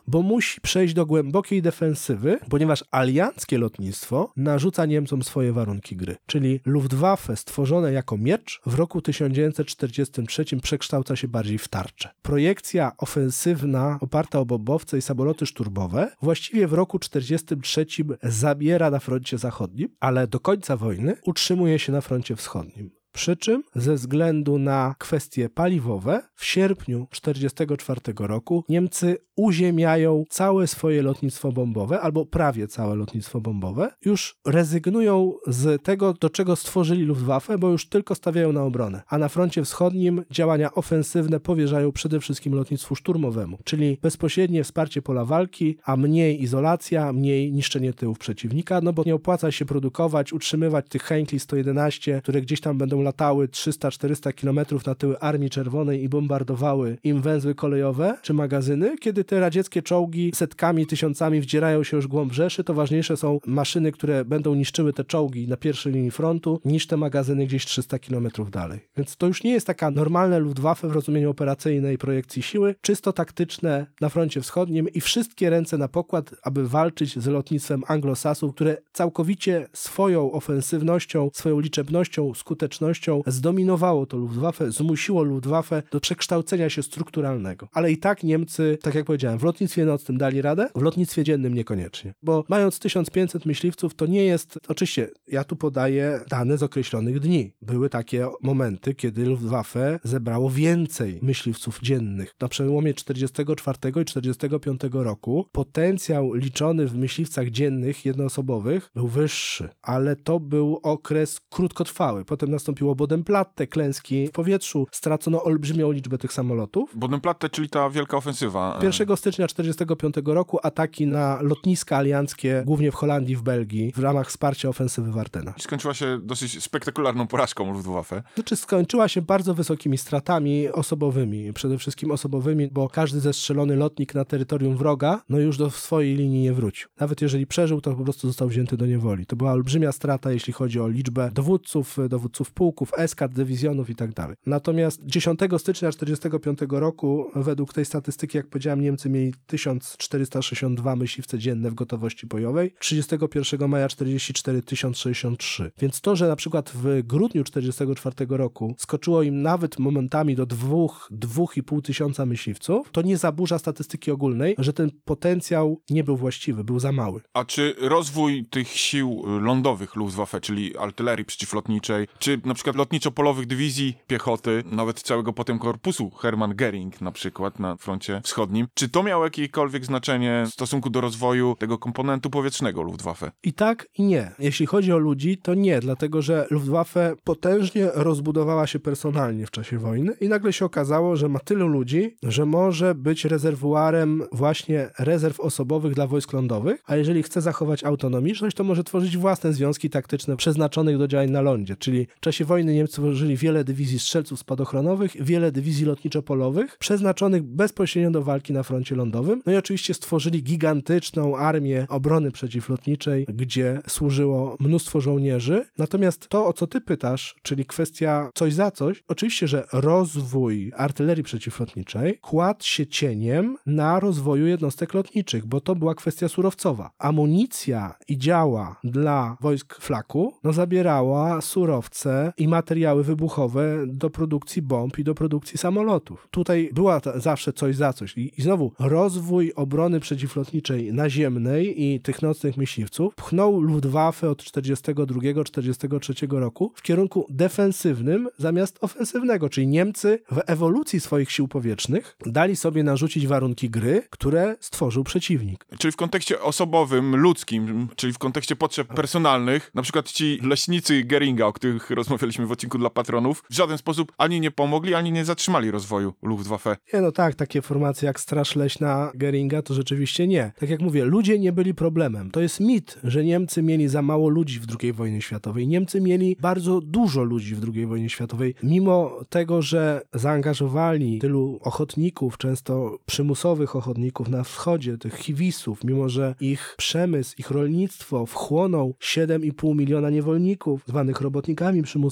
bo 0.08 0.22
musi 0.22 0.60
przejść 0.60 0.94
do 0.94 1.06
głębokiej 1.06 1.62
defensywy, 1.62 2.38
ponieważ 2.50 2.84
alianckie 2.90 3.58
lotnictwo 3.58 4.32
narzuca 4.36 4.86
Niemcom 4.86 5.22
swoje 5.22 5.52
warunki 5.52 5.96
gry. 5.96 6.16
Czyli 6.26 6.60
Luftwaffe 6.64 7.36
stworzone 7.36 7.92
jako 7.92 8.18
miecz 8.18 8.60
w 8.66 8.74
roku 8.74 9.02
1943 9.02 10.44
przekształca 10.62 11.16
się 11.16 11.28
bardziej 11.28 11.58
w 11.58 11.68
tarczę. 11.68 12.08
Projekcja 12.22 12.92
ofensywna 12.98 13.98
oparta 14.00 14.40
o 14.40 14.44
bombowce 14.44 14.98
i 14.98 15.02
samoloty 15.02 15.46
szturmowe 15.46 16.16
właściwie 16.22 16.66
w 16.66 16.72
roku 16.72 16.98
1943 16.98 17.86
zabiera 18.22 18.90
na 18.90 18.98
froncie 18.98 19.38
zachodnim, 19.38 19.88
ale 20.00 20.26
do 20.26 20.40
końca 20.40 20.76
wojny 20.76 21.16
utrzymuje 21.24 21.78
się 21.78 21.92
na 21.92 22.00
froncie 22.00 22.36
wschodnim. 22.36 23.01
Przy 23.12 23.36
czym 23.36 23.62
ze 23.74 23.94
względu 23.94 24.58
na 24.58 24.94
kwestie 24.98 25.48
paliwowe 25.48 26.22
w 26.34 26.44
sierpniu 26.44 27.06
1944 27.10 28.28
roku 28.28 28.64
Niemcy 28.68 29.16
uziemiają 29.36 30.24
całe 30.28 30.66
swoje 30.66 31.02
lotnictwo 31.02 31.52
bombowe, 31.52 32.00
albo 32.00 32.26
prawie 32.26 32.68
całe 32.68 32.94
lotnictwo 32.94 33.40
bombowe, 33.40 33.90
już 34.04 34.36
rezygnują 34.46 35.32
z 35.46 35.82
tego, 35.82 36.14
do 36.20 36.30
czego 36.30 36.56
stworzyli 36.56 37.02
Luftwaffe, 37.02 37.58
bo 37.58 37.70
już 37.70 37.88
tylko 37.88 38.14
stawiają 38.14 38.52
na 38.52 38.62
obronę. 38.62 39.02
A 39.08 39.18
na 39.18 39.28
froncie 39.28 39.64
wschodnim 39.64 40.24
działania 40.30 40.74
ofensywne 40.74 41.40
powierzają 41.40 41.92
przede 41.92 42.20
wszystkim 42.20 42.54
lotnictwu 42.54 42.94
szturmowemu, 42.94 43.58
czyli 43.64 43.98
bezpośrednie 44.02 44.64
wsparcie 44.64 45.02
pola 45.02 45.24
walki, 45.24 45.78
a 45.84 45.96
mniej 45.96 46.42
izolacja, 46.42 47.12
mniej 47.12 47.52
niszczenie 47.52 47.92
tyłów 47.92 48.18
przeciwnika, 48.18 48.80
no 48.80 48.92
bo 48.92 49.02
nie 49.06 49.14
opłaca 49.14 49.50
się 49.50 49.64
produkować, 49.64 50.32
utrzymywać 50.32 50.86
tych 50.88 51.02
Heinkel 51.02 51.40
111, 51.40 52.20
które 52.22 52.40
gdzieś 52.40 52.60
tam 52.60 52.78
będą 52.78 53.01
latały 53.02 53.48
300-400 53.48 54.32
km 54.32 54.80
na 54.86 54.94
tyły 54.94 55.18
Armii 55.18 55.50
Czerwonej 55.50 56.02
i 56.02 56.08
bombardowały 56.08 56.98
im 57.04 57.20
węzły 57.20 57.54
kolejowe 57.54 58.18
czy 58.22 58.34
magazyny, 58.34 58.98
kiedy 58.98 59.24
te 59.24 59.40
radzieckie 59.40 59.82
czołgi 59.82 60.32
setkami, 60.34 60.86
tysiącami 60.86 61.40
wdzierają 61.40 61.84
się 61.84 61.96
już 61.96 62.06
głąb 62.06 62.32
Rzeszy, 62.32 62.64
to 62.64 62.74
ważniejsze 62.74 63.16
są 63.16 63.38
maszyny, 63.46 63.92
które 63.92 64.24
będą 64.24 64.54
niszczyły 64.54 64.92
te 64.92 65.04
czołgi 65.04 65.48
na 65.48 65.56
pierwszej 65.56 65.92
linii 65.92 66.10
frontu, 66.10 66.60
niż 66.64 66.86
te 66.86 66.96
magazyny 66.96 67.46
gdzieś 67.46 67.66
300 67.66 67.98
km 67.98 68.28
dalej. 68.50 68.80
Więc 68.96 69.16
to 69.16 69.26
już 69.26 69.44
nie 69.44 69.52
jest 69.52 69.66
taka 69.66 69.90
normalne 69.90 70.38
Luftwaffe 70.38 70.88
w 70.88 70.92
rozumieniu 70.92 71.30
operacyjnej 71.30 71.98
projekcji 71.98 72.42
siły, 72.42 72.74
czysto 72.80 73.12
taktyczne 73.12 73.86
na 74.00 74.08
froncie 74.08 74.40
wschodnim 74.40 74.88
i 74.88 75.00
wszystkie 75.00 75.50
ręce 75.50 75.78
na 75.78 75.88
pokład, 75.88 76.30
aby 76.42 76.68
walczyć 76.68 77.18
z 77.18 77.26
lotnictwem 77.26 77.82
anglosasów, 77.88 78.54
które 78.54 78.76
całkowicie 78.92 79.68
swoją 79.72 80.32
ofensywnością, 80.32 81.30
swoją 81.32 81.60
liczebnością, 81.60 82.34
skutecznością 82.34 82.91
pewnością 82.92 83.22
zdominowało 83.26 84.06
to 84.06 84.16
Luftwaffe, 84.16 84.72
zmusiło 84.72 85.22
Luftwaffe 85.22 85.82
do 85.90 86.00
przekształcenia 86.00 86.70
się 86.70 86.82
strukturalnego. 86.82 87.68
Ale 87.72 87.92
i 87.92 87.96
tak 87.96 88.22
Niemcy, 88.22 88.78
tak 88.82 88.94
jak 88.94 89.04
powiedziałem, 89.04 89.38
w 89.38 89.42
lotnictwie 89.42 89.84
nocnym 89.84 90.18
dali 90.18 90.42
radę, 90.42 90.68
w 90.74 90.82
lotnictwie 90.82 91.24
dziennym 91.24 91.54
niekoniecznie. 91.54 92.14
Bo 92.22 92.44
mając 92.48 92.78
1500 92.78 93.46
myśliwców, 93.46 93.94
to 93.94 94.06
nie 94.06 94.24
jest, 94.24 94.58
oczywiście, 94.68 95.08
ja 95.28 95.44
tu 95.44 95.56
podaję 95.56 96.20
dane 96.28 96.58
z 96.58 96.62
określonych 96.62 97.20
dni. 97.20 97.52
Były 97.62 97.88
takie 97.88 98.26
momenty, 98.42 98.94
kiedy 98.94 99.26
Luftwaffe 99.26 100.00
zebrało 100.04 100.50
więcej 100.50 101.18
myśliwców 101.22 101.80
dziennych. 101.80 102.34
Na 102.40 102.48
przełomie 102.48 102.94
44 102.94 103.78
i 104.02 104.04
45 104.04 104.80
roku 104.92 105.46
potencjał 105.52 106.34
liczony 106.34 106.86
w 106.86 106.94
myśliwcach 106.94 107.50
dziennych 107.50 108.04
jednoosobowych 108.04 108.90
był 108.94 109.08
wyższy, 109.08 109.68
ale 109.82 110.16
to 110.16 110.40
był 110.40 110.80
okres 110.82 111.40
krótkotrwały. 111.50 112.24
Potem 112.24 112.50
nastąpiło 112.82 112.94
Bodenplatte, 112.94 113.66
klęski 113.66 114.26
w 114.26 114.30
powietrzu, 114.30 114.86
stracono 114.90 115.42
olbrzymią 115.42 115.92
liczbę 115.92 116.18
tych 116.18 116.32
samolotów. 116.32 116.98
Bodenplatte, 116.98 117.50
czyli 117.50 117.68
ta 117.68 117.90
wielka 117.90 118.16
ofensywa. 118.16 118.80
1 118.82 119.16
stycznia 119.16 119.46
45 119.48 120.14
roku 120.24 120.58
ataki 120.62 121.06
na 121.06 121.38
lotniska 121.42 121.96
alianckie, 121.96 122.62
głównie 122.66 122.92
w 122.92 122.94
Holandii, 122.94 123.36
w 123.36 123.42
Belgii, 123.42 123.92
w 123.96 123.98
ramach 123.98 124.28
wsparcia 124.28 124.68
ofensywy 124.68 125.12
Wartena. 125.12 125.54
Skończyła 125.58 125.94
się 125.94 126.18
dosyć 126.22 126.62
spektakularną 126.62 127.26
porażką 127.26 127.72
Luftwaffe. 127.72 128.22
Znaczy 128.34 128.56
skończyła 128.56 129.08
się 129.08 129.22
bardzo 129.22 129.54
wysokimi 129.54 129.98
stratami 129.98 130.68
osobowymi, 130.68 131.52
przede 131.52 131.78
wszystkim 131.78 132.10
osobowymi, 132.10 132.68
bo 132.68 132.88
każdy 132.88 133.20
zestrzelony 133.20 133.76
lotnik 133.76 134.14
na 134.14 134.24
terytorium 134.24 134.76
wroga, 134.76 135.22
no 135.28 135.38
już 135.38 135.58
do 135.58 135.70
swojej 135.70 136.16
linii 136.16 136.42
nie 136.42 136.52
wrócił. 136.52 136.88
Nawet 137.00 137.22
jeżeli 137.22 137.46
przeżył, 137.46 137.80
to 137.80 137.94
po 137.94 138.04
prostu 138.04 138.26
został 138.26 138.48
wzięty 138.48 138.76
do 138.76 138.86
niewoli. 138.86 139.26
To 139.26 139.36
była 139.36 139.52
olbrzymia 139.52 139.92
strata, 139.92 140.32
jeśli 140.32 140.52
chodzi 140.52 140.80
o 140.80 140.88
liczbę 140.88 141.30
dowódców, 141.34 141.96
dowódców 142.08 142.52
pułków, 142.72 142.98
eskad, 142.98 143.34
dywizjonów 143.34 143.90
i 143.90 143.94
tak. 143.94 144.12
Natomiast 144.46 145.00
10 145.04 145.40
stycznia 145.58 145.92
45 145.92 146.58
roku, 146.68 147.30
według 147.34 147.72
tej 147.72 147.84
statystyki, 147.84 148.36
jak 148.36 148.46
powiedziałem, 148.46 148.80
Niemcy 148.80 149.10
mieli 149.10 149.34
1462 149.46 150.96
myśliwce 150.96 151.38
dzienne 151.38 151.70
w 151.70 151.74
gotowości 151.74 152.26
bojowej, 152.26 152.74
31 152.78 153.68
maja 153.70 153.88
44 153.88 154.62
063. 154.94 155.72
Więc 155.78 156.00
to, 156.00 156.16
że 156.16 156.28
na 156.28 156.36
przykład 156.36 156.72
w 156.74 157.02
grudniu 157.02 157.44
44 157.44 158.26
roku 158.28 158.74
skoczyło 158.78 159.22
im 159.22 159.42
nawet 159.42 159.78
momentami 159.78 160.36
do 160.36 160.46
2, 160.46 160.68
2,5 161.10 161.82
tysiąca 161.82 162.26
myśliwców, 162.26 162.90
to 162.92 163.02
nie 163.02 163.16
zaburza 163.16 163.58
statystyki 163.58 164.10
ogólnej, 164.10 164.54
że 164.58 164.72
ten 164.72 164.90
potencjał 165.04 165.80
nie 165.90 166.04
był 166.04 166.16
właściwy, 166.16 166.64
był 166.64 166.78
za 166.78 166.92
mały. 166.92 167.20
A 167.34 167.44
czy 167.44 167.74
rozwój 167.80 168.46
tych 168.50 168.68
sił 168.68 169.22
lądowych 169.40 169.96
Luftwaffe, 169.96 170.40
czyli 170.40 170.76
artylerii 170.76 171.24
przeciwlotniczej, 171.24 172.06
czy 172.18 172.40
na 172.44 172.54
przykład 172.54 172.61
lotniczo-polowych 172.66 173.46
dywizji 173.46 173.94
piechoty, 174.06 174.64
nawet 174.66 175.02
całego 175.02 175.32
potem 175.32 175.58
korpusu 175.58 176.10
Hermann 176.10 176.54
Göring 176.54 177.00
na 177.00 177.12
przykład 177.12 177.58
na 177.58 177.76
froncie 177.76 178.20
wschodnim, 178.24 178.66
czy 178.74 178.88
to 178.88 179.02
miało 179.02 179.24
jakiekolwiek 179.24 179.84
znaczenie 179.84 180.44
w 180.46 180.52
stosunku 180.52 180.90
do 180.90 181.00
rozwoju 181.00 181.56
tego 181.58 181.78
komponentu 181.78 182.30
powietrznego 182.30 182.82
Luftwaffe? 182.82 183.30
I 183.42 183.52
tak 183.52 183.88
i 183.98 184.02
nie. 184.02 184.32
Jeśli 184.38 184.66
chodzi 184.66 184.92
o 184.92 184.98
ludzi, 184.98 185.38
to 185.38 185.54
nie, 185.54 185.80
dlatego 185.80 186.22
że 186.22 186.46
Luftwaffe 186.50 187.14
potężnie 187.24 187.88
rozbudowała 187.94 188.66
się 188.66 188.78
personalnie 188.78 189.46
w 189.46 189.50
czasie 189.50 189.78
wojny 189.78 190.12
i 190.20 190.28
nagle 190.28 190.52
się 190.52 190.64
okazało, 190.64 191.16
że 191.16 191.28
ma 191.28 191.38
tylu 191.38 191.68
ludzi, 191.68 192.16
że 192.22 192.46
może 192.46 192.94
być 192.94 193.24
rezerwuarem 193.24 194.22
właśnie 194.32 194.90
rezerw 194.98 195.40
osobowych 195.40 195.94
dla 195.94 196.06
wojsk 196.06 196.32
lądowych, 196.32 196.82
a 196.86 196.96
jeżeli 196.96 197.22
chce 197.22 197.40
zachować 197.40 197.84
autonomiczność, 197.84 198.56
to 198.56 198.64
może 198.64 198.84
tworzyć 198.84 199.16
własne 199.16 199.52
związki 199.52 199.90
taktyczne 199.90 200.36
przeznaczonych 200.36 200.98
do 200.98 201.08
działań 201.08 201.30
na 201.30 201.40
lądzie. 201.40 201.76
Czyli 201.76 202.06
w 202.16 202.20
czasie 202.20 202.44
wojny 202.52 202.74
Niemcy 202.74 202.92
tworzyli 202.92 203.36
wiele 203.36 203.64
dywizji 203.64 203.98
strzelców 203.98 204.40
spadochronowych, 204.40 205.24
wiele 205.24 205.52
dywizji 205.52 205.86
lotniczo-polowych, 205.86 206.78
przeznaczonych 206.78 207.42
bezpośrednio 207.42 208.10
do 208.10 208.22
walki 208.22 208.52
na 208.52 208.62
froncie 208.62 208.96
lądowym. 208.96 209.42
No 209.46 209.52
i 209.52 209.56
oczywiście 209.56 209.94
stworzyli 209.94 210.42
gigantyczną 210.42 211.36
armię 211.36 211.86
obrony 211.88 212.30
przeciwlotniczej, 212.30 213.26
gdzie 213.28 213.80
służyło 213.88 214.56
mnóstwo 214.60 215.00
żołnierzy. 215.00 215.64
Natomiast 215.78 216.28
to, 216.28 216.46
o 216.46 216.52
co 216.52 216.66
ty 216.66 216.80
pytasz, 216.80 217.34
czyli 217.42 217.64
kwestia 217.64 218.30
coś 218.34 218.54
za 218.54 218.70
coś, 218.70 219.02
oczywiście, 219.08 219.48
że 219.48 219.64
rozwój 219.72 220.72
artylerii 220.76 221.24
przeciwlotniczej 221.24 222.18
kładł 222.18 222.64
się 222.64 222.86
cieniem 222.86 223.56
na 223.66 224.00
rozwoju 224.00 224.46
jednostek 224.46 224.94
lotniczych, 224.94 225.46
bo 225.46 225.60
to 225.60 225.74
była 225.74 225.94
kwestia 225.94 226.28
surowcowa. 226.28 226.90
Amunicja 226.98 227.94
i 228.08 228.18
działa 228.18 228.76
dla 228.84 229.36
wojsk 229.40 229.80
flaku 229.80 230.34
no, 230.44 230.52
zabierała 230.52 231.40
surowce 231.40 232.31
i 232.38 232.48
materiały 232.48 233.04
wybuchowe 233.04 233.84
do 233.86 234.10
produkcji 234.10 234.62
bomb 234.62 234.98
i 234.98 235.04
do 235.04 235.14
produkcji 235.14 235.58
samolotów. 235.58 236.28
Tutaj 236.30 236.70
była 236.72 237.00
ta, 237.00 237.20
zawsze 237.20 237.52
coś 237.52 237.76
za 237.76 237.92
coś. 237.92 238.18
I, 238.18 238.32
I 238.38 238.42
znowu 238.42 238.72
rozwój 238.78 239.52
obrony 239.56 240.00
przeciwlotniczej 240.00 240.92
naziemnej 240.92 241.82
i 241.82 242.00
tych 242.00 242.22
nocnych 242.22 242.56
myśliwców 242.56 243.14
pchnął 243.14 243.60
Luftwaffe 243.60 244.30
od 244.30 244.42
42-43 244.42 246.38
roku 246.38 246.72
w 246.74 246.82
kierunku 246.82 247.26
defensywnym 247.30 248.28
zamiast 248.38 248.78
ofensywnego, 248.80 249.48
czyli 249.48 249.66
Niemcy 249.66 250.18
w 250.32 250.40
ewolucji 250.46 251.00
swoich 251.00 251.32
sił 251.32 251.48
powietrznych 251.48 252.16
dali 252.26 252.56
sobie 252.56 252.82
narzucić 252.82 253.26
warunki 253.26 253.70
gry, 253.70 254.02
które 254.10 254.56
stworzył 254.60 255.04
przeciwnik. 255.04 255.66
Czyli 255.78 255.92
w 255.92 255.96
kontekście 255.96 256.40
osobowym, 256.40 257.16
ludzkim, 257.16 257.88
czyli 257.96 258.12
w 258.12 258.18
kontekście 258.18 258.56
potrzeb 258.56 258.88
personalnych, 258.94 259.70
na 259.74 259.82
przykład 259.82 260.12
ci 260.12 260.38
leśnicy 260.42 261.04
Geringa, 261.04 261.46
o 261.46 261.52
których 261.52 261.90
rozmawialiśmy 261.90 262.21
w 262.46 262.52
odcinku 262.52 262.78
dla 262.78 262.90
patronów, 262.90 263.44
w 263.50 263.54
żaden 263.54 263.78
sposób 263.78 264.12
ani 264.18 264.40
nie 264.40 264.50
pomogli, 264.50 264.94
ani 264.94 265.12
nie 265.12 265.24
zatrzymali 265.24 265.70
rozwoju 265.70 266.14
Luftwaffe. 266.22 266.76
Nie, 266.94 267.00
no 267.00 267.12
tak, 267.12 267.34
takie 267.34 267.62
formacje 267.62 268.06
jak 268.06 268.20
Straż 268.20 268.56
Leśna 268.56 269.12
Geringa 269.14 269.62
to 269.62 269.74
rzeczywiście 269.74 270.28
nie. 270.28 270.52
Tak 270.58 270.70
jak 270.70 270.80
mówię, 270.80 271.04
ludzie 271.04 271.38
nie 271.38 271.52
byli 271.52 271.74
problemem. 271.74 272.30
To 272.30 272.40
jest 272.40 272.60
mit, 272.60 272.98
że 273.04 273.24
Niemcy 273.24 273.62
mieli 273.62 273.88
za 273.88 274.02
mało 274.02 274.28
ludzi 274.28 274.60
w 274.60 274.66
II 274.80 274.92
wojnie 274.92 275.22
światowej. 275.22 275.68
Niemcy 275.68 276.00
mieli 276.00 276.36
bardzo 276.40 276.80
dużo 276.80 277.22
ludzi 277.22 277.54
w 277.54 277.74
II 277.74 277.86
wojnie 277.86 278.10
światowej. 278.10 278.54
Mimo 278.62 279.20
tego, 279.28 279.62
że 279.62 280.02
zaangażowali 280.14 281.18
tylu 281.18 281.58
ochotników, 281.62 282.38
często 282.38 282.98
przymusowych 283.06 283.76
ochotników 283.76 284.28
na 284.28 284.44
wschodzie, 284.44 284.98
tych 284.98 285.16
chiwisów, 285.16 285.84
mimo 285.84 286.08
że 286.08 286.34
ich 286.40 286.74
przemysł, 286.78 287.34
ich 287.38 287.50
rolnictwo 287.50 288.26
wchłonął 288.26 288.94
7,5 289.00 289.76
miliona 289.76 290.10
niewolników, 290.10 290.82
zwanych 290.86 291.20
robotnikami 291.20 291.82
przymusowymi, 291.82 292.11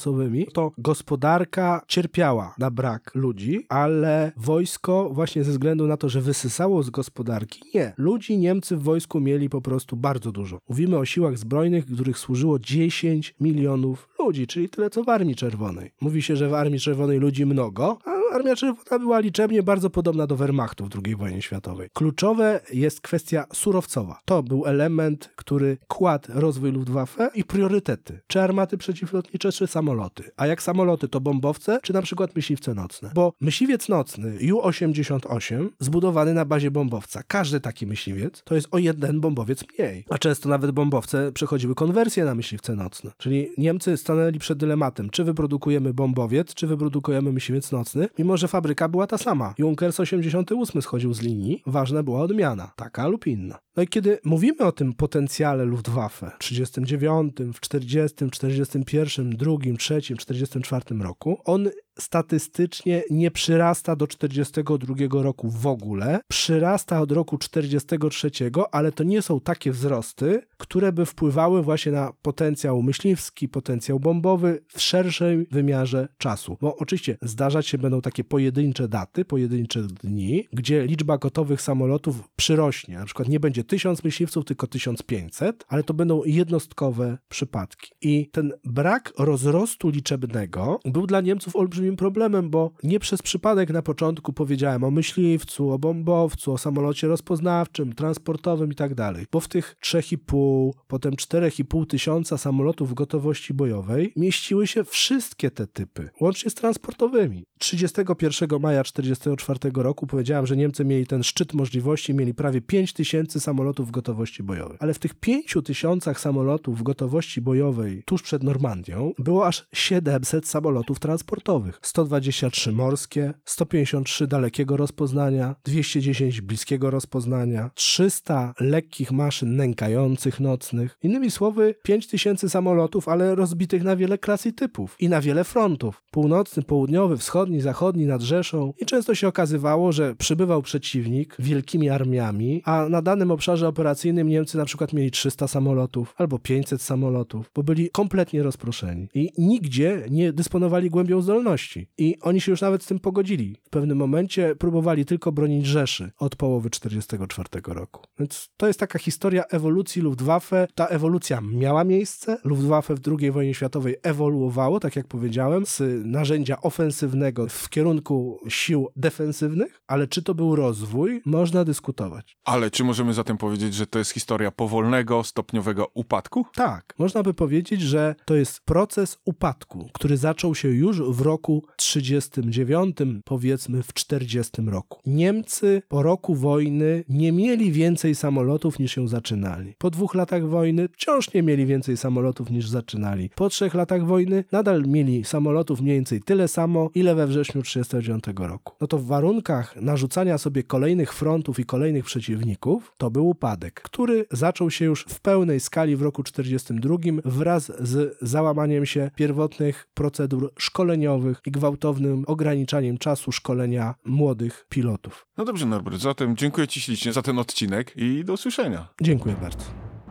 to 0.52 0.72
gospodarka 0.78 1.82
cierpiała 1.88 2.54
na 2.58 2.70
brak 2.70 3.14
ludzi, 3.14 3.66
ale 3.68 4.32
wojsko 4.36 5.10
właśnie 5.12 5.44
ze 5.44 5.50
względu 5.50 5.86
na 5.86 5.96
to, 5.96 6.08
że 6.08 6.20
wysysało 6.20 6.82
z 6.82 6.90
gospodarki, 6.90 7.62
nie. 7.74 7.92
Ludzi 7.96 8.38
Niemcy 8.38 8.76
w 8.76 8.82
wojsku 8.82 9.20
mieli 9.20 9.48
po 9.48 9.60
prostu 9.60 9.96
bardzo 9.96 10.32
dużo. 10.32 10.58
Mówimy 10.68 10.98
o 10.98 11.04
siłach 11.04 11.38
zbrojnych, 11.38 11.86
których 11.86 12.18
służyło 12.18 12.58
10 12.58 13.34
milionów 13.40 14.08
ludzi, 14.18 14.46
czyli 14.46 14.68
tyle 14.68 14.90
co 14.90 15.04
w 15.04 15.08
Armii 15.08 15.36
Czerwonej. 15.36 15.90
Mówi 16.00 16.22
się, 16.22 16.36
że 16.36 16.48
w 16.48 16.54
Armii 16.54 16.80
Czerwonej 16.80 17.18
ludzi 17.18 17.46
mnogo, 17.46 17.98
a 18.04 18.19
Armia 18.30 18.56
Czerwona 18.56 18.98
była 18.98 19.20
liczebnie 19.20 19.62
bardzo 19.62 19.90
podobna 19.90 20.26
do 20.26 20.36
Wehrmachtu 20.36 20.86
w 20.86 20.88
II 21.04 21.16
wojnie 21.16 21.42
światowej. 21.42 21.88
Kluczowe 21.94 22.60
jest 22.72 23.00
kwestia 23.00 23.44
surowcowa. 23.52 24.20
To 24.24 24.42
był 24.42 24.66
element, 24.66 25.30
który 25.36 25.78
kładł 25.88 26.28
rozwój 26.34 26.72
Luftwaffe 26.72 27.30
i 27.34 27.44
priorytety. 27.44 28.20
Czy 28.26 28.40
armaty 28.40 28.78
przeciwlotnicze, 28.78 29.52
czy 29.52 29.66
samoloty. 29.66 30.30
A 30.36 30.46
jak 30.46 30.62
samoloty, 30.62 31.08
to 31.08 31.20
bombowce, 31.20 31.78
czy 31.82 31.92
na 31.92 32.02
przykład 32.02 32.36
myśliwce 32.36 32.74
nocne. 32.74 33.10
Bo 33.14 33.32
myśliwiec 33.40 33.88
nocny 33.88 34.36
Ju-88 34.40 35.68
zbudowany 35.78 36.34
na 36.34 36.44
bazie 36.44 36.70
bombowca. 36.70 37.22
Każdy 37.26 37.60
taki 37.60 37.86
myśliwiec 37.86 38.42
to 38.44 38.54
jest 38.54 38.68
o 38.70 38.78
jeden 38.78 39.20
bombowiec 39.20 39.64
mniej. 39.78 40.04
A 40.10 40.18
często 40.18 40.48
nawet 40.48 40.70
bombowce 40.70 41.32
przechodziły 41.32 41.74
konwersję 41.74 42.24
na 42.24 42.34
myśliwce 42.34 42.76
nocne. 42.76 43.10
Czyli 43.18 43.48
Niemcy 43.58 43.96
stanęli 43.96 44.38
przed 44.38 44.58
dylematem, 44.58 45.10
czy 45.10 45.24
wyprodukujemy 45.24 45.94
bombowiec, 45.94 46.54
czy 46.54 46.66
wyprodukujemy 46.66 47.32
myśliwiec 47.32 47.72
nocny, 47.72 48.08
mimo 48.20 48.36
że 48.36 48.48
fabryka 48.48 48.88
była 48.88 49.06
ta 49.06 49.18
sama. 49.18 49.54
Junkers 49.58 50.00
88 50.00 50.82
schodził 50.82 51.14
z 51.14 51.20
linii, 51.20 51.62
ważna 51.66 52.02
była 52.02 52.20
odmiana, 52.20 52.72
taka 52.76 53.08
lub 53.08 53.26
inna. 53.26 53.58
No 53.76 53.82
i 53.82 53.88
kiedy 53.88 54.18
mówimy 54.24 54.58
o 54.58 54.72
tym 54.72 54.92
potencjale 54.92 55.64
Luftwaffe 55.64 56.30
w 56.34 56.38
39, 56.38 57.34
w 57.54 57.60
40, 57.60 58.30
41, 58.30 59.30
2, 59.30 59.52
3, 59.78 60.00
44 60.18 60.84
roku, 61.00 61.40
on 61.44 61.68
statystycznie 62.00 63.02
nie 63.10 63.30
przyrasta 63.30 63.96
do 63.96 64.06
42 64.06 64.94
roku 65.10 65.50
w 65.50 65.66
ogóle. 65.66 66.20
Przyrasta 66.28 67.00
od 67.00 67.12
roku 67.12 67.38
43, 67.38 68.30
ale 68.72 68.92
to 68.92 69.04
nie 69.04 69.22
są 69.22 69.40
takie 69.40 69.72
wzrosty, 69.72 70.42
które 70.58 70.92
by 70.92 71.06
wpływały 71.06 71.62
właśnie 71.62 71.92
na 71.92 72.12
potencjał 72.22 72.82
myśliwski, 72.82 73.48
potencjał 73.48 74.00
bombowy 74.00 74.62
w 74.68 74.80
szerszym 74.80 75.46
wymiarze 75.50 76.08
czasu. 76.18 76.56
Bo 76.60 76.76
oczywiście 76.76 77.18
zdarzać 77.22 77.66
się 77.66 77.78
będą 77.78 78.00
takie 78.00 78.24
pojedyncze 78.24 78.88
daty, 78.88 79.24
pojedyncze 79.24 79.82
dni, 79.82 80.48
gdzie 80.52 80.86
liczba 80.86 81.18
gotowych 81.18 81.62
samolotów 81.62 82.28
przyrośnie. 82.36 82.98
Na 82.98 83.04
przykład 83.04 83.28
nie 83.28 83.40
będzie 83.40 83.64
1000 83.64 84.04
myśliwców, 84.04 84.44
tylko 84.44 84.66
1500, 84.66 85.64
ale 85.68 85.82
to 85.82 85.94
będą 85.94 86.22
jednostkowe 86.24 87.18
przypadki. 87.28 87.90
I 88.00 88.30
ten 88.32 88.52
brak 88.64 89.12
rozrostu 89.18 89.88
liczebnego 89.88 90.80
był 90.84 91.06
dla 91.06 91.20
Niemców 91.20 91.56
olbrzymim 91.90 91.96
problemem, 91.96 92.50
bo 92.50 92.70
nie 92.82 92.98
przez 92.98 93.22
przypadek 93.22 93.70
na 93.70 93.82
początku 93.82 94.32
powiedziałem 94.32 94.84
o 94.84 94.90
myśliwcu, 94.90 95.70
o 95.70 95.78
bombowcu, 95.78 96.52
o 96.52 96.58
samolocie 96.58 97.08
rozpoznawczym, 97.08 97.92
transportowym 97.92 98.72
i 98.72 98.74
tak 98.74 98.94
dalej. 98.94 99.26
Bo 99.32 99.40
w 99.40 99.48
tych 99.48 99.76
3,5, 99.84 100.70
potem 100.88 101.12
4,5 101.12 101.86
tysiąca 101.86 102.38
samolotów 102.38 102.94
gotowości 102.94 103.54
bojowej 103.54 104.12
mieściły 104.16 104.66
się 104.66 104.84
wszystkie 104.84 105.50
te 105.50 105.66
typy, 105.66 106.10
łącznie 106.20 106.50
z 106.50 106.54
transportowymi. 106.54 107.44
31 107.58 108.60
maja 108.60 108.82
1944 108.82 109.82
roku 109.82 110.06
powiedziałem, 110.06 110.46
że 110.46 110.56
Niemcy 110.56 110.84
mieli 110.84 111.06
ten 111.06 111.22
szczyt 111.22 111.54
możliwości, 111.54 112.14
mieli 112.14 112.34
prawie 112.34 112.60
5 112.60 112.92
tysięcy 112.92 113.40
samolotów 113.40 113.88
w 113.88 113.90
gotowości 113.90 114.42
bojowej. 114.42 114.76
Ale 114.80 114.94
w 114.94 114.98
tych 114.98 115.14
5 115.14 115.56
tysiącach 115.64 116.20
samolotów 116.20 116.78
w 116.78 116.82
gotowości 116.82 117.40
bojowej 117.40 118.02
tuż 118.06 118.22
przed 118.22 118.42
Normandią 118.42 119.12
było 119.18 119.46
aż 119.46 119.66
700 119.72 120.48
samolotów 120.48 120.98
transportowych. 120.98 121.79
123 121.82 122.72
morskie, 122.72 123.34
153 123.44 124.26
dalekiego 124.26 124.76
rozpoznania, 124.76 125.54
210 125.64 126.40
bliskiego 126.40 126.90
rozpoznania, 126.90 127.70
300 127.74 128.54
lekkich 128.60 129.12
maszyn 129.12 129.56
nękających 129.56 130.40
nocnych. 130.40 130.98
Innymi 131.02 131.30
słowy, 131.30 131.74
5 131.82 132.06
tysięcy 132.06 132.48
samolotów, 132.48 133.08
ale 133.08 133.34
rozbitych 133.34 133.82
na 133.82 133.96
wiele 133.96 134.18
klas 134.18 134.46
i 134.46 134.52
typów 134.52 134.96
i 135.00 135.08
na 135.08 135.20
wiele 135.20 135.44
frontów. 135.44 136.02
Północny, 136.10 136.62
południowy, 136.62 137.16
wschodni, 137.16 137.60
zachodni, 137.60 138.06
nad 138.06 138.22
Rzeszą. 138.22 138.72
I 138.78 138.86
często 138.86 139.14
się 139.14 139.28
okazywało, 139.28 139.92
że 139.92 140.14
przybywał 140.14 140.62
przeciwnik 140.62 141.36
wielkimi 141.38 141.88
armiami, 141.88 142.62
a 142.64 142.88
na 142.88 143.02
danym 143.02 143.30
obszarze 143.30 143.68
operacyjnym 143.68 144.28
Niemcy 144.28 144.58
na 144.58 144.64
przykład 144.64 144.92
mieli 144.92 145.10
300 145.10 145.48
samolotów 145.48 146.14
albo 146.16 146.38
500 146.38 146.82
samolotów, 146.82 147.50
bo 147.54 147.62
byli 147.62 147.90
kompletnie 147.90 148.42
rozproszeni 148.42 149.08
i 149.14 149.32
nigdzie 149.38 150.06
nie 150.10 150.32
dysponowali 150.32 150.90
głębią 150.90 151.22
zdolności. 151.22 151.59
I 151.98 152.16
oni 152.20 152.40
się 152.40 152.52
już 152.52 152.60
nawet 152.60 152.82
z 152.82 152.86
tym 152.86 152.98
pogodzili. 152.98 153.56
W 153.64 153.70
pewnym 153.70 153.98
momencie 153.98 154.56
próbowali 154.56 155.04
tylko 155.04 155.32
bronić 155.32 155.66
Rzeszy 155.66 156.10
od 156.18 156.36
połowy 156.36 156.70
1944 156.70 157.74
roku. 157.74 158.02
Więc 158.18 158.50
to 158.56 158.66
jest 158.66 158.80
taka 158.80 158.98
historia 158.98 159.44
ewolucji 159.44 160.02
Luftwaffe. 160.02 160.68
Ta 160.74 160.86
ewolucja 160.86 161.40
miała 161.40 161.84
miejsce. 161.84 162.38
Luftwaffe 162.44 162.94
w 162.94 163.00
II 163.20 163.30
wojnie 163.30 163.54
światowej 163.54 163.96
ewoluowało, 164.02 164.80
tak 164.80 164.96
jak 164.96 165.06
powiedziałem, 165.06 165.66
z 165.66 165.82
narzędzia 166.04 166.60
ofensywnego 166.60 167.48
w 167.48 167.68
kierunku 167.68 168.40
sił 168.48 168.88
defensywnych, 168.96 169.82
ale 169.86 170.06
czy 170.06 170.22
to 170.22 170.34
był 170.34 170.56
rozwój, 170.56 171.22
można 171.24 171.64
dyskutować. 171.64 172.36
Ale 172.44 172.70
czy 172.70 172.84
możemy 172.84 173.14
zatem 173.14 173.36
powiedzieć, 173.36 173.74
że 173.74 173.86
to 173.86 173.98
jest 173.98 174.10
historia 174.10 174.50
powolnego, 174.50 175.24
stopniowego 175.24 175.90
upadku? 175.94 176.46
Tak, 176.54 176.94
można 176.98 177.22
by 177.22 177.34
powiedzieć, 177.34 177.80
że 177.80 178.14
to 178.24 178.34
jest 178.34 178.60
proces 178.64 179.18
upadku, 179.24 179.90
który 179.92 180.16
zaczął 180.16 180.54
się 180.54 180.68
już 180.68 181.02
w 181.02 181.20
roku 181.50 181.66
39, 181.76 182.96
powiedzmy 183.24 183.82
w 183.82 183.92
40 183.92 184.62
roku. 184.66 185.00
Niemcy 185.06 185.82
po 185.88 186.02
roku 186.02 186.34
wojny 186.34 187.04
nie 187.08 187.32
mieli 187.32 187.72
więcej 187.72 188.14
samolotów 188.14 188.78
niż 188.78 188.96
ją 188.96 189.08
zaczynali. 189.08 189.74
Po 189.78 189.90
dwóch 189.90 190.14
latach 190.14 190.48
wojny 190.48 190.88
wciąż 190.88 191.34
nie 191.34 191.42
mieli 191.42 191.66
więcej 191.66 191.96
samolotów 191.96 192.50
niż 192.50 192.68
zaczynali. 192.68 193.30
Po 193.34 193.48
trzech 193.48 193.74
latach 193.74 194.06
wojny 194.06 194.44
nadal 194.52 194.82
mieli 194.86 195.24
samolotów 195.24 195.80
mniej 195.80 195.94
więcej 195.94 196.20
tyle 196.22 196.48
samo, 196.48 196.90
ile 196.94 197.14
we 197.14 197.26
wrześniu 197.26 197.62
39 197.62 198.24
roku. 198.36 198.74
No 198.80 198.86
to 198.86 198.98
w 198.98 199.06
warunkach 199.06 199.76
narzucania 199.76 200.38
sobie 200.38 200.62
kolejnych 200.62 201.14
frontów 201.14 201.60
i 201.60 201.64
kolejnych 201.64 202.04
przeciwników, 202.04 202.92
to 202.98 203.10
był 203.10 203.28
upadek, 203.28 203.80
który 203.82 204.26
zaczął 204.30 204.70
się 204.70 204.84
już 204.84 205.04
w 205.08 205.20
pełnej 205.20 205.60
skali 205.60 205.96
w 205.96 206.02
roku 206.02 206.22
42 206.22 206.96
wraz 207.24 207.72
z 207.80 208.18
załamaniem 208.22 208.86
się 208.86 209.10
pierwotnych 209.16 209.88
procedur 209.94 210.52
szkoleniowych 210.58 211.39
i 211.46 211.50
gwałtownym 211.50 212.24
ograniczaniem 212.26 212.98
czasu 212.98 213.32
szkolenia 213.32 213.94
młodych 214.04 214.66
pilotów. 214.68 215.26
No 215.36 215.44
dobrze, 215.44 215.66
Norbert, 215.66 216.00
zatem 216.00 216.36
dziękuję 216.36 216.68
Ci 216.68 216.80
ślicznie 216.80 217.12
za 217.12 217.22
ten 217.22 217.38
odcinek 217.38 217.92
i 217.96 218.24
do 218.24 218.32
usłyszenia. 218.32 218.88
Dziękuję 219.00 219.36
bardzo. 219.42 219.64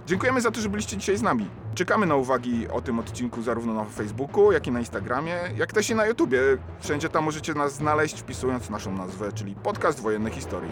Dziękujemy 0.07 0.41
za 0.41 0.51
to, 0.51 0.61
że 0.61 0.69
byliście 0.69 0.97
dzisiaj 0.97 1.17
z 1.17 1.21
nami. 1.21 1.45
Czekamy 1.75 2.05
na 2.05 2.15
uwagi 2.15 2.67
o 2.67 2.81
tym 2.81 2.99
odcinku 2.99 3.41
zarówno 3.41 3.73
na 3.73 3.85
Facebooku, 3.85 4.51
jak 4.51 4.67
i 4.67 4.71
na 4.71 4.79
Instagramie, 4.79 5.35
jak 5.57 5.73
też 5.73 5.89
i 5.89 5.95
na 5.95 6.05
YouTubie. 6.05 6.39
Wszędzie 6.79 7.09
tam 7.09 7.23
możecie 7.23 7.53
nas 7.53 7.75
znaleźć 7.75 8.19
wpisując 8.19 8.69
naszą 8.69 8.97
nazwę, 8.97 9.31
czyli 9.31 9.55
Podcast 9.55 9.99
Wojenne 9.99 10.29
Historii. 10.29 10.71